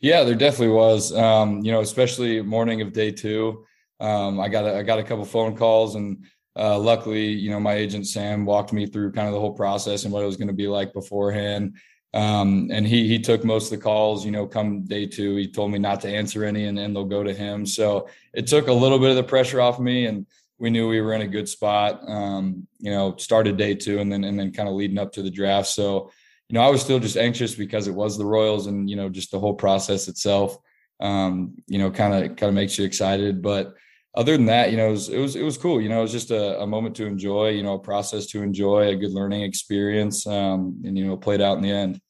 Yeah, 0.00 0.24
there 0.24 0.34
definitely 0.34 0.74
was. 0.74 1.14
Um, 1.14 1.64
you 1.64 1.72
know, 1.72 1.80
especially 1.80 2.40
morning 2.42 2.80
of 2.82 2.92
day 2.92 3.10
two. 3.10 3.64
Um, 3.98 4.40
I 4.40 4.48
got 4.48 4.64
a, 4.64 4.76
I 4.76 4.82
got 4.82 4.98
a 4.98 5.02
couple 5.02 5.24
phone 5.24 5.56
calls 5.56 5.94
and 5.94 6.24
uh, 6.58 6.78
luckily, 6.78 7.26
you 7.26 7.50
know, 7.50 7.60
my 7.60 7.74
agent 7.74 8.06
Sam 8.06 8.46
walked 8.46 8.72
me 8.72 8.86
through 8.86 9.12
kind 9.12 9.26
of 9.26 9.34
the 9.34 9.40
whole 9.40 9.52
process 9.52 10.04
and 10.04 10.12
what 10.12 10.22
it 10.22 10.26
was 10.26 10.36
going 10.36 10.48
to 10.48 10.54
be 10.54 10.68
like 10.68 10.92
beforehand. 10.92 11.76
Um, 12.14 12.70
and 12.72 12.86
he 12.86 13.06
he 13.06 13.18
took 13.18 13.44
most 13.44 13.70
of 13.70 13.78
the 13.78 13.82
calls. 13.82 14.24
You 14.24 14.30
know, 14.30 14.46
come 14.46 14.84
day 14.84 15.04
two, 15.04 15.36
he 15.36 15.48
told 15.48 15.70
me 15.70 15.78
not 15.78 16.00
to 16.00 16.08
answer 16.08 16.44
any, 16.44 16.64
and 16.64 16.78
then 16.78 16.94
they'll 16.94 17.04
go 17.04 17.22
to 17.22 17.34
him. 17.34 17.66
So 17.66 18.08
it 18.32 18.46
took 18.46 18.68
a 18.68 18.72
little 18.72 18.98
bit 18.98 19.10
of 19.10 19.16
the 19.16 19.22
pressure 19.22 19.60
off 19.60 19.78
me, 19.78 20.06
and 20.06 20.26
we 20.58 20.70
knew 20.70 20.88
we 20.88 21.00
were 21.00 21.12
in 21.12 21.22
a 21.22 21.26
good 21.26 21.48
spot. 21.48 22.00
Um, 22.08 22.66
you 22.78 22.90
know, 22.90 23.16
started 23.16 23.56
day 23.56 23.74
two, 23.74 23.98
and 23.98 24.10
then 24.10 24.24
and 24.24 24.38
then 24.38 24.52
kind 24.52 24.68
of 24.68 24.74
leading 24.74 24.98
up 24.98 25.12
to 25.12 25.22
the 25.22 25.30
draft. 25.30 25.68
So 25.68 26.10
you 26.48 26.54
know, 26.54 26.62
I 26.62 26.70
was 26.70 26.80
still 26.80 27.00
just 27.00 27.16
anxious 27.16 27.54
because 27.54 27.88
it 27.88 27.94
was 27.94 28.16
the 28.16 28.24
Royals, 28.24 28.66
and 28.66 28.88
you 28.88 28.96
know, 28.96 29.08
just 29.08 29.30
the 29.30 29.40
whole 29.40 29.54
process 29.54 30.08
itself. 30.08 30.56
Um, 31.00 31.56
you 31.66 31.78
know, 31.78 31.90
kind 31.90 32.14
of 32.14 32.36
kind 32.36 32.48
of 32.48 32.54
makes 32.54 32.78
you 32.78 32.84
excited, 32.84 33.42
but 33.42 33.74
other 34.16 34.34
than 34.34 34.46
that, 34.46 34.70
you 34.70 34.78
know, 34.78 34.88
it 34.88 34.92
was, 34.92 35.08
it 35.10 35.18
was, 35.18 35.36
it 35.36 35.42
was 35.42 35.58
cool. 35.58 35.80
You 35.80 35.90
know, 35.90 35.98
it 35.98 36.02
was 36.02 36.12
just 36.12 36.30
a, 36.30 36.58
a, 36.60 36.66
moment 36.66 36.96
to 36.96 37.04
enjoy, 37.04 37.50
you 37.50 37.62
know, 37.62 37.74
a 37.74 37.78
process 37.78 38.24
to 38.28 38.42
enjoy, 38.42 38.88
a 38.88 38.96
good 38.96 39.12
learning 39.12 39.42
experience, 39.42 40.26
um, 40.26 40.80
and, 40.84 40.96
you 40.96 41.06
know, 41.06 41.18
played 41.18 41.42
out 41.42 41.58
in 41.58 41.62
the 41.62 41.70
end. 41.70 42.00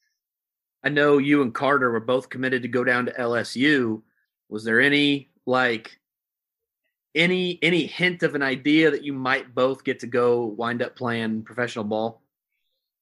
I 0.85 0.88
know 0.88 1.18
you 1.18 1.42
and 1.42 1.52
Carter 1.52 1.90
were 1.90 1.98
both 1.98 2.28
committed 2.28 2.62
to 2.62 2.68
go 2.68 2.85
down 2.85 3.06
to 3.06 3.12
LSU. 3.12 4.02
Was 4.48 4.62
there 4.62 4.80
any 4.80 5.30
like 5.46 5.98
any 7.16 7.59
any 7.62 7.87
hint 7.87 8.22
of 8.22 8.35
an 8.35 8.42
idea 8.42 8.90
that 8.90 9.02
you 9.02 9.12
might 9.12 9.55
both 9.55 9.83
get 9.83 10.00
to 10.00 10.07
go 10.07 10.44
wind 10.44 10.83
up 10.83 10.94
playing 10.94 11.42
professional 11.42 11.85
ball? 11.85 12.22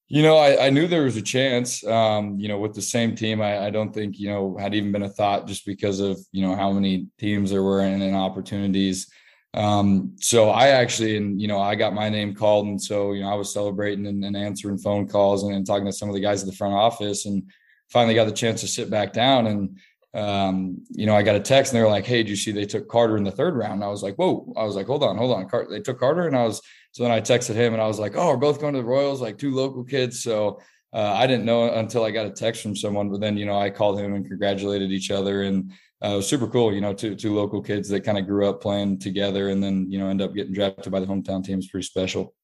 You 0.07 0.23
know, 0.23 0.37
I, 0.37 0.67
I 0.67 0.71
knew 0.71 0.87
there 0.87 1.05
was 1.05 1.17
a 1.17 1.23
chance. 1.23 1.85
Um, 1.85 2.39
you 2.39 2.49
know, 2.49 2.59
with 2.59 2.75
the 2.75 2.83
same 2.83 3.17
team, 3.17 3.41
I, 3.41 3.67
I, 3.67 3.71
don't 3.71 3.93
think 3.93 4.19
you 4.19 4.29
know 4.29 4.57
had 4.59 4.75
even 4.75 4.93
been 4.93 5.03
a 5.03 5.09
thought 5.09 5.47
just 5.47 5.67
because 5.67 5.99
of 6.01 6.19
you 6.31 6.47
know 6.47 6.55
how 6.55 6.73
many 6.73 7.09
teams 7.19 7.51
there 7.51 7.63
were 7.63 7.81
and, 7.81 8.03
and 8.03 8.15
opportunities. 8.15 9.11
Um, 9.55 10.17
so 10.19 10.51
I 10.51 10.69
actually, 10.69 11.17
and 11.17 11.41
you 11.41 11.49
know, 11.49 11.61
I 11.61 11.75
got 11.75 11.95
my 11.95 12.09
name 12.09 12.35
called, 12.35 12.67
and 12.67 12.81
so 12.81 13.13
you 13.13 13.23
know, 13.23 13.31
I 13.31 13.35
was 13.35 13.53
celebrating 13.53 14.07
and, 14.07 14.25
and 14.25 14.37
answering 14.37 14.79
phone 14.79 15.09
calls 15.09 15.45
and, 15.45 15.55
and, 15.55 15.67
talking 15.67 15.87
to 15.87 15.93
some 15.93 16.09
of 16.09 16.15
the 16.15 16.21
guys 16.21 16.43
at 16.43 16.49
the 16.49 16.57
front 16.57 16.75
office, 16.75 17.25
and 17.25 17.43
finally 17.89 18.15
got 18.15 18.27
the 18.27 18.33
chance 18.33 18.61
to 18.61 18.69
sit 18.69 18.91
back 18.91 19.13
down 19.13 19.47
and 19.47 19.79
um, 20.15 20.83
you 20.91 21.07
know, 21.07 21.17
I 21.17 21.23
got 21.23 21.35
a 21.35 21.41
text 21.41 21.73
and 21.73 21.79
they 21.79 21.83
were 21.83 21.91
like, 21.91 22.07
Hey, 22.07 22.19
did 22.19 22.31
you 22.31 22.37
see 22.37 22.53
they 22.53 22.67
took 22.67 22.89
Carter 22.89 23.17
in 23.17 23.25
the 23.25 23.33
third 23.33 23.57
round? 23.57 23.75
And 23.75 23.85
I 23.85 23.89
was 23.89 24.03
like, 24.03 24.15
Whoa, 24.15 24.53
I 24.57 24.65
was 24.65 24.77
like, 24.77 24.87
hold 24.87 25.03
on, 25.03 25.17
hold 25.17 25.33
on. 25.33 25.67
They 25.69 25.81
took 25.81 25.99
Carter. 25.99 26.27
And 26.27 26.37
I 26.37 26.45
was, 26.45 26.63
so 26.93 27.03
then 27.03 27.13
I 27.13 27.21
texted 27.21 27.57
him 27.57 27.73
and 27.73 27.83
I 27.83 27.87
was 27.87 27.99
like, 27.99 28.17
Oh, 28.17 28.29
we're 28.29 28.37
both 28.37 28.61
going 28.61 28.75
to 28.75 28.81
the 28.81 28.87
Royals, 28.87 29.21
like 29.21 29.39
two 29.39 29.55
local 29.55 29.83
kids. 29.85 30.23
So 30.23 30.61
uh, 30.93 31.15
I 31.15 31.27
didn't 31.27 31.45
know 31.45 31.73
until 31.75 32.05
I 32.05 32.13
got 32.13 32.27
a 32.27 32.31
text 32.31 32.63
from 32.63 32.77
someone, 32.77 33.11
but 33.11 33.21
then, 33.21 33.37
you 33.37 33.45
know, 33.45 33.59
I 33.59 33.71
called 33.71 33.99
him 33.99 34.15
and 34.15 34.25
congratulated 34.25 34.93
each 34.93 35.11
other. 35.11 35.43
And 35.43 35.73
uh, 36.05 36.11
it 36.11 36.17
was 36.17 36.29
super 36.29 36.47
cool, 36.47 36.73
you 36.73 36.81
know, 36.81 36.95
two, 36.95 37.17
two 37.17 37.35
local 37.35 37.61
kids 37.61 37.89
that 37.89 38.05
kind 38.05 38.17
of 38.17 38.27
grew 38.27 38.49
up 38.49 38.61
playing 38.61 39.01
together 39.01 39.49
and 39.49 39.61
then, 39.61 39.91
you 39.91 39.99
know, 39.99 40.09
end 40.09 40.23
up 40.23 40.35
getting 40.35 40.53
drafted 40.53 40.93
by 40.93 41.01
the 41.01 41.07
hometown 41.07 41.43
team 41.43 41.59
is 41.59 41.67
pretty 41.67 41.87
special. 41.87 42.35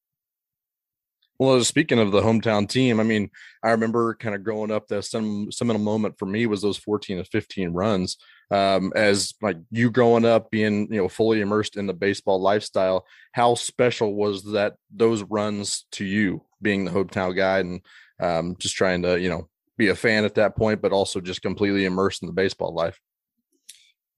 Well, 1.41 1.65
speaking 1.65 1.99
of 1.99 2.13
the 2.13 2.21
hometown 2.21 2.69
team, 2.69 3.01
I 3.01 3.03
mean, 3.03 3.31
I 3.63 3.71
remember 3.71 4.15
kind 4.15 4.35
of 4.35 4.45
growing 4.45 4.71
up. 4.71 4.89
The 4.89 5.01
seminal 5.01 5.81
moment 5.81 6.19
for 6.19 6.27
me 6.27 6.45
was 6.45 6.61
those 6.61 6.77
14 6.77 7.17
to 7.17 7.25
15 7.25 7.73
runs. 7.73 8.19
Um, 8.51 8.93
as 8.95 9.33
like 9.41 9.57
you 9.71 9.91
growing 9.91 10.27
up, 10.27 10.51
being 10.51 10.93
you 10.93 11.01
know 11.01 11.09
fully 11.09 11.41
immersed 11.41 11.79
in 11.79 11.87
the 11.87 11.95
baseball 11.95 12.43
lifestyle, 12.43 13.07
how 13.33 13.55
special 13.55 14.15
was 14.15 14.45
that 14.53 14.75
those 14.95 15.23
runs 15.23 15.87
to 15.93 16.05
you, 16.05 16.45
being 16.61 16.85
the 16.85 16.91
hometown 16.91 17.35
guy 17.35 17.61
and 17.61 17.81
um, 18.21 18.57
just 18.59 18.77
trying 18.77 19.01
to 19.05 19.19
you 19.19 19.31
know 19.31 19.49
be 19.79 19.89
a 19.89 19.95
fan 19.95 20.27
at 20.27 20.35
that 20.35 20.57
point, 20.57 20.83
but 20.83 20.93
also 20.93 21.23
just 21.23 21.41
completely 21.41 21.87
immersed 21.87 22.23
in 22.23 22.27
the 22.27 22.35
baseball 22.35 22.75
life. 22.75 23.01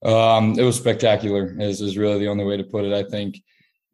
Um, 0.03 0.59
it 0.59 0.63
was 0.63 0.75
spectacular. 0.75 1.55
Is 1.57 1.79
is 1.79 1.97
really 1.97 2.19
the 2.19 2.27
only 2.27 2.43
way 2.43 2.57
to 2.57 2.65
put 2.65 2.83
it. 2.83 2.91
I 2.91 3.09
think 3.09 3.37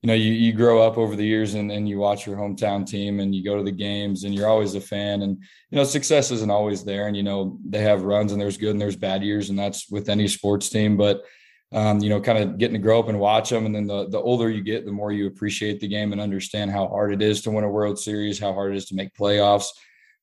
you 0.01 0.07
know 0.07 0.13
you 0.13 0.31
you 0.31 0.53
grow 0.53 0.81
up 0.81 0.97
over 0.97 1.15
the 1.15 1.25
years 1.25 1.55
and, 1.55 1.71
and 1.71 1.87
you 1.87 1.97
watch 1.99 2.25
your 2.25 2.37
hometown 2.37 2.85
team 2.85 3.19
and 3.19 3.35
you 3.35 3.43
go 3.43 3.57
to 3.57 3.63
the 3.63 3.71
games 3.71 4.23
and 4.23 4.33
you're 4.33 4.47
always 4.47 4.75
a 4.75 4.81
fan 4.81 5.23
and 5.23 5.37
you 5.69 5.75
know 5.75 5.83
success 5.83 6.31
isn't 6.31 6.51
always 6.51 6.83
there 6.83 7.07
and 7.07 7.17
you 7.17 7.23
know 7.23 7.59
they 7.67 7.81
have 7.81 8.03
runs 8.03 8.31
and 8.31 8.41
there's 8.41 8.57
good 8.57 8.71
and 8.71 8.81
there's 8.81 8.95
bad 8.95 9.23
years 9.23 9.49
and 9.49 9.59
that's 9.59 9.89
with 9.89 10.09
any 10.09 10.27
sports 10.27 10.69
team. 10.69 10.95
But 10.95 11.23
um, 11.71 11.99
you 11.99 12.09
know 12.09 12.21
kind 12.21 12.37
of 12.37 12.57
getting 12.57 12.75
to 12.75 12.79
grow 12.79 12.99
up 12.99 13.09
and 13.09 13.19
watch 13.19 13.49
them 13.49 13.65
and 13.65 13.75
then 13.75 13.85
the, 13.85 14.07
the 14.09 14.17
older 14.17 14.49
you 14.49 14.63
get 14.63 14.85
the 14.85 14.91
more 14.91 15.11
you 15.11 15.27
appreciate 15.27 15.79
the 15.79 15.87
game 15.87 16.13
and 16.13 16.21
understand 16.21 16.71
how 16.71 16.87
hard 16.87 17.13
it 17.13 17.21
is 17.21 17.41
to 17.43 17.51
win 17.51 17.63
a 17.63 17.69
world 17.69 17.99
series 17.99 18.39
how 18.39 18.53
hard 18.53 18.73
it 18.73 18.77
is 18.77 18.85
to 18.85 18.95
make 18.95 19.13
playoffs. 19.13 19.67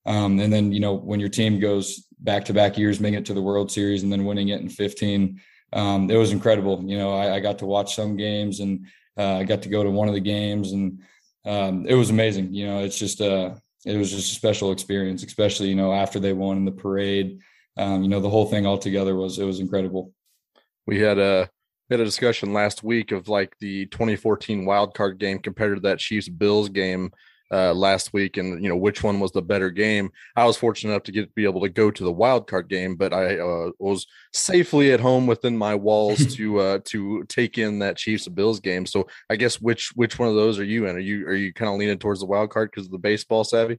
Um, 0.07 0.41
and 0.41 0.53
then 0.53 0.73
you 0.73 0.81
know 0.81 0.95
when 0.95 1.21
your 1.21 1.29
team 1.29 1.61
goes 1.61 2.07
back 2.19 2.47
to 2.47 2.55
back 2.55 2.79
years 2.79 2.99
making 2.99 3.19
it 3.19 3.27
to 3.27 3.35
the 3.35 3.43
world 3.43 3.71
series 3.71 4.03
and 4.03 4.11
then 4.11 4.25
winning 4.25 4.49
it 4.49 4.63
in 4.63 4.71
15 4.71 5.39
um, 5.73 6.11
it 6.11 6.17
was 6.17 6.33
incredible. 6.33 6.83
You 6.87 6.97
know 6.97 7.13
I, 7.13 7.35
I 7.35 7.41
got 7.41 7.59
to 7.59 7.67
watch 7.67 7.95
some 7.95 8.17
games 8.17 8.61
and 8.61 8.87
uh, 9.19 9.37
I 9.37 9.45
got 9.45 9.63
to 9.63 9.69
go 9.69 9.83
to 9.83 9.91
one 9.91 10.09
of 10.09 10.15
the 10.15 10.21
games, 10.21 10.73
and 10.73 11.01
um, 11.45 11.87
it 11.87 11.95
was 11.95 12.11
amazing. 12.11 12.53
You 12.53 12.67
know, 12.67 12.85
it's 12.85 12.99
just 12.99 13.21
a 13.21 13.35
uh, 13.35 13.59
it 13.85 13.97
was 13.97 14.11
just 14.11 14.33
a 14.33 14.35
special 14.35 14.73
experience, 14.73 15.23
especially 15.23 15.69
you 15.69 15.75
know 15.75 15.93
after 15.93 16.19
they 16.19 16.33
won 16.33 16.57
in 16.57 16.65
the 16.65 16.73
parade. 16.73 17.39
Um, 17.77 18.03
you 18.03 18.09
know, 18.09 18.21
the 18.21 18.31
whole 18.31 18.47
thing 18.47 18.67
altogether 18.67 19.15
was 19.15 19.39
it 19.39 19.45
was 19.45 19.61
incredible. 19.61 20.13
We 20.87 21.01
had 21.01 21.19
a 21.19 21.49
we 21.89 21.95
had 21.95 22.01
a 22.01 22.05
discussion 22.05 22.53
last 22.53 22.83
week 22.83 23.13
of 23.13 23.29
like 23.29 23.57
the 23.61 23.87
2014 23.87 24.65
wild 24.65 24.95
card 24.95 25.19
game 25.19 25.39
compared 25.39 25.77
to 25.77 25.81
that 25.83 25.99
Chiefs 25.99 26.29
Bills 26.29 26.69
game 26.69 27.13
uh, 27.53 27.73
last 27.73 28.13
week, 28.13 28.37
and 28.37 28.63
you 28.63 28.69
know 28.69 28.77
which 28.77 29.03
one 29.03 29.21
was 29.21 29.33
the 29.33 29.43
better 29.43 29.71
game. 29.71 30.11
I 30.35 30.45
was 30.47 30.57
fortunate 30.57 30.93
enough 30.93 31.05
to 31.05 31.13
get 31.13 31.35
be 31.35 31.45
able 31.45 31.61
to 31.63 31.69
go 31.69 31.91
to 31.91 32.05
the 32.05 32.13
wild 32.13 32.47
card 32.47 32.69
game, 32.69 32.97
but 32.97 33.13
I 33.13 33.39
uh, 33.39 33.71
was 33.79 34.07
safely 34.33 34.93
at 34.93 35.01
home 35.01 35.27
within 35.27 35.57
my 35.57 35.75
walls 35.75 36.27
to 36.37 36.59
uh, 36.59 36.79
to 36.85 37.25
take 37.25 37.59
in 37.59 37.79
that 37.81 37.97
Chiefs 37.97 38.29
Bills 38.29 38.61
game. 38.61 38.87
So 38.87 39.07
I 39.31 39.37
guess 39.37 39.61
which 39.61 39.93
which 39.95 40.19
one 40.19 40.29
of 40.29 40.35
those 40.35 40.59
are 40.59 40.65
you 40.65 40.87
in? 40.87 40.97
Are 40.97 41.01
you 41.01 41.27
are 41.27 41.35
you 41.35 41.53
kind 41.53 41.71
of 41.71 41.79
leaning 41.79 41.99
towards 41.99 42.21
the 42.21 42.27
wild 42.27 42.51
card 42.51 42.71
because 42.71 42.87
of 42.87 42.93
the 42.93 42.99
baseball 42.99 43.45
savvy? 43.45 43.79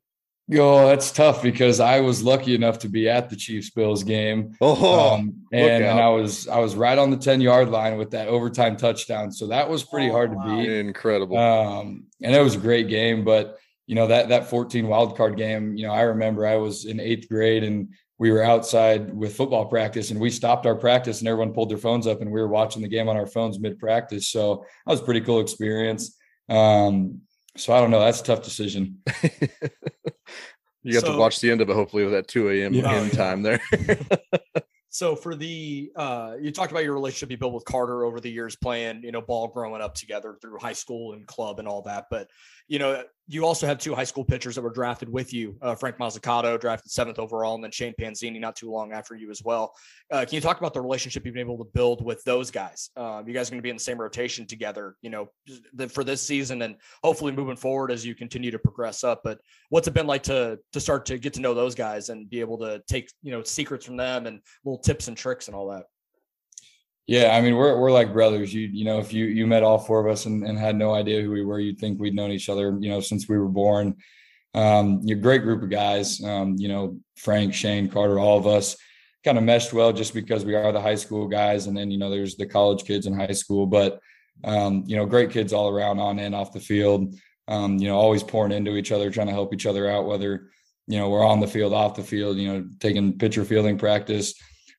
Yo, 0.49 0.87
that's 0.87 1.11
tough 1.11 1.43
because 1.43 1.81
I 1.81 1.99
was 1.99 2.23
lucky 2.23 2.55
enough 2.55 2.79
to 2.79 2.89
be 2.89 3.09
at 3.09 3.29
the 3.29 3.35
Chiefs 3.35 3.69
Bills 3.69 4.03
game. 4.03 4.55
Oh, 4.61 5.15
um, 5.15 5.41
and, 5.51 5.83
and, 5.83 5.99
I 5.99 6.07
was 6.07 6.47
I 6.47 6.59
was 6.59 6.73
right 6.73 6.97
on 6.97 7.11
the 7.11 7.17
10 7.17 7.41
yard 7.41 7.69
line 7.69 7.97
with 7.97 8.11
that 8.11 8.29
overtime 8.29 8.77
touchdown. 8.77 9.29
So 9.29 9.47
that 9.47 9.69
was 9.69 9.83
pretty 9.83 10.09
oh, 10.09 10.13
hard 10.13 10.31
to 10.31 10.37
wow. 10.37 10.57
beat. 10.57 10.69
Incredible. 10.69 11.37
Um, 11.37 12.05
and 12.23 12.33
it 12.33 12.41
was 12.41 12.55
a 12.55 12.59
great 12.59 12.87
game. 12.87 13.25
But 13.25 13.57
you 13.87 13.95
know, 13.95 14.07
that 14.07 14.29
that 14.29 14.49
14 14.49 14.87
wild 14.87 15.17
card 15.17 15.35
game, 15.35 15.75
you 15.75 15.85
know, 15.85 15.93
I 15.93 16.01
remember 16.03 16.47
I 16.47 16.55
was 16.55 16.85
in 16.85 17.01
eighth 17.01 17.27
grade 17.27 17.65
and 17.65 17.89
we 18.17 18.31
were 18.31 18.43
outside 18.43 19.13
with 19.13 19.35
football 19.35 19.65
practice 19.65 20.11
and 20.11 20.19
we 20.19 20.29
stopped 20.29 20.65
our 20.65 20.75
practice 20.75 21.19
and 21.19 21.27
everyone 21.27 21.53
pulled 21.53 21.69
their 21.69 21.77
phones 21.77 22.07
up 22.07 22.21
and 22.21 22.31
we 22.31 22.39
were 22.39 22.47
watching 22.47 22.81
the 22.81 22.87
game 22.87 23.09
on 23.09 23.17
our 23.17 23.27
phones 23.27 23.59
mid 23.59 23.77
practice. 23.79 24.29
So 24.29 24.65
that 24.85 24.91
was 24.91 25.01
a 25.01 25.05
pretty 25.05 25.21
cool 25.21 25.41
experience. 25.41 26.17
Um, 26.49 27.21
so 27.57 27.73
I 27.73 27.81
don't 27.81 27.91
know. 27.91 27.99
That's 27.99 28.21
a 28.21 28.23
tough 28.23 28.43
decision. 28.43 29.01
you 30.83 30.95
have 30.95 31.03
so, 31.03 31.13
to 31.13 31.17
watch 31.17 31.39
the 31.39 31.51
end 31.51 31.61
of 31.61 31.69
it, 31.69 31.75
hopefully, 31.75 32.03
with 32.03 32.13
that 32.13 32.27
2 32.27 32.49
a.m. 32.49 32.73
Yeah, 32.73 32.91
end 32.91 33.13
time 33.13 33.41
there. 33.41 33.61
so 34.89 35.15
for 35.15 35.35
the 35.35 35.91
uh, 35.95 36.35
you 36.39 36.51
talked 36.51 36.71
about 36.71 36.83
your 36.83 36.93
relationship 36.93 37.31
you 37.31 37.37
built 37.37 37.53
with 37.53 37.65
Carter 37.65 38.03
over 38.05 38.19
the 38.19 38.31
years, 38.31 38.55
playing 38.55 39.03
you 39.03 39.11
know 39.11 39.21
ball 39.21 39.47
growing 39.47 39.81
up 39.81 39.95
together 39.95 40.37
through 40.41 40.59
high 40.59 40.73
school 40.73 41.13
and 41.13 41.27
club 41.27 41.59
and 41.59 41.67
all 41.67 41.81
that. 41.83 42.05
But 42.09 42.29
you 42.67 42.79
know, 42.79 43.03
you 43.29 43.45
also 43.45 43.67
have 43.67 43.77
two 43.77 43.93
high 43.93 44.05
school 44.05 44.23
pitchers 44.23 44.55
that 44.55 44.61
were 44.61 44.71
drafted 44.71 45.09
with 45.09 45.33
you. 45.33 45.57
Uh, 45.61 45.75
Frank 45.75 45.97
Mozzicato, 45.97 46.59
drafted 46.59 46.91
seventh 46.91 47.19
overall, 47.19 47.55
and 47.55 47.63
then 47.63 47.71
Shane 47.71 47.93
Panzini 47.99 48.39
not 48.39 48.55
too 48.55 48.71
long 48.71 48.93
after 48.93 49.15
you 49.15 49.29
as 49.29 49.43
well. 49.43 49.73
Uh, 50.11 50.23
can 50.25 50.35
you 50.35 50.41
talk 50.41 50.59
about 50.59 50.73
the 50.73 50.79
relationship 50.79 51.25
you've 51.25 51.33
been 51.33 51.45
able 51.45 51.57
to 51.57 51.69
build 51.73 52.03
with 52.03 52.23
those 52.23 52.51
guys? 52.51 52.89
Uh, 52.95 53.21
you 53.25 53.33
guys 53.33 53.49
are 53.49 53.51
going 53.51 53.59
to 53.59 53.63
be 53.63 53.69
in 53.69 53.75
the 53.75 53.83
same 53.83 53.99
rotation 53.99 54.45
together, 54.45 54.95
you 55.01 55.09
know, 55.09 55.27
for 55.89 56.05
this 56.05 56.21
season 56.21 56.61
and 56.61 56.75
hopefully 57.03 57.33
moving 57.33 57.57
forward 57.57 57.91
as 57.91 58.05
you 58.05 58.15
continue 58.15 58.51
to 58.51 58.59
progress 58.59 59.03
up. 59.03 59.21
But 59.23 59.39
what's 59.69 59.87
it 59.87 59.93
been 59.93 60.07
like 60.07 60.23
to 60.23 60.59
to 60.71 60.79
start 60.79 61.05
to 61.07 61.17
get 61.17 61.33
to 61.33 61.41
know 61.41 61.53
those 61.53 61.75
guys 61.75 62.09
and 62.09 62.29
be 62.29 62.39
able 62.39 62.57
to 62.59 62.81
take 62.87 63.11
you 63.21 63.31
know 63.31 63.43
secrets 63.43 63.85
from 63.85 63.97
them 63.97 64.25
and 64.25 64.39
little 64.63 64.79
tips 64.79 65.09
and 65.09 65.17
tricks 65.17 65.47
and 65.47 65.55
all 65.55 65.69
that? 65.69 65.83
Yeah, 67.07 67.29
I 67.35 67.39
mean 67.39 67.55
we're 67.55 67.79
we're 67.79 67.91
like 67.91 68.11
brothers. 68.11 68.53
You 68.53 68.67
you 68.67 68.83
know 68.83 68.99
if 68.99 69.13
you 69.13 69.25
you 69.25 69.47
met 69.47 69.63
all 69.63 69.77
four 69.77 70.05
of 70.05 70.11
us 70.11 70.25
and, 70.25 70.43
and 70.43 70.57
had 70.59 70.75
no 70.75 70.93
idea 70.93 71.21
who 71.21 71.31
we 71.31 71.43
were, 71.43 71.59
you'd 71.59 71.79
think 71.79 71.99
we'd 71.99 72.13
known 72.13 72.31
each 72.31 72.49
other 72.49 72.77
you 72.79 72.89
know 72.89 72.99
since 72.99 73.29
we 73.29 73.37
were 73.37 73.47
born. 73.47 73.95
Um, 74.53 75.01
you're 75.03 75.17
a 75.17 75.21
great 75.21 75.43
group 75.43 75.63
of 75.63 75.69
guys. 75.69 76.21
Um, 76.21 76.55
you 76.57 76.67
know 76.67 76.99
Frank, 77.15 77.53
Shane, 77.53 77.87
Carter, 77.89 78.19
all 78.19 78.37
of 78.37 78.45
us 78.45 78.75
kind 79.23 79.37
of 79.37 79.45
meshed 79.45 79.71
well 79.73 79.93
just 79.93 80.13
because 80.13 80.43
we 80.43 80.53
are 80.55 80.71
the 80.73 80.81
high 80.81 80.95
school 80.95 81.27
guys, 81.27 81.67
and 81.67 81.77
then 81.77 81.91
you 81.91 81.97
know 81.97 82.09
there's 82.09 82.35
the 82.35 82.45
college 82.45 82.83
kids 82.83 83.05
in 83.05 83.13
high 83.13 83.27
school, 83.27 83.65
but 83.65 84.01
um, 84.43 84.83
you 84.85 84.97
know 84.97 85.05
great 85.05 85.31
kids 85.31 85.53
all 85.53 85.69
around 85.69 85.99
on 85.99 86.19
and 86.19 86.35
off 86.35 86.51
the 86.51 86.59
field. 86.59 87.15
Um, 87.47 87.77
you 87.77 87.87
know 87.87 87.95
always 87.95 88.21
pouring 88.23 88.51
into 88.51 88.75
each 88.75 88.91
other, 88.91 89.09
trying 89.09 89.27
to 89.27 89.33
help 89.33 89.53
each 89.53 89.65
other 89.65 89.89
out, 89.89 90.07
whether 90.07 90.49
you 90.87 90.99
know 90.99 91.09
we're 91.09 91.25
on 91.25 91.39
the 91.39 91.47
field, 91.47 91.71
off 91.71 91.95
the 91.95 92.03
field. 92.03 92.35
You 92.37 92.51
know 92.51 92.65
taking 92.81 93.17
pitcher 93.17 93.45
fielding 93.45 93.77
practice 93.77 94.33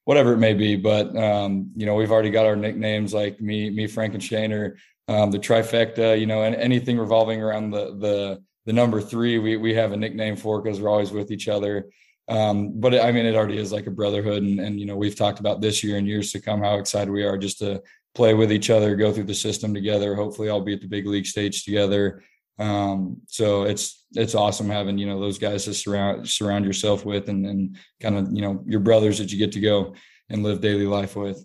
whatever 0.09 0.32
it 0.32 0.38
may 0.38 0.54
be. 0.54 0.74
But 0.74 1.14
um, 1.18 1.70
you 1.76 1.84
know, 1.84 1.94
we've 1.94 2.11
already 2.11 2.30
got 2.30 2.46
our 2.46 2.56
nicknames 2.56 3.12
like 3.12 3.42
me, 3.42 3.68
me, 3.68 3.86
Frank, 3.86 4.14
and 4.14 4.24
Shane, 4.24 4.54
or 4.54 4.78
um, 5.06 5.30
the 5.30 5.38
trifecta. 5.38 6.18
You 6.18 6.24
know, 6.24 6.44
and 6.44 6.54
anything 6.54 6.96
revolving 6.98 7.42
around 7.42 7.72
the 7.72 7.94
the 7.98 8.42
the 8.64 8.72
number 8.72 9.02
three, 9.02 9.38
we 9.38 9.59
we 9.59 9.74
have 9.74 9.92
a 9.92 9.98
nickname 9.98 10.36
for 10.36 10.62
because 10.62 10.80
we're 10.80 10.88
always 10.88 11.11
with 11.12 11.30
each 11.30 11.46
other. 11.46 11.90
Um, 12.26 12.80
but 12.80 12.98
I 12.98 13.12
mean, 13.12 13.26
it 13.26 13.34
already 13.34 13.59
is 13.59 13.70
like 13.70 13.86
a 13.86 13.90
brotherhood, 13.90 14.42
and 14.42 14.59
and 14.61 14.80
you 14.80 14.86
know, 14.86 14.96
we've 14.96 15.14
talked 15.14 15.40
about 15.40 15.61
this 15.61 15.84
year 15.84 15.98
and 15.98 16.09
years 16.09 16.32
to 16.32 16.40
come 16.40 16.62
how 16.62 16.78
excited 16.78 17.11
we 17.11 17.24
are 17.24 17.36
just 17.36 17.59
to 17.59 17.82
play 18.14 18.32
with 18.32 18.50
each 18.50 18.70
other, 18.70 18.96
go 18.96 19.12
through 19.12 19.24
the 19.24 19.34
system 19.34 19.74
together. 19.74 20.14
Hopefully, 20.14 20.48
I'll 20.48 20.62
be 20.62 20.72
at 20.72 20.80
the 20.80 20.88
big 20.88 21.06
league 21.06 21.26
stage 21.26 21.64
together. 21.64 22.22
Um, 22.59 23.18
so 23.26 23.62
it's 23.62 24.06
it's 24.14 24.34
awesome 24.34 24.68
having 24.68 24.98
you 24.98 25.06
know 25.06 25.20
those 25.20 25.38
guys 25.38 25.64
to 25.64 25.74
surround 25.74 26.28
surround 26.28 26.64
yourself 26.64 27.04
with, 27.04 27.28
and 27.28 27.46
and 27.46 27.76
kind 28.00 28.16
of 28.16 28.28
you 28.32 28.42
know 28.42 28.62
your 28.66 28.80
brothers 28.80 29.18
that 29.18 29.32
you 29.32 29.38
get 29.38 29.52
to 29.52 29.61
go 29.61 29.94
and 30.30 30.42
live 30.42 30.61
daily 30.61 30.86
life 30.86 31.16
with 31.16 31.44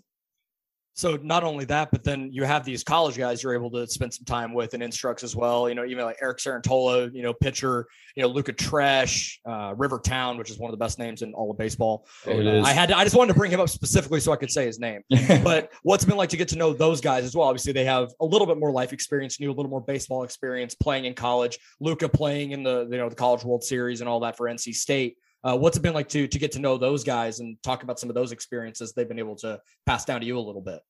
so 0.94 1.18
not 1.22 1.42
only 1.42 1.64
that, 1.66 1.90
but 1.90 2.04
then 2.04 2.30
you 2.32 2.44
have 2.44 2.64
these 2.64 2.84
college 2.84 3.18
guys 3.18 3.42
you're 3.42 3.54
able 3.54 3.70
to 3.72 3.86
spend 3.88 4.14
some 4.14 4.24
time 4.24 4.54
with 4.54 4.74
and 4.74 4.82
instructs 4.82 5.24
as 5.24 5.34
well. 5.34 5.68
You 5.68 5.74
know, 5.74 5.84
even 5.84 6.04
like 6.04 6.18
Eric 6.22 6.38
Cerantola, 6.38 7.12
you 7.12 7.22
know, 7.22 7.34
pitcher, 7.34 7.88
you 8.14 8.22
know, 8.22 8.28
Luca 8.28 8.52
Tresh, 8.52 9.38
uh, 9.44 9.74
River 9.74 9.98
Town, 9.98 10.38
which 10.38 10.50
is 10.50 10.58
one 10.58 10.70
of 10.70 10.72
the 10.72 10.82
best 10.82 11.00
names 11.00 11.22
in 11.22 11.34
all 11.34 11.50
of 11.50 11.58
baseball. 11.58 12.06
Is. 12.26 12.64
I 12.64 12.70
had 12.70 12.90
to, 12.90 12.96
I 12.96 13.02
just 13.02 13.16
wanted 13.16 13.32
to 13.32 13.38
bring 13.38 13.50
him 13.50 13.58
up 13.58 13.68
specifically 13.68 14.20
so 14.20 14.32
I 14.32 14.36
could 14.36 14.52
say 14.52 14.66
his 14.66 14.78
name. 14.78 15.02
but 15.42 15.72
what's 15.82 16.04
been 16.04 16.16
like 16.16 16.28
to 16.30 16.36
get 16.36 16.48
to 16.48 16.56
know 16.56 16.72
those 16.72 17.00
guys 17.00 17.24
as 17.24 17.34
well? 17.34 17.48
Obviously, 17.48 17.72
they 17.72 17.84
have 17.84 18.12
a 18.20 18.24
little 18.24 18.46
bit 18.46 18.58
more 18.58 18.70
life 18.70 18.92
experience, 18.92 19.40
you, 19.40 19.50
a 19.50 19.52
little 19.52 19.70
more 19.70 19.80
baseball 19.80 20.22
experience 20.22 20.76
playing 20.76 21.06
in 21.06 21.14
college. 21.14 21.58
Luca 21.80 22.08
playing 22.08 22.52
in 22.52 22.62
the 22.62 22.86
you 22.88 22.98
know 22.98 23.08
the 23.08 23.16
College 23.16 23.44
World 23.44 23.64
Series 23.64 24.00
and 24.00 24.08
all 24.08 24.20
that 24.20 24.36
for 24.36 24.46
NC 24.46 24.74
State. 24.74 25.16
Uh, 25.44 25.56
what's 25.56 25.76
it 25.76 25.82
been 25.82 25.94
like 25.94 26.08
to 26.08 26.26
to 26.26 26.38
get 26.38 26.52
to 26.52 26.58
know 26.58 26.78
those 26.78 27.04
guys 27.04 27.40
and 27.40 27.62
talk 27.62 27.82
about 27.82 28.00
some 28.00 28.08
of 28.08 28.14
those 28.14 28.32
experiences 28.32 28.92
they've 28.92 29.08
been 29.08 29.18
able 29.18 29.36
to 29.36 29.60
pass 29.84 30.04
down 30.04 30.20
to 30.20 30.26
you 30.26 30.38
a 30.38 30.40
little 30.40 30.62
bit? 30.62 30.80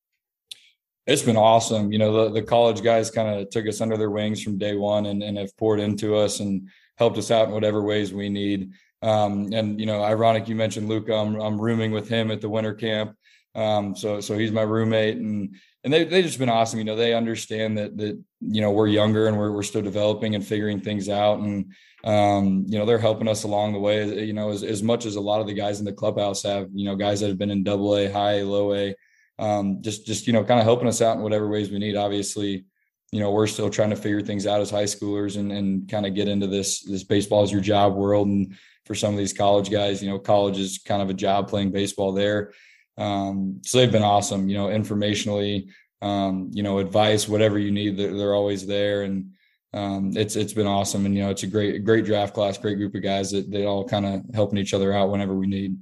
It's 1.06 1.22
been 1.22 1.36
awesome. 1.36 1.92
You 1.92 1.98
know, 1.98 2.24
the, 2.24 2.40
the 2.40 2.46
college 2.46 2.82
guys 2.82 3.10
kind 3.10 3.28
of 3.28 3.50
took 3.50 3.66
us 3.66 3.80
under 3.80 3.96
their 3.96 4.10
wings 4.10 4.42
from 4.42 4.56
day 4.56 4.74
one 4.74 5.06
and, 5.06 5.22
and 5.22 5.36
have 5.36 5.54
poured 5.58 5.80
into 5.80 6.16
us 6.16 6.40
and 6.40 6.68
helped 6.96 7.18
us 7.18 7.30
out 7.30 7.48
in 7.48 7.52
whatever 7.52 7.82
ways 7.82 8.14
we 8.14 8.30
need. 8.30 8.70
Um, 9.02 9.52
and 9.52 9.78
you 9.78 9.86
know, 9.86 10.02
ironic 10.02 10.48
you 10.48 10.54
mentioned 10.54 10.88
Luca. 10.88 11.14
I'm, 11.14 11.38
I'm 11.40 11.60
rooming 11.60 11.90
with 11.90 12.08
him 12.08 12.30
at 12.30 12.40
the 12.40 12.48
winter 12.48 12.74
camp. 12.74 13.16
Um, 13.54 13.94
so 13.94 14.20
so 14.20 14.38
he's 14.38 14.52
my 14.52 14.62
roommate 14.62 15.16
and 15.16 15.56
and 15.84 15.92
they 15.92 16.04
they 16.04 16.22
just 16.22 16.38
been 16.38 16.48
awesome. 16.48 16.78
You 16.78 16.84
know, 16.84 16.96
they 16.96 17.14
understand 17.14 17.78
that 17.78 17.96
that 17.98 18.20
you 18.40 18.60
know 18.60 18.72
we're 18.72 18.88
younger 18.88 19.28
and 19.28 19.38
we're 19.38 19.52
we're 19.52 19.62
still 19.62 19.82
developing 19.82 20.34
and 20.34 20.44
figuring 20.44 20.80
things 20.80 21.08
out 21.08 21.38
and 21.38 21.72
um, 22.04 22.66
you 22.68 22.78
know, 22.78 22.84
they're 22.84 22.98
helping 22.98 23.28
us 23.28 23.44
along 23.44 23.72
the 23.72 23.78
way, 23.78 24.24
you 24.24 24.34
know, 24.34 24.50
as, 24.50 24.62
as 24.62 24.82
much 24.82 25.06
as 25.06 25.16
a 25.16 25.20
lot 25.20 25.40
of 25.40 25.46
the 25.46 25.54
guys 25.54 25.78
in 25.78 25.86
the 25.86 25.92
clubhouse 25.92 26.42
have, 26.42 26.68
you 26.74 26.84
know, 26.84 26.96
guys 26.96 27.20
that 27.20 27.28
have 27.28 27.38
been 27.38 27.50
in 27.50 27.64
double 27.64 27.96
A, 27.96 28.12
high, 28.12 28.42
low 28.42 28.74
A, 28.74 28.94
um, 29.38 29.78
just, 29.80 30.06
just, 30.06 30.26
you 30.26 30.34
know, 30.34 30.44
kind 30.44 30.60
of 30.60 30.66
helping 30.66 30.86
us 30.86 31.00
out 31.00 31.16
in 31.16 31.22
whatever 31.22 31.48
ways 31.48 31.70
we 31.70 31.78
need. 31.78 31.96
Obviously, 31.96 32.66
you 33.10 33.20
know, 33.20 33.30
we're 33.30 33.46
still 33.46 33.70
trying 33.70 33.88
to 33.88 33.96
figure 33.96 34.20
things 34.20 34.46
out 34.46 34.60
as 34.60 34.70
high 34.70 34.84
schoolers 34.84 35.38
and, 35.38 35.50
and 35.50 35.88
kind 35.88 36.04
of 36.04 36.14
get 36.14 36.28
into 36.28 36.46
this, 36.46 36.82
this 36.82 37.04
baseball 37.04 37.42
is 37.42 37.50
your 37.50 37.62
job 37.62 37.94
world. 37.94 38.28
And 38.28 38.54
for 38.84 38.94
some 38.94 39.14
of 39.14 39.18
these 39.18 39.32
college 39.32 39.70
guys, 39.70 40.02
you 40.02 40.10
know, 40.10 40.18
college 40.18 40.58
is 40.58 40.78
kind 40.84 41.00
of 41.00 41.08
a 41.08 41.14
job 41.14 41.48
playing 41.48 41.72
baseball 41.72 42.12
there. 42.12 42.52
Um, 42.96 43.60
so 43.64 43.78
they've 43.78 43.90
been 43.90 44.02
awesome, 44.02 44.48
you 44.48 44.56
know, 44.56 44.66
informationally, 44.66 45.70
um, 46.02 46.50
you 46.52 46.62
know, 46.62 46.78
advice, 46.78 47.28
whatever 47.28 47.58
you 47.58 47.70
need, 47.70 47.96
they're, 47.96 48.16
they're 48.16 48.34
always 48.34 48.66
there. 48.66 49.02
And, 49.02 49.32
um, 49.74 50.12
it's 50.14 50.36
it's 50.36 50.52
been 50.52 50.68
awesome, 50.68 51.04
and 51.04 51.16
you 51.16 51.24
know 51.24 51.30
it's 51.30 51.42
a 51.42 51.48
great 51.48 51.84
great 51.84 52.04
draft 52.04 52.32
class, 52.32 52.56
great 52.56 52.76
group 52.76 52.94
of 52.94 53.02
guys 53.02 53.32
that 53.32 53.50
they 53.50 53.64
all 53.64 53.84
kind 53.84 54.06
of 54.06 54.22
helping 54.32 54.58
each 54.58 54.72
other 54.72 54.92
out 54.92 55.10
whenever 55.10 55.34
we 55.34 55.48
need. 55.48 55.76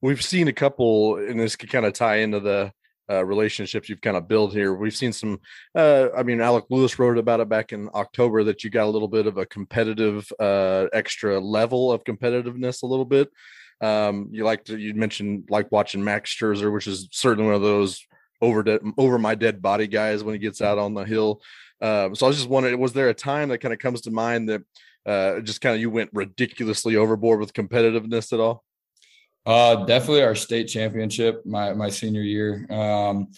We've 0.00 0.22
seen 0.22 0.48
a 0.48 0.52
couple, 0.52 1.18
and 1.18 1.38
this 1.38 1.54
could 1.54 1.70
kind 1.70 1.86
of 1.86 1.92
tie 1.92 2.16
into 2.16 2.40
the 2.40 2.72
uh, 3.08 3.24
relationships 3.24 3.88
you've 3.88 4.00
kind 4.00 4.16
of 4.16 4.26
built 4.26 4.52
here. 4.52 4.74
We've 4.74 4.96
seen 4.96 5.12
some. 5.12 5.38
Uh, 5.72 6.08
I 6.16 6.24
mean, 6.24 6.40
Alec 6.40 6.64
Lewis 6.68 6.98
wrote 6.98 7.16
about 7.16 7.38
it 7.38 7.48
back 7.48 7.72
in 7.72 7.88
October 7.94 8.42
that 8.42 8.64
you 8.64 8.70
got 8.70 8.86
a 8.86 8.90
little 8.90 9.06
bit 9.06 9.28
of 9.28 9.38
a 9.38 9.46
competitive, 9.46 10.32
uh, 10.40 10.86
extra 10.92 11.38
level 11.38 11.92
of 11.92 12.02
competitiveness, 12.02 12.82
a 12.82 12.86
little 12.86 13.04
bit. 13.04 13.30
Um, 13.80 14.28
you 14.30 14.44
like 14.44 14.64
to 14.64 14.76
you 14.76 14.94
mentioned 14.94 15.48
like 15.48 15.72
watching 15.72 16.04
Max 16.04 16.34
Scherzer, 16.34 16.72
which 16.72 16.86
is 16.86 17.08
certainly 17.12 17.46
one 17.46 17.54
of 17.54 17.62
those 17.62 18.04
over 18.42 18.62
de- 18.62 18.80
over 18.98 19.18
my 19.18 19.34
dead 19.34 19.62
body 19.62 19.86
guys 19.86 20.22
when 20.22 20.34
he 20.34 20.38
gets 20.38 20.60
out 20.60 20.78
on 20.78 20.94
the 20.94 21.04
hill. 21.04 21.40
Um, 21.80 22.14
so 22.14 22.26
I 22.26 22.28
was 22.28 22.36
just 22.36 22.48
wondering, 22.48 22.78
was 22.78 22.92
there 22.92 23.08
a 23.08 23.14
time 23.14 23.48
that 23.48 23.58
kind 23.58 23.72
of 23.72 23.80
comes 23.80 24.02
to 24.02 24.10
mind 24.10 24.48
that 24.50 24.62
uh, 25.06 25.40
just 25.40 25.60
kind 25.60 25.74
of 25.74 25.80
you 25.80 25.90
went 25.90 26.10
ridiculously 26.12 26.96
overboard 26.96 27.40
with 27.40 27.54
competitiveness 27.54 28.32
at 28.32 28.40
all? 28.40 28.64
Uh, 29.46 29.86
definitely 29.86 30.22
our 30.22 30.34
state 30.34 30.66
championship, 30.66 31.44
my 31.46 31.72
my 31.72 31.88
senior 31.88 32.22
year. 32.22 32.66
Um, 32.70 33.28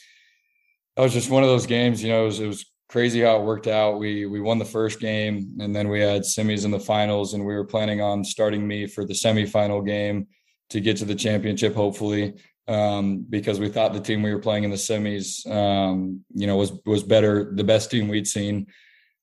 that 0.97 1.03
was 1.03 1.13
just 1.13 1.31
one 1.31 1.45
of 1.45 1.49
those 1.49 1.67
games. 1.67 2.03
You 2.03 2.11
know, 2.11 2.23
it 2.25 2.27
was, 2.27 2.41
it 2.41 2.47
was 2.47 2.72
crazy 2.93 3.23
how 3.23 3.41
it 3.41 3.45
worked 3.45 3.67
out. 3.67 3.99
We 3.99 4.27
we 4.27 4.41
won 4.41 4.59
the 4.59 4.65
first 4.65 5.01
game, 5.01 5.57
and 5.61 5.75
then 5.75 5.89
we 5.89 6.01
had 6.01 6.23
semis 6.23 6.65
in 6.65 6.71
the 6.71 6.79
finals, 6.79 7.35
and 7.35 7.45
we 7.45 7.55
were 7.55 7.65
planning 7.65 8.01
on 8.01 8.23
starting 8.23 8.69
me 8.69 8.87
for 8.87 9.05
the 9.05 9.15
semifinal 9.15 9.85
game 9.85 10.29
to 10.71 10.81
get 10.81 10.99
to 10.99 11.05
the 11.05 11.15
championship, 11.15 11.75
hopefully 11.75 12.35
um, 12.69 13.27
because 13.29 13.59
we 13.59 13.69
thought 13.69 13.93
the 13.93 14.01
team 14.01 14.23
we 14.23 14.33
were 14.33 14.41
playing 14.41 14.65
in 14.65 14.71
the 14.71 14.77
semis, 14.77 15.49
um, 15.51 16.25
you 16.35 16.47
know, 16.47 16.57
was 16.57 16.73
was 16.87 17.03
better, 17.03 17.53
the 17.55 17.65
best 17.65 17.91
team 17.91 18.09
we'd 18.09 18.27
seen. 18.27 18.67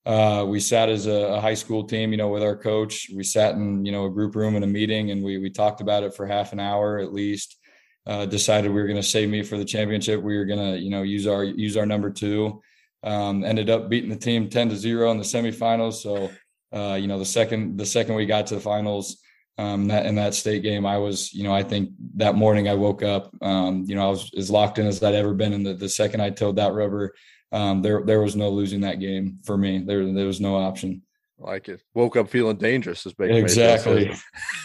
Uh, 0.05 0.45
we 0.47 0.59
sat 0.59 0.89
as 0.89 1.05
a, 1.05 1.11
a, 1.11 1.41
high 1.41 1.53
school 1.53 1.83
team, 1.83 2.11
you 2.11 2.17
know, 2.17 2.29
with 2.29 2.41
our 2.41 2.55
coach. 2.55 3.09
We 3.13 3.23
sat 3.23 3.53
in, 3.55 3.85
you 3.85 3.91
know, 3.91 4.05
a 4.05 4.09
group 4.09 4.35
room 4.35 4.55
in 4.55 4.63
a 4.63 4.67
meeting, 4.67 5.11
and 5.11 5.23
we 5.23 5.37
we 5.37 5.49
talked 5.49 5.81
about 5.81 6.03
it 6.03 6.13
for 6.13 6.25
half 6.25 6.53
an 6.53 6.59
hour 6.59 6.99
at 6.99 7.13
least. 7.13 7.57
Uh, 8.05 8.25
decided 8.25 8.71
we 8.71 8.81
were 8.81 8.87
going 8.87 8.99
to 8.99 9.07
save 9.07 9.29
me 9.29 9.43
for 9.43 9.57
the 9.57 9.65
championship. 9.65 10.21
We 10.21 10.35
were 10.35 10.45
going 10.45 10.73
to, 10.73 10.79
you 10.79 10.89
know, 10.89 11.03
use 11.03 11.27
our 11.27 11.43
use 11.43 11.77
our 11.77 11.85
number 11.85 12.09
two. 12.09 12.61
Um, 13.01 13.43
ended 13.45 13.69
up 13.69 13.89
beating 13.89 14.09
the 14.09 14.17
team 14.17 14.49
ten 14.49 14.69
to 14.69 14.75
zero 14.75 15.11
in 15.11 15.17
the 15.17 15.23
semifinals. 15.23 15.95
So, 15.95 16.31
uh, 16.73 16.95
you 16.95 17.07
know, 17.07 17.17
the 17.19 17.25
second 17.25 17.77
the 17.77 17.85
second 17.85 18.15
we 18.15 18.25
got 18.25 18.47
to 18.47 18.55
the 18.55 18.61
finals 18.61 19.21
um, 19.59 19.87
that 19.87 20.05
in 20.05 20.15
that 20.15 20.33
state 20.33 20.63
game, 20.63 20.85
I 20.85 20.97
was, 20.97 21.33
you 21.33 21.43
know, 21.43 21.53
I 21.53 21.63
think 21.63 21.89
that 22.15 22.35
morning 22.35 22.69
I 22.69 22.75
woke 22.75 23.03
up, 23.03 23.29
um, 23.41 23.83
you 23.89 23.95
know, 23.95 24.07
I 24.07 24.09
was 24.09 24.31
as 24.37 24.49
locked 24.49 24.79
in 24.79 24.87
as 24.87 25.03
I'd 25.03 25.15
ever 25.15 25.33
been. 25.33 25.51
And 25.51 25.65
the, 25.65 25.73
the 25.73 25.89
second 25.89 26.21
I 26.21 26.29
told 26.29 26.55
that 26.55 26.71
rubber, 26.71 27.13
um, 27.51 27.81
there 27.81 28.01
there 28.05 28.21
was 28.21 28.37
no 28.37 28.49
losing 28.49 28.81
that 28.81 29.01
game 29.01 29.39
for 29.43 29.57
me. 29.57 29.79
There 29.79 30.13
there 30.13 30.27
was 30.27 30.39
no 30.39 30.55
option. 30.55 31.01
Like 31.37 31.67
it. 31.67 31.81
Woke 31.93 32.15
up 32.15 32.29
feeling 32.29 32.55
dangerous. 32.55 33.05
Is 33.05 33.13
exactly. 33.19 34.13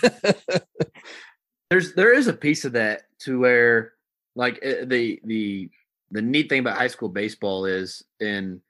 There's 1.71 1.95
there 1.95 2.15
is 2.15 2.29
a 2.29 2.33
piece 2.33 2.65
of 2.65 2.73
that 2.73 3.03
to 3.21 3.41
where 3.41 3.95
like 4.37 4.61
eh, 4.63 4.85
the 4.85 5.21
the 5.25 5.71
the 6.15 6.23
neat 6.23 6.49
thing 6.49 6.61
about 6.61 6.77
high 6.77 6.89
school 6.89 7.09
baseball 7.09 7.67
is 7.67 8.05
in 8.21 8.61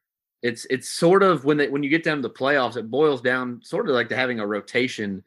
it's 0.43 0.67
it's 0.69 0.89
sort 0.89 1.23
of 1.23 1.45
when 1.45 1.57
they 1.57 1.69
when 1.69 1.83
you 1.83 1.91
get 1.91 2.05
down 2.05 2.19
to 2.19 2.23
the 2.23 2.31
playoffs, 2.31 2.77
it 2.77 2.91
boils 2.91 3.21
down 3.21 3.61
sort 3.63 3.89
of 3.89 3.95
like 3.95 4.09
to 4.09 4.17
having 4.17 4.41
a 4.41 4.47
rotation 4.47 5.23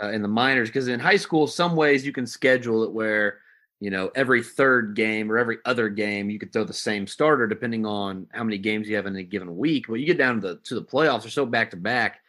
uh, 0.00 0.08
in 0.10 0.22
the 0.22 0.28
minors 0.28 0.68
because 0.68 0.88
in 0.88 1.00
high 1.00 1.16
school 1.16 1.46
some 1.46 1.76
ways 1.76 2.04
you 2.04 2.12
can 2.12 2.26
schedule 2.26 2.84
it 2.84 2.92
where 2.92 3.38
you 3.78 3.90
know 3.90 4.10
every 4.14 4.42
third 4.42 4.94
game 4.94 5.30
or 5.30 5.38
every 5.38 5.58
other 5.64 5.88
game 5.88 6.28
you 6.28 6.38
could 6.38 6.52
throw 6.52 6.64
the 6.64 6.72
same 6.72 7.06
starter 7.06 7.46
depending 7.46 7.86
on 7.86 8.26
how 8.32 8.44
many 8.44 8.58
games 8.58 8.88
you 8.88 8.96
have 8.96 9.06
in 9.06 9.16
a 9.16 9.22
given 9.22 9.56
week 9.56 9.86
but 9.88 9.94
you 9.94 10.06
get 10.06 10.18
down 10.18 10.40
to 10.40 10.40
the 10.40 10.56
to 10.56 10.74
the 10.74 10.82
playoffs 10.82 11.22
they're 11.22 11.30
so 11.30 11.46
back 11.46 11.70
to 11.70 11.76
back 11.76 12.20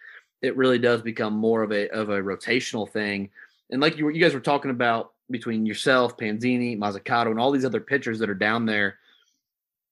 it 0.42 0.58
really 0.58 0.80
does 0.80 1.02
become 1.02 1.34
more 1.34 1.64
of 1.64 1.72
a 1.72 1.88
of 1.89 2.10
a 2.10 2.22
rotational 2.22 2.89
thing. 2.89 3.30
And 3.70 3.82
like 3.82 3.98
you, 3.98 4.10
you 4.10 4.22
guys 4.22 4.34
were 4.34 4.39
talking 4.39 4.72
about 4.72 5.14
between 5.30 5.66
yourself 5.66 6.18
panzini 6.18 6.78
mozzicato 6.78 7.28
and 7.28 7.39
all 7.39 7.52
these 7.52 7.66
other 7.66 7.80
pitchers 7.80 8.20
that 8.20 8.30
are 8.30 8.36
down 8.36 8.66
there 8.66 8.98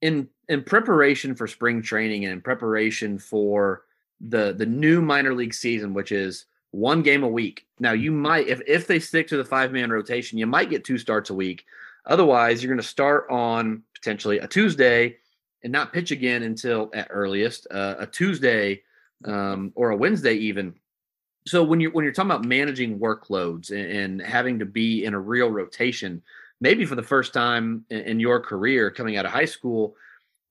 in 0.02 0.28
in 0.48 0.64
preparation 0.64 1.36
for 1.36 1.48
spring 1.48 1.82
training 1.82 2.26
and 2.26 2.34
in 2.34 2.42
preparation 2.42 3.18
for 3.18 3.84
the 4.22 4.54
the 4.54 4.66
new 4.66 5.02
minor 5.02 5.34
league 5.34 5.54
season 5.54 5.94
which 5.94 6.12
is 6.12 6.46
one 6.72 7.02
game 7.02 7.24
a 7.24 7.28
week. 7.28 7.66
Now 7.80 7.94
you 7.94 8.12
might 8.12 8.48
if 8.48 8.62
if 8.68 8.88
they 8.88 9.00
stick 9.00 9.28
to 9.30 9.38
the 9.38 9.46
five 9.46 9.72
man 9.72 9.90
rotation, 9.90 10.38
you 10.38 10.48
might 10.48 10.70
get 10.70 10.84
two 10.84 10.98
starts 10.98 11.30
a 11.30 11.36
week. 11.36 11.66
Otherwise, 12.06 12.64
you're 12.64 12.72
going 12.72 12.82
to 12.82 12.88
start 12.88 13.28
on 13.30 13.84
potentially 13.94 14.40
a 14.40 14.48
Tuesday 14.48 15.18
and 15.64 15.72
not 15.72 15.94
pitch 15.94 16.12
again 16.12 16.44
until 16.44 16.90
at 16.94 17.08
earliest 17.10 17.68
uh, 17.72 17.96
a 18.00 18.08
Tuesday 18.08 18.82
um, 19.26 19.72
or 19.76 19.92
a 19.92 19.98
Wednesday 19.98 20.34
even. 20.34 20.74
So 21.48 21.64
when 21.64 21.80
you're 21.80 21.92
when 21.92 22.04
you're 22.04 22.14
talking 22.14 22.32
about 22.32 22.46
managing 22.46 23.00
workloads 23.00 23.72
and, 23.72 23.92
and 23.92 24.22
having 24.22 24.60
to 24.60 24.66
be 24.66 25.06
in 25.06 25.14
a 25.14 25.20
real 25.20 25.50
rotation, 25.50 26.22
maybe 26.62 26.86
for 26.86 26.96
the 26.96 27.04
first 27.04 27.34
time 27.34 27.86
in, 27.90 28.00
in 28.02 28.20
your 28.20 28.40
career 28.40 28.92
coming 28.92 29.18
out 29.18 29.26
of 29.26 29.32
high 29.32 29.46
school, 29.46 29.96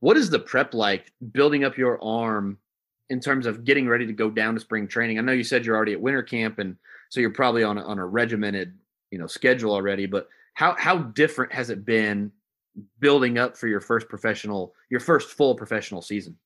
what 0.01 0.17
is 0.17 0.31
the 0.31 0.39
prep 0.39 0.75
like 0.75 1.13
building 1.33 1.65
up 1.65 1.77
your 1.77 2.03
arm 2.03 2.59
in 3.11 3.21
terms 3.21 3.47
of 3.47 3.65
getting 3.65 3.89
ready 3.89 4.07
to 4.07 4.13
go 4.13 4.31
down 4.31 4.55
to 4.55 4.61
spring 4.61 4.87
training? 4.87 5.19
I 5.19 5.23
know 5.23 5.33
you 5.33 5.45
said 5.45 5.65
you're 5.65 5.77
already 5.77 5.93
at 5.93 6.01
winter 6.01 6.23
camp, 6.23 6.59
and 6.59 6.77
so 7.09 7.21
you're 7.21 7.31
probably 7.31 7.65
on 7.65 7.79
a, 7.79 7.83
on 7.83 7.99
a 7.99 8.07
regimented 8.07 8.75
you 9.11 9.19
know 9.19 9.27
schedule 9.27 9.73
already. 9.73 10.07
But 10.07 10.29
how 10.55 10.75
how 10.79 10.99
different 10.99 11.53
has 11.53 11.71
it 11.71 11.85
been 11.85 12.33
building 13.01 13.39
up 13.39 13.57
for 13.57 13.67
your 13.67 13.81
first 13.81 14.09
professional, 14.09 14.75
your 14.91 15.01
first 15.01 15.31
full 15.31 15.55
professional 15.55 16.03
season? 16.03 16.37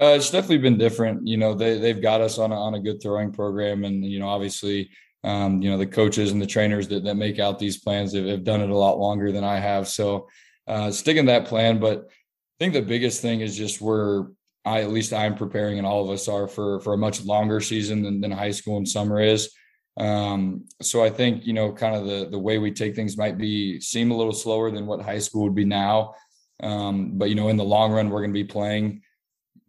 Uh, 0.00 0.14
it's 0.14 0.30
definitely 0.30 0.58
been 0.58 0.78
different. 0.78 1.26
You 1.26 1.36
know, 1.36 1.54
they 1.54 1.78
they've 1.78 2.00
got 2.00 2.20
us 2.20 2.38
on 2.38 2.52
a, 2.52 2.54
on 2.54 2.74
a 2.74 2.80
good 2.80 3.02
throwing 3.02 3.32
program, 3.32 3.84
and 3.84 4.04
you 4.04 4.20
know, 4.20 4.28
obviously, 4.28 4.90
um, 5.24 5.60
you 5.62 5.70
know, 5.70 5.78
the 5.78 5.86
coaches 5.86 6.32
and 6.32 6.40
the 6.40 6.46
trainers 6.46 6.88
that 6.88 7.04
that 7.04 7.16
make 7.16 7.38
out 7.38 7.58
these 7.58 7.78
plans 7.78 8.14
have, 8.14 8.26
have 8.26 8.44
done 8.44 8.60
it 8.60 8.70
a 8.70 8.76
lot 8.76 8.98
longer 8.98 9.32
than 9.32 9.44
I 9.44 9.58
have. 9.58 9.88
So, 9.88 10.28
uh, 10.66 10.90
sticking 10.90 11.26
that 11.26 11.46
plan. 11.46 11.78
But 11.78 12.06
I 12.08 12.56
think 12.58 12.74
the 12.74 12.82
biggest 12.82 13.20
thing 13.20 13.40
is 13.40 13.56
just 13.56 13.80
we're 13.80 14.28
I 14.64 14.82
at 14.82 14.90
least 14.90 15.12
I'm 15.12 15.34
preparing, 15.34 15.78
and 15.78 15.86
all 15.86 16.04
of 16.04 16.10
us 16.10 16.28
are 16.28 16.46
for 16.46 16.80
for 16.80 16.92
a 16.92 16.98
much 16.98 17.24
longer 17.24 17.60
season 17.60 18.02
than, 18.02 18.20
than 18.20 18.30
high 18.30 18.50
school 18.50 18.76
and 18.76 18.88
summer 18.88 19.20
is. 19.20 19.50
Um, 19.96 20.66
so 20.80 21.02
I 21.02 21.10
think 21.10 21.46
you 21.46 21.52
know, 21.52 21.72
kind 21.72 21.96
of 21.96 22.04
the 22.06 22.28
the 22.30 22.38
way 22.38 22.58
we 22.58 22.70
take 22.70 22.94
things 22.94 23.16
might 23.16 23.38
be 23.38 23.80
seem 23.80 24.10
a 24.10 24.16
little 24.16 24.32
slower 24.32 24.70
than 24.70 24.86
what 24.86 25.00
high 25.00 25.18
school 25.18 25.44
would 25.44 25.54
be 25.54 25.64
now. 25.64 26.14
Um, 26.62 27.18
but 27.18 27.28
you 27.28 27.34
know, 27.34 27.48
in 27.48 27.56
the 27.56 27.64
long 27.64 27.92
run, 27.92 28.10
we're 28.10 28.20
going 28.20 28.32
to 28.32 28.44
be 28.44 28.44
playing 28.44 29.02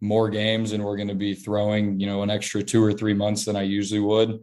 more 0.00 0.28
games, 0.28 0.72
and 0.72 0.84
we're 0.84 0.96
going 0.96 1.08
to 1.08 1.14
be 1.14 1.34
throwing 1.34 1.98
you 1.98 2.06
know 2.06 2.22
an 2.22 2.30
extra 2.30 2.62
two 2.62 2.84
or 2.84 2.92
three 2.92 3.14
months 3.14 3.44
than 3.44 3.56
I 3.56 3.62
usually 3.62 4.00
would. 4.00 4.40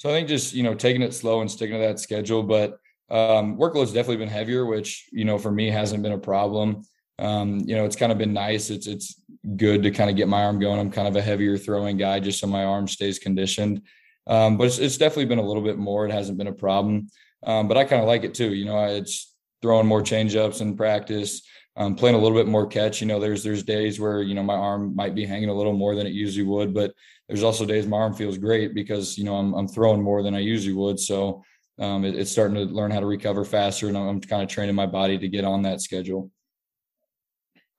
So 0.00 0.08
I 0.08 0.12
think 0.12 0.28
just 0.28 0.54
you 0.54 0.62
know 0.62 0.74
taking 0.74 1.02
it 1.02 1.14
slow 1.14 1.40
and 1.40 1.50
sticking 1.50 1.76
to 1.76 1.86
that 1.86 2.00
schedule, 2.00 2.42
but 2.42 2.78
um, 3.10 3.58
workload's 3.58 3.92
definitely 3.92 4.16
been 4.16 4.28
heavier, 4.28 4.64
which 4.66 5.08
you 5.12 5.24
know 5.24 5.38
for 5.38 5.50
me 5.50 5.70
hasn't 5.70 6.02
been 6.02 6.12
a 6.12 6.18
problem 6.18 6.82
um, 7.20 7.60
you 7.66 7.76
know, 7.76 7.84
it's 7.84 7.96
kind 7.96 8.10
of 8.10 8.18
been 8.18 8.32
nice. 8.32 8.70
It's 8.70 8.86
it's 8.86 9.20
good 9.56 9.82
to 9.82 9.90
kind 9.90 10.08
of 10.08 10.16
get 10.16 10.26
my 10.26 10.42
arm 10.42 10.58
going. 10.58 10.80
I'm 10.80 10.90
kind 10.90 11.06
of 11.06 11.16
a 11.16 11.22
heavier 11.22 11.58
throwing 11.58 11.98
guy, 11.98 12.18
just 12.18 12.40
so 12.40 12.46
my 12.46 12.64
arm 12.64 12.88
stays 12.88 13.18
conditioned. 13.18 13.82
Um, 14.26 14.56
but 14.56 14.68
it's, 14.68 14.78
it's 14.78 14.96
definitely 14.96 15.26
been 15.26 15.38
a 15.38 15.46
little 15.46 15.62
bit 15.62 15.76
more. 15.76 16.06
It 16.06 16.12
hasn't 16.12 16.38
been 16.38 16.46
a 16.46 16.52
problem. 16.52 17.08
Um, 17.42 17.68
but 17.68 17.76
I 17.76 17.84
kind 17.84 18.00
of 18.00 18.08
like 18.08 18.24
it 18.24 18.34
too. 18.34 18.54
You 18.54 18.64
know, 18.64 18.84
it's 18.84 19.34
throwing 19.60 19.86
more 19.86 20.00
changeups 20.00 20.62
in 20.62 20.76
practice, 20.76 21.42
um, 21.80 21.94
playing 21.94 22.14
a 22.14 22.18
little 22.18 22.36
bit 22.36 22.46
more 22.46 22.66
catch. 22.66 23.00
You 23.00 23.06
know, 23.06 23.18
there's 23.18 23.42
there's 23.42 23.62
days 23.62 23.98
where 23.98 24.20
you 24.20 24.34
know 24.34 24.42
my 24.42 24.54
arm 24.54 24.94
might 24.94 25.14
be 25.14 25.24
hanging 25.24 25.48
a 25.48 25.54
little 25.54 25.72
more 25.72 25.94
than 25.94 26.06
it 26.06 26.12
usually 26.12 26.46
would, 26.46 26.74
but 26.74 26.92
there's 27.26 27.42
also 27.42 27.64
days 27.64 27.86
my 27.86 27.96
arm 27.96 28.12
feels 28.12 28.36
great 28.36 28.74
because 28.74 29.16
you 29.16 29.24
know 29.24 29.34
I'm 29.34 29.54
I'm 29.54 29.66
throwing 29.66 30.02
more 30.02 30.22
than 30.22 30.34
I 30.34 30.40
usually 30.40 30.74
would. 30.74 31.00
So 31.00 31.42
um, 31.78 32.04
it, 32.04 32.14
it's 32.14 32.30
starting 32.30 32.54
to 32.56 32.64
learn 32.64 32.90
how 32.90 33.00
to 33.00 33.06
recover 33.06 33.46
faster, 33.46 33.88
and 33.88 33.96
I'm, 33.96 34.08
I'm 34.08 34.20
kind 34.20 34.42
of 34.42 34.48
training 34.50 34.74
my 34.74 34.84
body 34.84 35.16
to 35.16 35.28
get 35.28 35.46
on 35.46 35.62
that 35.62 35.80
schedule. 35.80 36.30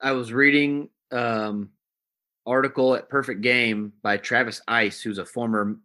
I 0.01 0.13
was 0.13 0.33
reading 0.33 0.89
um 1.11 1.69
article 2.47 2.95
at 2.95 3.07
Perfect 3.07 3.41
Game 3.41 3.93
by 4.01 4.17
Travis 4.17 4.61
Ice, 4.67 4.99
who's 4.99 5.19
a 5.19 5.25
former 5.25 5.77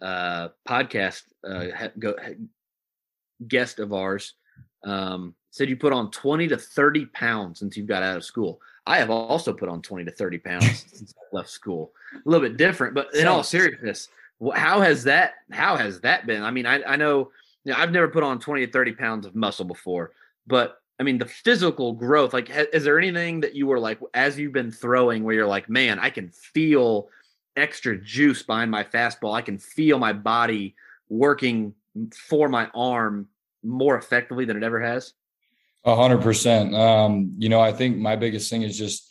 uh, 0.00 0.50
podcast 0.68 1.22
uh, 1.44 1.66
guest 3.48 3.80
of 3.80 3.92
ours. 3.92 4.34
Um, 4.84 5.34
said 5.50 5.68
you 5.68 5.76
put 5.76 5.92
on 5.92 6.10
20 6.10 6.48
to 6.48 6.56
30 6.56 7.06
pounds 7.06 7.58
since 7.58 7.76
you've 7.76 7.86
got 7.86 8.02
out 8.02 8.16
of 8.16 8.24
school. 8.24 8.60
I 8.86 8.98
have 8.98 9.10
also 9.10 9.52
put 9.52 9.68
on 9.68 9.82
20 9.82 10.04
to 10.04 10.10
30 10.10 10.38
pounds 10.38 10.84
since 10.92 11.14
I 11.16 11.36
left 11.36 11.50
school. 11.50 11.92
A 12.14 12.28
little 12.28 12.46
bit 12.46 12.56
different, 12.56 12.94
but 12.94 13.14
in 13.14 13.26
all 13.26 13.42
seriousness, 13.42 14.08
how 14.54 14.80
has 14.80 15.04
that 15.04 15.34
how 15.50 15.76
has 15.76 16.00
that 16.00 16.26
been? 16.26 16.42
I 16.42 16.50
mean, 16.50 16.66
I, 16.66 16.82
I 16.84 16.96
know, 16.96 17.30
you 17.64 17.72
know 17.72 17.78
I've 17.78 17.92
never 17.92 18.08
put 18.08 18.22
on 18.22 18.38
20 18.38 18.66
to 18.66 18.72
30 18.72 18.92
pounds 18.92 19.26
of 19.26 19.34
muscle 19.34 19.64
before, 19.64 20.12
but 20.46 20.80
I 21.00 21.04
mean, 21.04 21.18
the 21.18 21.26
physical 21.26 21.92
growth, 21.92 22.32
like, 22.32 22.50
is 22.50 22.82
there 22.82 22.98
anything 22.98 23.40
that 23.40 23.54
you 23.54 23.68
were 23.68 23.78
like, 23.78 24.00
as 24.14 24.36
you've 24.36 24.52
been 24.52 24.72
throwing, 24.72 25.22
where 25.22 25.34
you're 25.34 25.46
like, 25.46 25.68
man, 25.68 26.00
I 26.00 26.10
can 26.10 26.28
feel 26.30 27.08
extra 27.56 27.96
juice 27.96 28.42
behind 28.42 28.70
my 28.70 28.82
fastball. 28.82 29.34
I 29.34 29.42
can 29.42 29.58
feel 29.58 29.98
my 29.98 30.12
body 30.12 30.74
working 31.08 31.74
for 32.12 32.48
my 32.48 32.68
arm 32.74 33.28
more 33.68 33.96
effectively 33.96 34.44
than 34.44 34.56
it 34.56 34.62
ever 34.62 34.80
has? 34.80 35.12
A 35.84 35.94
hundred 35.94 36.22
percent. 36.22 36.74
Um, 36.74 37.34
you 37.38 37.48
know, 37.48 37.60
I 37.60 37.72
think 37.72 37.96
my 37.98 38.16
biggest 38.16 38.50
thing 38.50 38.62
is 38.62 38.76
just 38.76 39.08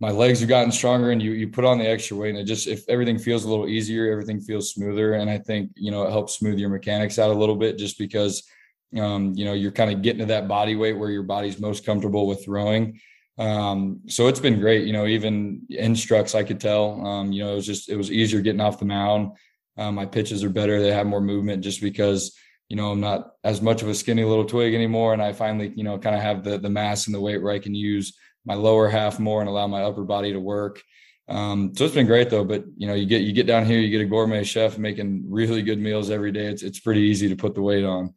my 0.00 0.10
legs 0.10 0.40
have 0.40 0.48
gotten 0.48 0.70
stronger 0.70 1.10
and 1.10 1.22
you 1.22 1.32
you 1.32 1.48
put 1.48 1.64
on 1.64 1.78
the 1.78 1.88
extra 1.88 2.16
weight 2.16 2.30
and 2.30 2.38
it 2.38 2.44
just 2.44 2.66
if 2.66 2.88
everything 2.88 3.18
feels 3.18 3.44
a 3.44 3.48
little 3.48 3.68
easier 3.68 4.10
everything 4.10 4.40
feels 4.40 4.72
smoother. 4.72 5.14
And 5.14 5.30
i 5.30 5.38
think 5.38 5.70
you 5.74 5.90
know 5.90 6.04
it 6.04 6.10
helps 6.10 6.34
smooth 6.34 6.58
your 6.58 6.70
mechanics 6.70 7.18
out 7.18 7.30
a 7.30 7.38
little 7.38 7.56
bit 7.56 7.78
just 7.78 7.98
because 7.98 8.48
um, 8.96 9.34
you 9.34 9.44
know 9.44 9.52
you're 9.52 9.72
kind 9.72 9.92
of 9.92 10.02
getting 10.02 10.20
to 10.20 10.26
that 10.26 10.48
body 10.48 10.76
weight 10.76 10.96
where 10.96 11.10
your 11.10 11.22
body's 11.22 11.60
most 11.60 11.84
comfortable 11.84 12.26
with 12.26 12.44
throwing. 12.44 13.00
Um, 13.38 14.00
so 14.08 14.26
it's 14.26 14.40
been 14.40 14.58
great 14.60 14.86
you 14.86 14.92
know 14.92 15.06
even 15.06 15.62
instructs 15.70 16.34
i 16.34 16.42
could 16.42 16.60
tell. 16.60 17.04
Um, 17.06 17.32
you 17.32 17.44
know 17.44 17.52
it 17.52 17.56
was 17.56 17.66
just 17.66 17.88
it 17.88 17.96
was 17.96 18.10
easier 18.10 18.40
getting 18.40 18.60
off 18.60 18.78
the 18.78 18.86
mound. 18.86 19.32
Um, 19.76 19.94
my 19.94 20.06
pitches 20.06 20.42
are 20.42 20.50
better. 20.50 20.80
They 20.80 20.92
have 20.92 21.06
more 21.06 21.20
movement 21.20 21.62
just 21.62 21.80
because 21.80 22.36
you 22.68 22.76
know 22.76 22.90
i'm 22.92 23.00
not 23.00 23.32
as 23.44 23.62
much 23.62 23.82
of 23.82 23.88
a 23.88 23.94
skinny 23.94 24.24
little 24.24 24.44
twig 24.44 24.74
anymore 24.74 25.12
and 25.12 25.22
i 25.22 25.32
finally 25.32 25.72
you 25.76 25.84
know 25.84 25.98
kind 25.98 26.14
of 26.14 26.22
have 26.22 26.44
the 26.44 26.58
the 26.58 26.70
mass 26.70 27.06
and 27.06 27.14
the 27.14 27.20
weight 27.20 27.42
where 27.42 27.52
i 27.52 27.58
can 27.58 27.74
use 27.74 28.14
my 28.48 28.54
lower 28.54 28.88
half 28.88 29.20
more 29.20 29.40
and 29.40 29.48
allow 29.48 29.66
my 29.66 29.82
upper 29.82 30.02
body 30.02 30.32
to 30.32 30.40
work. 30.40 30.82
Um, 31.28 31.74
so 31.76 31.84
it's 31.84 31.94
been 31.94 32.06
great 32.06 32.30
though. 32.30 32.44
But 32.44 32.64
you 32.76 32.88
know, 32.88 32.94
you 32.94 33.06
get 33.06 33.20
you 33.22 33.32
get 33.32 33.46
down 33.46 33.66
here, 33.66 33.78
you 33.78 33.90
get 33.90 34.00
a 34.00 34.08
gourmet 34.08 34.42
chef 34.42 34.78
making 34.78 35.24
really 35.28 35.62
good 35.62 35.78
meals 35.78 36.10
every 36.10 36.32
day. 36.32 36.46
It's 36.46 36.62
it's 36.62 36.80
pretty 36.80 37.02
easy 37.02 37.28
to 37.28 37.36
put 37.36 37.54
the 37.54 37.62
weight 37.62 37.84
on. 37.84 38.14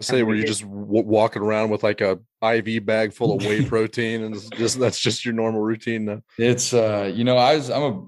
Say 0.00 0.22
where 0.22 0.36
you 0.36 0.44
just 0.44 0.60
w- 0.60 0.84
walking 0.86 1.42
around 1.42 1.70
with 1.70 1.82
like 1.82 2.00
a 2.02 2.20
IV 2.40 2.86
bag 2.86 3.12
full 3.12 3.34
of 3.34 3.44
whey 3.44 3.64
protein, 3.68 4.22
and 4.22 4.54
just 4.54 4.78
that's 4.78 5.00
just 5.00 5.24
your 5.24 5.34
normal 5.34 5.62
routine 5.62 6.04
now. 6.04 6.22
It's 6.36 6.74
uh, 6.74 7.10
you 7.12 7.24
know, 7.24 7.38
I 7.38 7.56
was 7.56 7.70
I'm 7.70 7.82
a 7.82 8.04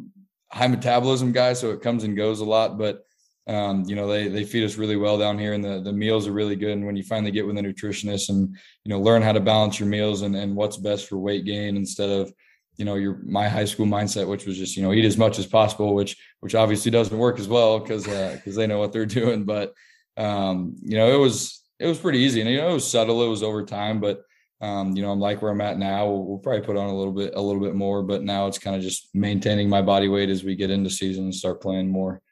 high 0.55 0.69
metabolism 0.69 1.33
guy, 1.33 1.55
so 1.55 1.71
it 1.71 1.81
comes 1.81 2.05
and 2.05 2.17
goes 2.17 2.41
a 2.41 2.45
lot, 2.45 2.79
but 2.79 3.03
um, 3.51 3.83
you 3.89 3.97
know 3.97 4.07
they 4.07 4.29
they 4.29 4.45
feed 4.45 4.65
us 4.65 4.77
really 4.77 4.97
well 4.97 5.19
down 5.19 5.37
here 5.37 5.55
and 5.55 5.65
the, 5.65 5.81
the 5.81 5.93
meals 5.93 6.29
are 6.29 6.33
really 6.33 6.55
good. 6.55 6.71
And 6.71 6.87
when 6.87 6.97
you 6.97 7.03
finally 7.03 7.33
get 7.33 7.45
with 7.45 7.59
a 7.59 7.61
nutritionist 7.61 8.29
and 8.29 8.57
you 8.85 8.91
know 8.91 9.01
learn 9.01 9.23
how 9.23 9.33
to 9.33 9.41
balance 9.41 9.81
your 9.81 9.89
meals 9.89 10.23
and, 10.23 10.37
and 10.37 10.55
what's 10.55 10.77
best 10.77 11.09
for 11.09 11.19
weight 11.19 11.45
gain 11.45 11.77
instead 11.77 12.11
of 12.11 12.33
you 12.77 12.85
know 12.85 12.95
your 12.95 13.21
my 13.25 13.49
high 13.49 13.65
school 13.65 13.87
mindset 13.87 14.29
which 14.29 14.47
was 14.47 14.57
just 14.57 14.77
you 14.77 14.85
know 14.85 14.93
eat 14.93 15.05
as 15.05 15.19
much 15.19 15.41
as 15.41 15.47
possible 15.47 15.97
which 15.97 16.17
which 16.39 16.55
obviously 16.55 16.93
doesn't 16.93 17.19
work 17.19 17.41
as 17.41 17.49
well 17.49 17.81
because 17.81 18.05
because 18.05 18.57
uh, 18.57 18.61
they 18.61 18.69
know 18.69 18.79
what 18.79 18.93
they're 18.93 19.07
doing. 19.21 19.45
But 19.45 19.75
um, 20.17 20.77
you 20.83 20.97
know 20.97 21.13
it 21.13 21.19
was 21.19 21.61
it 21.81 21.87
was 21.87 21.99
pretty 21.99 22.21
easy. 22.21 22.41
And 22.41 22.51
you 22.51 22.59
know 22.59 22.71
it 22.71 22.75
was 22.75 22.89
subtle 22.89 23.25
it 23.25 23.29
was 23.29 23.43
over 23.43 23.65
time 23.65 24.01
but 24.01 24.23
um, 24.61 24.95
you 24.95 25.03
know 25.03 25.11
i'm 25.11 25.19
like 25.19 25.43
where 25.43 25.51
i'm 25.51 25.61
at 25.63 25.79
now. 25.79 26.07
We'll, 26.07 26.25
we'll, 26.25 26.39
probably 26.39 26.61
put 26.61 26.77
on 26.77 26.89
a 26.89 26.97
little 26.97 27.15
bit 27.15 27.33
a 27.35 27.41
little 27.41 27.63
bit 27.63 27.75
more 27.75 28.05
but 28.05 28.23
now 28.23 28.47
it's 28.47 28.59
kind 28.59 28.77
of 28.77 28.83
just 28.83 29.09
maintaining 29.13 29.69
my 29.69 29.83
body 29.83 30.07
weight 30.07 30.29
as 30.29 30.45
we 30.45 30.55
get 30.55 30.71
into 30.71 30.91
season 30.91 31.25
and 31.25 31.35
start 31.35 31.61
playing 31.61 31.91
more 31.91 32.23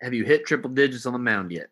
have 0.00 0.14
you 0.14 0.24
hit 0.24 0.46
triple 0.46 0.70
digits 0.70 1.06
on 1.06 1.12
the 1.12 1.18
mound 1.18 1.52
yet? 1.52 1.68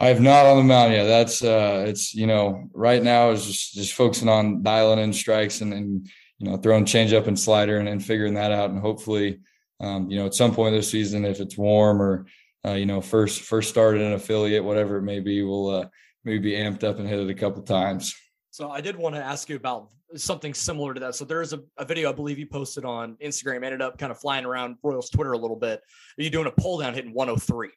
I 0.00 0.08
have 0.08 0.20
not 0.20 0.46
on 0.46 0.58
the 0.58 0.62
mound 0.64 0.92
yet. 0.92 1.04
That's 1.04 1.42
uh 1.42 1.84
it's 1.88 2.14
you 2.14 2.26
know, 2.26 2.68
right 2.72 3.02
now 3.02 3.30
is 3.30 3.44
just 3.44 3.74
just 3.74 3.94
focusing 3.94 4.28
on 4.28 4.62
dialing 4.62 5.00
in 5.00 5.12
strikes 5.12 5.60
and 5.60 5.72
and 5.72 6.08
you 6.38 6.50
know, 6.50 6.56
throwing 6.56 6.84
change 6.84 7.12
up 7.12 7.26
and 7.26 7.38
slider 7.38 7.78
and, 7.78 7.88
and 7.88 8.04
figuring 8.04 8.34
that 8.34 8.52
out. 8.52 8.70
And 8.70 8.80
hopefully, 8.80 9.40
um, 9.80 10.08
you 10.08 10.18
know, 10.18 10.26
at 10.26 10.34
some 10.34 10.54
point 10.54 10.74
this 10.74 10.90
season, 10.90 11.24
if 11.24 11.40
it's 11.40 11.58
warm 11.58 12.00
or 12.00 12.26
uh, 12.64 12.72
you 12.72 12.86
know, 12.86 13.00
first 13.00 13.42
first 13.42 13.70
started 13.70 14.02
an 14.02 14.12
affiliate, 14.12 14.62
whatever 14.62 14.98
it 14.98 15.02
may 15.02 15.20
be, 15.20 15.42
we'll 15.42 15.68
uh 15.70 15.88
maybe 16.24 16.38
be 16.38 16.56
amped 16.56 16.84
up 16.84 16.98
and 16.98 17.08
hit 17.08 17.18
it 17.18 17.30
a 17.30 17.34
couple 17.34 17.62
times. 17.62 18.14
So 18.50 18.70
I 18.70 18.80
did 18.80 18.96
want 18.96 19.14
to 19.14 19.22
ask 19.22 19.48
you 19.48 19.56
about 19.56 19.90
something 20.16 20.54
similar 20.54 20.94
to 20.94 21.00
that. 21.00 21.14
So 21.14 21.24
there's 21.24 21.52
a, 21.52 21.60
a 21.76 21.84
video 21.84 22.10
I 22.10 22.12
believe 22.12 22.38
you 22.38 22.46
posted 22.46 22.84
on 22.84 23.16
Instagram, 23.16 23.64
ended 23.64 23.82
up 23.82 23.98
kind 23.98 24.10
of 24.10 24.18
flying 24.18 24.44
around 24.44 24.76
Royals 24.82 25.10
Twitter 25.10 25.32
a 25.32 25.38
little 25.38 25.56
bit. 25.56 25.80
Are 26.18 26.22
you 26.22 26.30
doing 26.30 26.46
a 26.46 26.50
pull 26.50 26.78
down 26.78 26.94
hitting 26.94 27.12
103. 27.12 27.70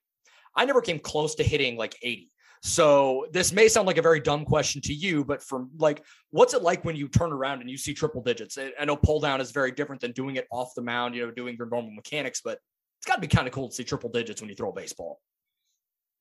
I 0.55 0.65
never 0.65 0.82
came 0.82 0.99
close 0.99 1.36
to 1.36 1.43
hitting 1.43 1.77
like 1.77 1.95
80. 2.01 2.29
So 2.63 3.25
this 3.32 3.51
may 3.51 3.67
sound 3.67 3.88
like 3.88 3.97
a 3.97 4.03
very 4.03 4.19
dumb 4.19 4.45
question 4.45 4.82
to 4.84 4.93
you, 4.93 5.25
but 5.25 5.41
from 5.41 5.71
like, 5.77 6.03
what's 6.29 6.53
it 6.53 6.61
like 6.61 6.86
when 6.86 6.95
you 6.95 7.07
turn 7.07 7.32
around 7.32 7.61
and 7.61 7.69
you 7.69 7.77
see 7.77 7.93
triple 7.93 8.21
digits? 8.21 8.57
I 8.79 8.86
know 8.86 8.95
pull 8.95 9.19
down 9.19 9.41
is 9.41 9.51
very 9.51 9.71
different 9.71 10.01
than 10.01 10.11
doing 10.11 10.36
it 10.36 10.47
off 10.51 10.75
the 10.75 10.82
mound, 10.82 11.15
you 11.15 11.25
know, 11.25 11.32
doing 11.32 11.55
your 11.57 11.67
normal 11.67 11.91
mechanics, 11.91 12.41
but 12.43 12.59
it's 12.99 13.07
got 13.07 13.15
to 13.15 13.21
be 13.21 13.27
kind 13.27 13.47
of 13.47 13.53
cool 13.53 13.69
to 13.69 13.73
see 13.73 13.84
triple 13.84 14.11
digits 14.11 14.41
when 14.41 14.49
you 14.49 14.55
throw 14.55 14.69
a 14.69 14.73
baseball. 14.73 15.19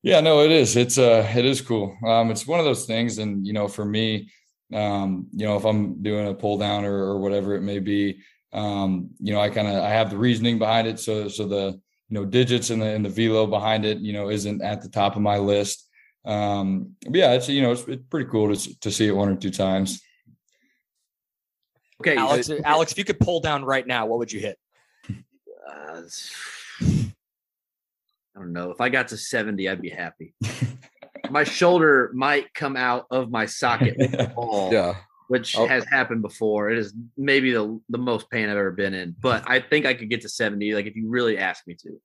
Yeah, 0.01 0.19
no, 0.19 0.41
it 0.41 0.49
is. 0.49 0.75
It's 0.75 0.97
uh, 0.97 1.31
it 1.35 1.45
is 1.45 1.61
cool. 1.61 1.95
Um, 2.03 2.31
it's 2.31 2.47
one 2.47 2.59
of 2.59 2.65
those 2.65 2.85
things, 2.85 3.19
and 3.19 3.45
you 3.45 3.53
know, 3.53 3.67
for 3.67 3.85
me, 3.85 4.31
um, 4.73 5.27
you 5.33 5.45
know, 5.45 5.55
if 5.57 5.65
I'm 5.65 6.01
doing 6.01 6.27
a 6.27 6.33
pull 6.33 6.57
down 6.57 6.85
or, 6.85 6.95
or 6.95 7.19
whatever 7.19 7.55
it 7.55 7.61
may 7.61 7.79
be, 7.79 8.19
um, 8.53 9.09
you 9.19 9.33
know, 9.33 9.39
I 9.39 9.49
kind 9.49 9.67
of 9.67 9.83
I 9.83 9.89
have 9.89 10.09
the 10.09 10.17
reasoning 10.17 10.59
behind 10.59 10.87
it. 10.87 10.99
So 10.99 11.27
so 11.27 11.47
the 11.47 11.79
you 12.09 12.15
know 12.15 12.25
digits 12.25 12.69
and 12.69 12.81
the 12.81 12.87
and 12.87 13.05
the 13.05 13.09
velo 13.09 13.47
behind 13.47 13.85
it, 13.85 13.99
you 13.99 14.13
know, 14.13 14.29
isn't 14.29 14.61
at 14.61 14.81
the 14.81 14.89
top 14.89 15.15
of 15.15 15.21
my 15.21 15.37
list. 15.37 15.87
Um, 16.25 16.95
but 17.03 17.15
yeah, 17.15 17.33
it's 17.33 17.49
you 17.49 17.61
know 17.61 17.71
it's, 17.71 17.83
it's 17.87 18.03
pretty 18.09 18.29
cool 18.29 18.53
to 18.53 18.79
to 18.79 18.91
see 18.91 19.07
it 19.07 19.15
one 19.15 19.29
or 19.29 19.35
two 19.35 19.51
times. 19.51 20.01
Okay, 22.01 22.17
Alex. 22.17 22.49
Alex, 22.65 22.91
if 22.91 22.97
you 22.97 23.03
could 23.03 23.19
pull 23.19 23.39
down 23.39 23.63
right 23.63 23.85
now, 23.85 24.07
what 24.07 24.19
would 24.19 24.31
you 24.31 24.39
hit? 24.39 24.57
Uh, 25.69 26.01
I 26.81 28.39
don't 28.39 28.53
know. 28.53 28.71
If 28.71 28.81
I 28.81 28.89
got 28.89 29.09
to 29.09 29.17
70, 29.17 29.69
I'd 29.69 29.81
be 29.81 29.89
happy. 29.89 30.33
my 31.31 31.43
shoulder 31.43 32.11
might 32.13 32.53
come 32.53 32.75
out 32.75 33.07
of 33.11 33.29
my 33.29 33.45
socket 33.45 33.95
ball, 34.35 34.71
yeah. 34.71 34.95
which 35.27 35.57
oh. 35.57 35.67
has 35.67 35.85
happened 35.85 36.21
before. 36.21 36.69
It 36.69 36.77
is 36.77 36.93
maybe 37.17 37.51
the 37.51 37.79
the 37.89 37.97
most 37.97 38.29
pain 38.29 38.49
I've 38.49 38.57
ever 38.57 38.71
been 38.71 38.93
in, 38.93 39.15
but 39.21 39.43
I 39.47 39.59
think 39.59 39.85
I 39.85 39.93
could 39.93 40.09
get 40.09 40.21
to 40.21 40.29
70 40.29 40.73
like 40.73 40.85
if 40.85 40.95
you 40.95 41.09
really 41.09 41.37
ask 41.37 41.65
me 41.67 41.75
to. 41.75 42.01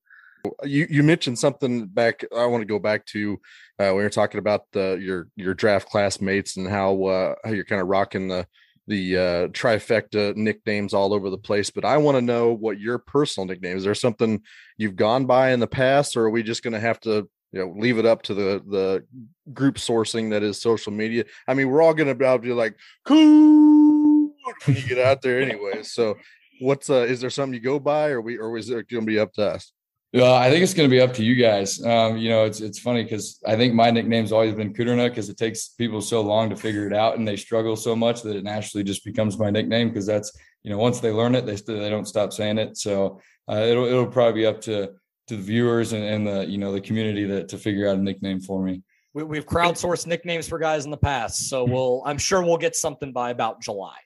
You 0.63 0.87
you 0.89 1.03
mentioned 1.03 1.39
something 1.39 1.87
back 1.87 2.25
I 2.37 2.47
want 2.47 2.63
to 2.63 2.67
go 2.67 2.79
back 2.79 3.05
to 3.07 3.41
uh, 3.81 3.91
when 3.91 3.97
you're 3.97 4.11
talking 4.11 4.39
about 4.39 4.63
the 4.73 4.99
your 5.01 5.29
your 5.35 5.55
draft 5.55 5.89
classmates 5.89 6.57
and 6.57 6.69
how 6.69 7.05
uh, 7.05 7.35
how 7.45 7.51
you're 7.51 7.65
kind 7.65 7.83
of 7.83 7.89
rocking 7.89 8.29
the 8.29 8.47
the 8.87 9.17
uh, 9.17 9.49
trifecta 9.49 10.37
nicknames 10.37 10.95
all 10.95 11.13
over 11.13 11.29
the 11.29 11.39
place, 11.39 11.71
but 11.71 11.85
I 11.85 11.97
want 11.97 12.17
to 12.17 12.23
know 12.23 12.53
what 12.53 12.79
your 12.79 12.99
personal 12.99 13.47
nickname 13.47 13.77
is. 13.77 13.85
There 13.85 13.95
something 13.95 14.43
you've 14.77 14.97
gone 14.97 15.27
by 15.27 15.51
in 15.51 15.61
the 15.61 15.67
past, 15.67 16.17
or 16.17 16.27
are 16.27 16.31
we 16.31 16.43
just 16.43 16.63
going 16.63 16.75
to 16.75 16.81
have 16.81 17.01
to 17.01 17.29
you 17.53 17.61
know 17.61 17.75
leave 17.79 17.99
it 17.99 18.07
up 18.07 18.23
to 18.23 18.35
the 18.35 18.63
the 18.69 19.05
group 19.53 19.77
sourcing 19.77 20.31
that 20.31 20.43
is 20.43 20.61
social 20.61 20.93
media 20.93 21.25
i 21.49 21.55
mean 21.55 21.69
we're 21.69 21.83
all 21.83 21.95
going 21.95 22.09
to 22.09 22.15
be 22.15 22.25
able 22.25 22.37
to 22.37 22.43
be 22.43 22.53
like 22.53 22.77
cool 23.05 24.33
when 24.65 24.77
you 24.77 24.83
get 24.83 24.99
out 24.99 25.23
there 25.23 25.41
anyway 25.43 25.83
so 25.83 26.15
what's 26.61 26.91
uh 26.91 26.95
is 27.03 27.21
there 27.21 27.31
something 27.31 27.55
you 27.55 27.61
go 27.61 27.79
by 27.79 28.09
or 28.09 28.21
we 28.21 28.39
or 28.39 28.57
is 28.57 28.71
it 28.71 28.89
going 28.89 29.03
to 29.03 29.07
be 29.07 29.19
up 29.19 29.33
to 29.33 29.43
us 29.43 29.73
yeah, 30.13 30.33
I 30.33 30.49
think 30.49 30.63
it's 30.63 30.73
going 30.73 30.89
to 30.89 30.95
be 30.95 31.03
up 31.03 31.13
to 31.15 31.23
you 31.23 31.35
guys. 31.35 31.85
Um, 31.85 32.17
you 32.17 32.31
know, 32.31 32.45
it's 32.45 32.61
it's 32.63 32.79
funny 32.79 33.03
because 33.03 33.39
I 33.47 33.55
think 33.55 33.75
my 33.75 33.91
nickname's 33.91 34.33
always 34.33 34.55
been 34.55 34.73
Kudrna 34.73 35.11
because 35.11 35.29
it 35.29 35.37
takes 35.37 35.69
people 35.69 36.01
so 36.01 36.23
long 36.23 36.49
to 36.49 36.57
figure 36.57 36.87
it 36.87 36.95
out, 36.95 37.19
and 37.19 37.29
they 37.29 37.37
struggle 37.37 37.77
so 37.77 37.95
much 37.95 38.23
that 38.23 38.35
it 38.35 38.43
naturally 38.43 38.83
just 38.83 39.05
becomes 39.05 39.37
my 39.37 39.51
nickname 39.51 39.89
because 39.89 40.07
that's 40.07 40.33
you 40.63 40.71
know 40.71 40.79
once 40.79 41.01
they 41.01 41.11
learn 41.11 41.35
it, 41.35 41.45
they 41.45 41.57
still 41.57 41.79
they 41.79 41.91
don't 41.91 42.07
stop 42.07 42.33
saying 42.33 42.57
it. 42.57 42.79
So 42.79 43.21
uh, 43.47 43.57
it'll 43.57 43.85
it'll 43.85 44.07
probably 44.07 44.41
be 44.41 44.47
up 44.47 44.63
to 44.63 44.93
to 45.27 45.37
the 45.37 45.43
viewers 45.43 45.93
and, 45.93 46.05
and 46.05 46.27
the 46.27 46.47
you 46.47 46.59
know 46.59 46.73
the 46.73 46.81
community 46.81 47.25
that 47.25 47.49
to 47.49 47.59
figure 47.59 47.89
out 47.89 47.99
a 47.99 48.03
nickname 48.03 48.41
for 48.41 48.63
me. 48.63 48.83
We, 49.15 49.25
we've 49.25 49.47
crowdsourced 49.47 50.07
nicknames 50.07 50.49
for 50.49 50.59
guys 50.59 50.85
in 50.85 50.91
the 50.91 50.97
past, 50.97 51.49
so 51.49 51.65
we'll 51.65 52.03
I'm 52.05 52.19
sure 52.19 52.43
we'll 52.43 52.59
get 52.59 52.77
something 52.77 53.13
by 53.13 53.31
about 53.31 53.63
July. 53.63 53.97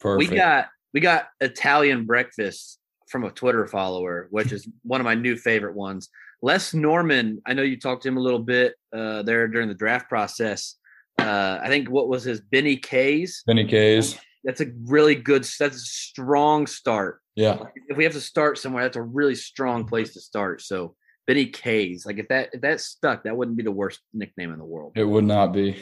Perfect. 0.00 0.30
We 0.30 0.36
got 0.36 0.68
we 0.94 1.00
got 1.00 1.28
Italian 1.40 2.04
breakfast 2.04 2.78
from 3.08 3.24
a 3.24 3.30
Twitter 3.30 3.66
follower, 3.66 4.28
which 4.30 4.52
is 4.52 4.68
one 4.82 5.00
of 5.00 5.04
my 5.04 5.14
new 5.14 5.36
favorite 5.36 5.74
ones. 5.74 6.08
Les 6.40 6.72
Norman, 6.72 7.42
I 7.46 7.54
know 7.54 7.62
you 7.62 7.78
talked 7.78 8.02
to 8.02 8.08
him 8.08 8.16
a 8.16 8.20
little 8.20 8.38
bit 8.38 8.74
uh, 8.92 9.22
there 9.22 9.48
during 9.48 9.68
the 9.68 9.74
draft 9.74 10.08
process. 10.08 10.76
Uh, 11.18 11.58
I 11.60 11.66
think 11.66 11.90
what 11.90 12.08
was 12.08 12.22
his 12.22 12.40
Benny 12.40 12.76
K's? 12.76 13.42
Benny 13.44 13.66
K's. 13.66 14.16
That's 14.44 14.60
a 14.60 14.66
really 14.84 15.16
good. 15.16 15.42
That's 15.58 15.76
a 15.76 15.80
strong 15.80 16.68
start. 16.68 17.20
Yeah. 17.38 17.58
If 17.86 17.96
we 17.96 18.02
have 18.02 18.14
to 18.14 18.20
start 18.20 18.58
somewhere, 18.58 18.82
that's 18.82 18.96
a 18.96 19.02
really 19.02 19.36
strong 19.36 19.86
place 19.86 20.12
to 20.14 20.20
start. 20.20 20.60
So 20.60 20.96
Benny 21.24 21.46
K's, 21.46 22.04
like 22.04 22.18
if 22.18 22.26
that 22.28 22.50
if 22.52 22.62
that 22.62 22.80
stuck, 22.80 23.22
that 23.22 23.36
wouldn't 23.36 23.56
be 23.56 23.62
the 23.62 23.70
worst 23.70 24.00
nickname 24.12 24.52
in 24.52 24.58
the 24.58 24.64
world. 24.64 24.94
It 24.96 25.04
would 25.04 25.22
not 25.22 25.52
be. 25.52 25.80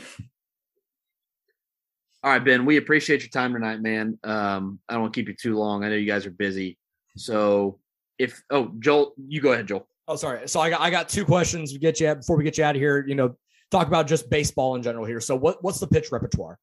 All 2.23 2.31
right, 2.31 2.45
Ben, 2.45 2.67
we 2.67 2.77
appreciate 2.77 3.23
your 3.23 3.31
time 3.31 3.55
tonight, 3.55 3.81
man. 3.81 4.19
Um, 4.23 4.81
I 4.87 4.93
don't 4.93 5.03
want 5.03 5.15
to 5.15 5.21
keep 5.21 5.29
you 5.29 5.35
too 5.35 5.57
long. 5.57 5.83
I 5.83 5.89
know 5.89 5.95
you 5.95 6.07
guys 6.07 6.27
are 6.27 6.31
busy. 6.31 6.77
So 7.17 7.81
if 8.19 8.43
oh 8.51 8.73
Joel, 8.79 9.15
you 9.17 9.41
go 9.41 9.53
ahead, 9.53 9.67
Joel. 9.67 9.89
Oh, 10.09 10.17
sorry. 10.17 10.47
So 10.49 10.61
I 10.61 10.69
got 10.69 10.83
I 10.83 10.91
got 10.91 11.09
two 11.09 11.25
questions 11.25 11.73
to 11.73 11.79
get 11.79 12.01
you 12.01 12.09
out 12.09 12.19
before 12.19 12.37
we 12.37 12.45
get 12.45 12.59
you 12.59 12.65
out 12.65 12.77
of 12.77 12.83
here. 12.83 13.03
You 13.09 13.15
know, 13.15 13.35
talk 13.71 13.87
about 13.87 14.07
just 14.07 14.29
baseball 14.29 14.75
in 14.75 14.83
general 14.83 15.07
here. 15.07 15.23
So 15.23 15.35
what 15.35 15.65
what's 15.65 15.81
the 15.81 15.87
pitch 15.87 16.13
repertoire? 16.13 16.59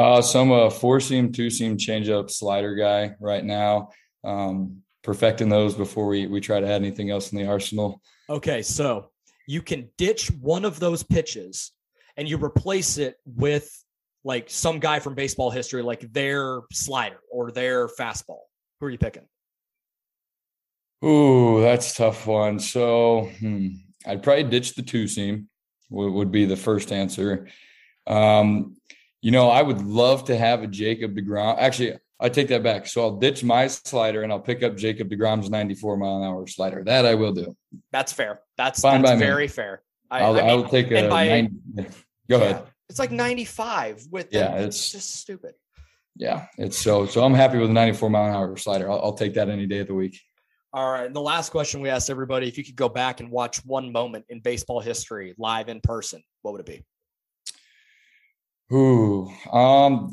Uh, 0.00 0.22
so 0.22 0.40
I'm 0.40 0.50
a 0.50 0.70
four 0.70 0.98
seam, 0.98 1.30
two 1.30 1.50
seam 1.50 1.76
changeup 1.76 2.30
slider 2.30 2.74
guy 2.74 3.16
right 3.20 3.44
now. 3.44 3.90
Um, 4.24 4.80
perfecting 5.02 5.50
those 5.50 5.74
before 5.74 6.06
we 6.06 6.26
we 6.26 6.40
try 6.40 6.58
to 6.58 6.66
add 6.66 6.80
anything 6.80 7.10
else 7.10 7.32
in 7.32 7.38
the 7.38 7.46
arsenal. 7.46 8.00
Okay, 8.30 8.62
so 8.62 9.10
you 9.46 9.60
can 9.60 9.90
ditch 9.98 10.30
one 10.40 10.64
of 10.64 10.80
those 10.80 11.02
pitches 11.02 11.72
and 12.16 12.26
you 12.26 12.42
replace 12.42 12.96
it 12.96 13.16
with 13.26 13.70
like 14.24 14.48
some 14.48 14.78
guy 14.78 15.00
from 15.00 15.14
baseball 15.14 15.50
history, 15.50 15.82
like 15.82 16.10
their 16.14 16.62
slider 16.72 17.20
or 17.30 17.50
their 17.52 17.86
fastball. 17.86 18.40
Who 18.80 18.86
are 18.86 18.90
you 18.90 18.96
picking? 18.96 19.28
Ooh, 21.04 21.60
that's 21.60 21.94
tough 21.94 22.26
one. 22.26 22.58
So 22.58 23.28
hmm, 23.38 23.68
I'd 24.06 24.22
probably 24.22 24.44
ditch 24.44 24.76
the 24.76 24.82
two 24.82 25.06
seam. 25.06 25.50
Would, 25.90 26.10
would 26.10 26.32
be 26.32 26.46
the 26.46 26.56
first 26.56 26.90
answer. 26.90 27.48
Um, 28.06 28.76
you 29.22 29.30
know, 29.30 29.48
I 29.50 29.62
would 29.62 29.82
love 29.82 30.24
to 30.24 30.36
have 30.36 30.62
a 30.62 30.66
Jacob 30.66 31.14
DeGrom. 31.16 31.56
Actually, 31.58 31.98
I 32.18 32.28
take 32.28 32.48
that 32.48 32.62
back. 32.62 32.86
So 32.86 33.02
I'll 33.02 33.16
ditch 33.16 33.42
my 33.44 33.66
slider 33.66 34.22
and 34.22 34.32
I'll 34.32 34.40
pick 34.40 34.62
up 34.62 34.76
Jacob 34.76 35.08
DeGrom's 35.10 35.50
94 35.50 35.96
mile 35.96 36.16
an 36.18 36.22
hour 36.24 36.46
slider. 36.46 36.84
That 36.84 37.06
I 37.06 37.14
will 37.14 37.32
do. 37.32 37.56
That's 37.92 38.12
fair. 38.12 38.40
That's 38.56 38.80
Fine 38.80 39.02
that's 39.02 39.12
by 39.12 39.16
me. 39.16 39.24
very 39.26 39.48
fair. 39.48 39.82
I, 40.10 40.20
I'll, 40.20 40.32
I 40.36 40.40
mean, 40.40 40.50
I'll 40.50 40.68
take 40.68 40.90
a 40.90 41.08
by- 41.08 41.28
90. 41.28 41.54
Go 41.76 41.86
yeah, 42.28 42.36
ahead. 42.36 42.62
It's 42.88 42.98
like 42.98 43.10
95 43.10 44.06
with 44.10 44.28
Yeah, 44.32 44.56
it's- 44.56 44.66
it's 44.66 44.92
just 44.92 45.14
stupid. 45.16 45.54
Yeah, 46.16 46.46
it's 46.58 46.76
so 46.76 47.06
so. 47.06 47.24
I'm 47.24 47.32
happy 47.32 47.56
with 47.56 47.70
a 47.70 47.72
94 47.72 48.10
mile 48.10 48.26
an 48.26 48.34
hour 48.34 48.56
slider. 48.56 48.90
I'll, 48.90 49.00
I'll 49.00 49.12
take 49.14 49.34
that 49.34 49.48
any 49.48 49.66
day 49.66 49.78
of 49.78 49.86
the 49.86 49.94
week. 49.94 50.20
All 50.72 50.90
right. 50.90 51.06
And 51.06 51.14
the 51.16 51.20
last 51.20 51.50
question 51.50 51.80
we 51.80 51.88
asked 51.88 52.10
everybody 52.10 52.46
if 52.48 52.58
you 52.58 52.64
could 52.64 52.76
go 52.76 52.88
back 52.88 53.20
and 53.20 53.30
watch 53.30 53.64
one 53.64 53.90
moment 53.92 54.26
in 54.28 54.40
baseball 54.40 54.80
history 54.80 55.34
live 55.38 55.68
in 55.68 55.80
person, 55.80 56.22
what 56.42 56.52
would 56.52 56.60
it 56.60 56.66
be? 56.66 56.84
Ooh, 58.72 59.30
um, 59.52 60.12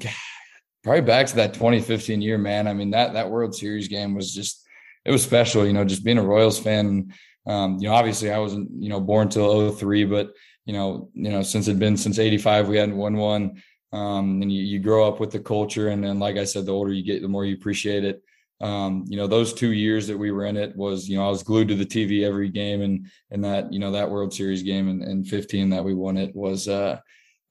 probably 0.83 1.01
back 1.01 1.27
to 1.27 1.35
that 1.37 1.53
2015 1.53 2.21
year, 2.21 2.37
man. 2.37 2.67
I 2.67 2.73
mean 2.73 2.91
that 2.91 3.13
that 3.13 3.29
World 3.29 3.55
Series 3.55 3.87
game 3.87 4.15
was 4.15 4.33
just 4.33 4.65
it 5.05 5.11
was 5.11 5.23
special. 5.23 5.65
You 5.65 5.73
know, 5.73 5.85
just 5.85 6.03
being 6.03 6.17
a 6.17 6.23
Royals 6.23 6.59
fan. 6.59 7.13
Um, 7.45 7.77
you 7.79 7.87
know, 7.87 7.93
obviously 7.93 8.31
I 8.31 8.39
wasn't 8.39 8.69
you 8.79 8.89
know 8.89 8.99
born 8.99 9.29
till 9.29 9.71
03, 9.71 10.05
but 10.05 10.31
you 10.65 10.73
know, 10.73 11.09
you 11.13 11.29
know, 11.31 11.43
since 11.43 11.67
it'd 11.67 11.79
been 11.79 11.95
since 11.97 12.19
85, 12.19 12.67
we 12.67 12.77
hadn't 12.77 12.97
won 12.97 13.15
one. 13.15 13.61
Um, 13.93 14.41
and 14.41 14.51
you, 14.51 14.63
you 14.63 14.79
grow 14.79 15.07
up 15.07 15.21
with 15.21 15.31
the 15.31 15.39
culture, 15.39 15.87
and 15.89 16.03
then 16.03 16.19
like 16.19 16.35
I 16.35 16.43
said, 16.43 16.65
the 16.65 16.73
older 16.73 16.91
you 16.91 17.03
get, 17.03 17.21
the 17.21 17.29
more 17.29 17.45
you 17.45 17.55
appreciate 17.55 18.03
it. 18.03 18.21
Um, 18.59 19.05
you 19.07 19.15
know, 19.17 19.27
those 19.27 19.53
two 19.53 19.71
years 19.71 20.07
that 20.07 20.17
we 20.17 20.31
were 20.31 20.45
in 20.45 20.57
it 20.57 20.75
was, 20.75 21.07
you 21.07 21.17
know, 21.17 21.25
I 21.25 21.29
was 21.29 21.43
glued 21.43 21.69
to 21.69 21.75
the 21.75 21.85
TV 21.85 22.25
every 22.25 22.49
game, 22.49 22.81
and 22.81 23.05
and 23.31 23.45
that 23.45 23.71
you 23.71 23.79
know 23.79 23.91
that 23.91 24.09
World 24.09 24.33
Series 24.33 24.63
game 24.63 24.89
in, 24.89 25.03
in 25.03 25.23
15 25.23 25.69
that 25.69 25.85
we 25.85 25.93
won 25.93 26.17
it 26.17 26.35
was. 26.35 26.67
uh 26.67 26.99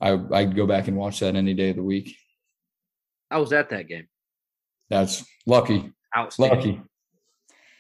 I 0.00 0.18
I'd 0.32 0.56
go 0.56 0.66
back 0.66 0.88
and 0.88 0.96
watch 0.96 1.20
that 1.20 1.36
any 1.36 1.54
day 1.54 1.70
of 1.70 1.76
the 1.76 1.82
week. 1.82 2.16
I 3.30 3.38
was 3.38 3.52
at 3.52 3.70
that 3.70 3.88
game. 3.88 4.06
That's 4.88 5.24
lucky, 5.46 5.92
Outstanding. 6.16 6.58
lucky. 6.58 6.80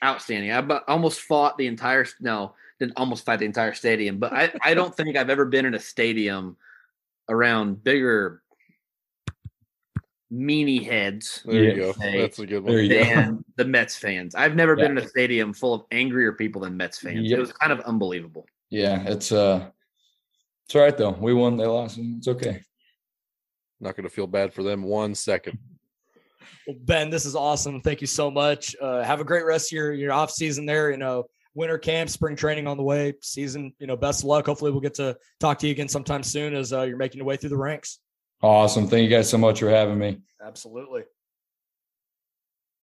Outstanding. 0.04 0.50
I 0.52 0.60
bu- 0.60 0.80
almost 0.88 1.20
fought 1.20 1.56
the 1.56 1.66
entire 1.66 2.06
no, 2.20 2.54
didn't 2.80 2.94
almost 2.96 3.24
fight 3.24 3.38
the 3.38 3.44
entire 3.46 3.74
stadium, 3.74 4.18
but 4.18 4.32
I, 4.32 4.52
I 4.62 4.74
don't 4.74 4.94
think 4.96 5.16
I've 5.16 5.30
ever 5.30 5.44
been 5.44 5.66
in 5.66 5.74
a 5.74 5.78
stadium 5.80 6.56
around 7.28 7.82
bigger 7.84 8.42
meanie 10.32 10.84
heads 10.84 11.42
There 11.46 11.62
you 11.62 11.76
go. 11.76 11.92
Hey, 11.92 12.20
That's 12.20 12.38
a 12.38 12.46
good 12.46 12.64
one. 12.64 12.88
than 12.88 13.44
the 13.56 13.64
Mets 13.64 13.96
fans. 13.96 14.34
I've 14.34 14.56
never 14.56 14.74
been 14.76 14.90
in 14.92 14.98
a 14.98 15.06
stadium 15.08 15.52
full 15.52 15.72
of 15.74 15.82
angrier 15.92 16.32
people 16.32 16.62
than 16.62 16.76
Mets 16.76 16.98
fans. 16.98 17.28
Yep. 17.28 17.38
It 17.38 17.40
was 17.40 17.52
kind 17.52 17.72
of 17.72 17.80
unbelievable. 17.80 18.46
Yeah, 18.70 19.02
it's 19.06 19.30
uh, 19.30 19.70
it's 20.66 20.74
all 20.74 20.82
right 20.82 20.96
though. 20.96 21.12
We 21.12 21.32
won, 21.32 21.56
they 21.56 21.66
lost. 21.66 21.98
It's 21.98 22.28
okay. 22.28 22.60
Not 23.80 23.96
going 23.96 24.04
to 24.04 24.14
feel 24.14 24.26
bad 24.26 24.52
for 24.52 24.62
them 24.62 24.82
one 24.82 25.14
second. 25.14 25.58
Well, 26.66 26.76
Ben, 26.80 27.10
this 27.10 27.24
is 27.24 27.36
awesome. 27.36 27.80
Thank 27.80 28.00
you 28.00 28.06
so 28.06 28.30
much. 28.30 28.74
Uh, 28.80 29.02
have 29.02 29.20
a 29.20 29.24
great 29.24 29.44
rest 29.44 29.72
of 29.72 29.76
your, 29.76 29.92
your 29.92 30.12
off 30.12 30.30
season 30.30 30.66
there. 30.66 30.90
You 30.90 30.96
know, 30.96 31.26
winter 31.54 31.78
camp, 31.78 32.10
spring 32.10 32.36
training 32.36 32.66
on 32.66 32.76
the 32.76 32.82
way, 32.82 33.14
season, 33.22 33.72
you 33.78 33.86
know, 33.86 33.96
best 33.96 34.20
of 34.20 34.26
luck. 34.26 34.46
Hopefully 34.46 34.70
we'll 34.70 34.80
get 34.80 34.94
to 34.94 35.16
talk 35.40 35.58
to 35.60 35.66
you 35.66 35.72
again 35.72 35.88
sometime 35.88 36.22
soon 36.22 36.54
as 36.54 36.72
uh, 36.72 36.82
you're 36.82 36.96
making 36.96 37.18
your 37.18 37.26
way 37.26 37.36
through 37.36 37.50
the 37.50 37.56
ranks. 37.56 37.98
Awesome. 38.42 38.86
Thank 38.86 39.04
you 39.04 39.08
guys 39.08 39.30
so 39.30 39.38
much 39.38 39.60
for 39.60 39.70
having 39.70 39.98
me. 39.98 40.18
Absolutely. 40.44 41.02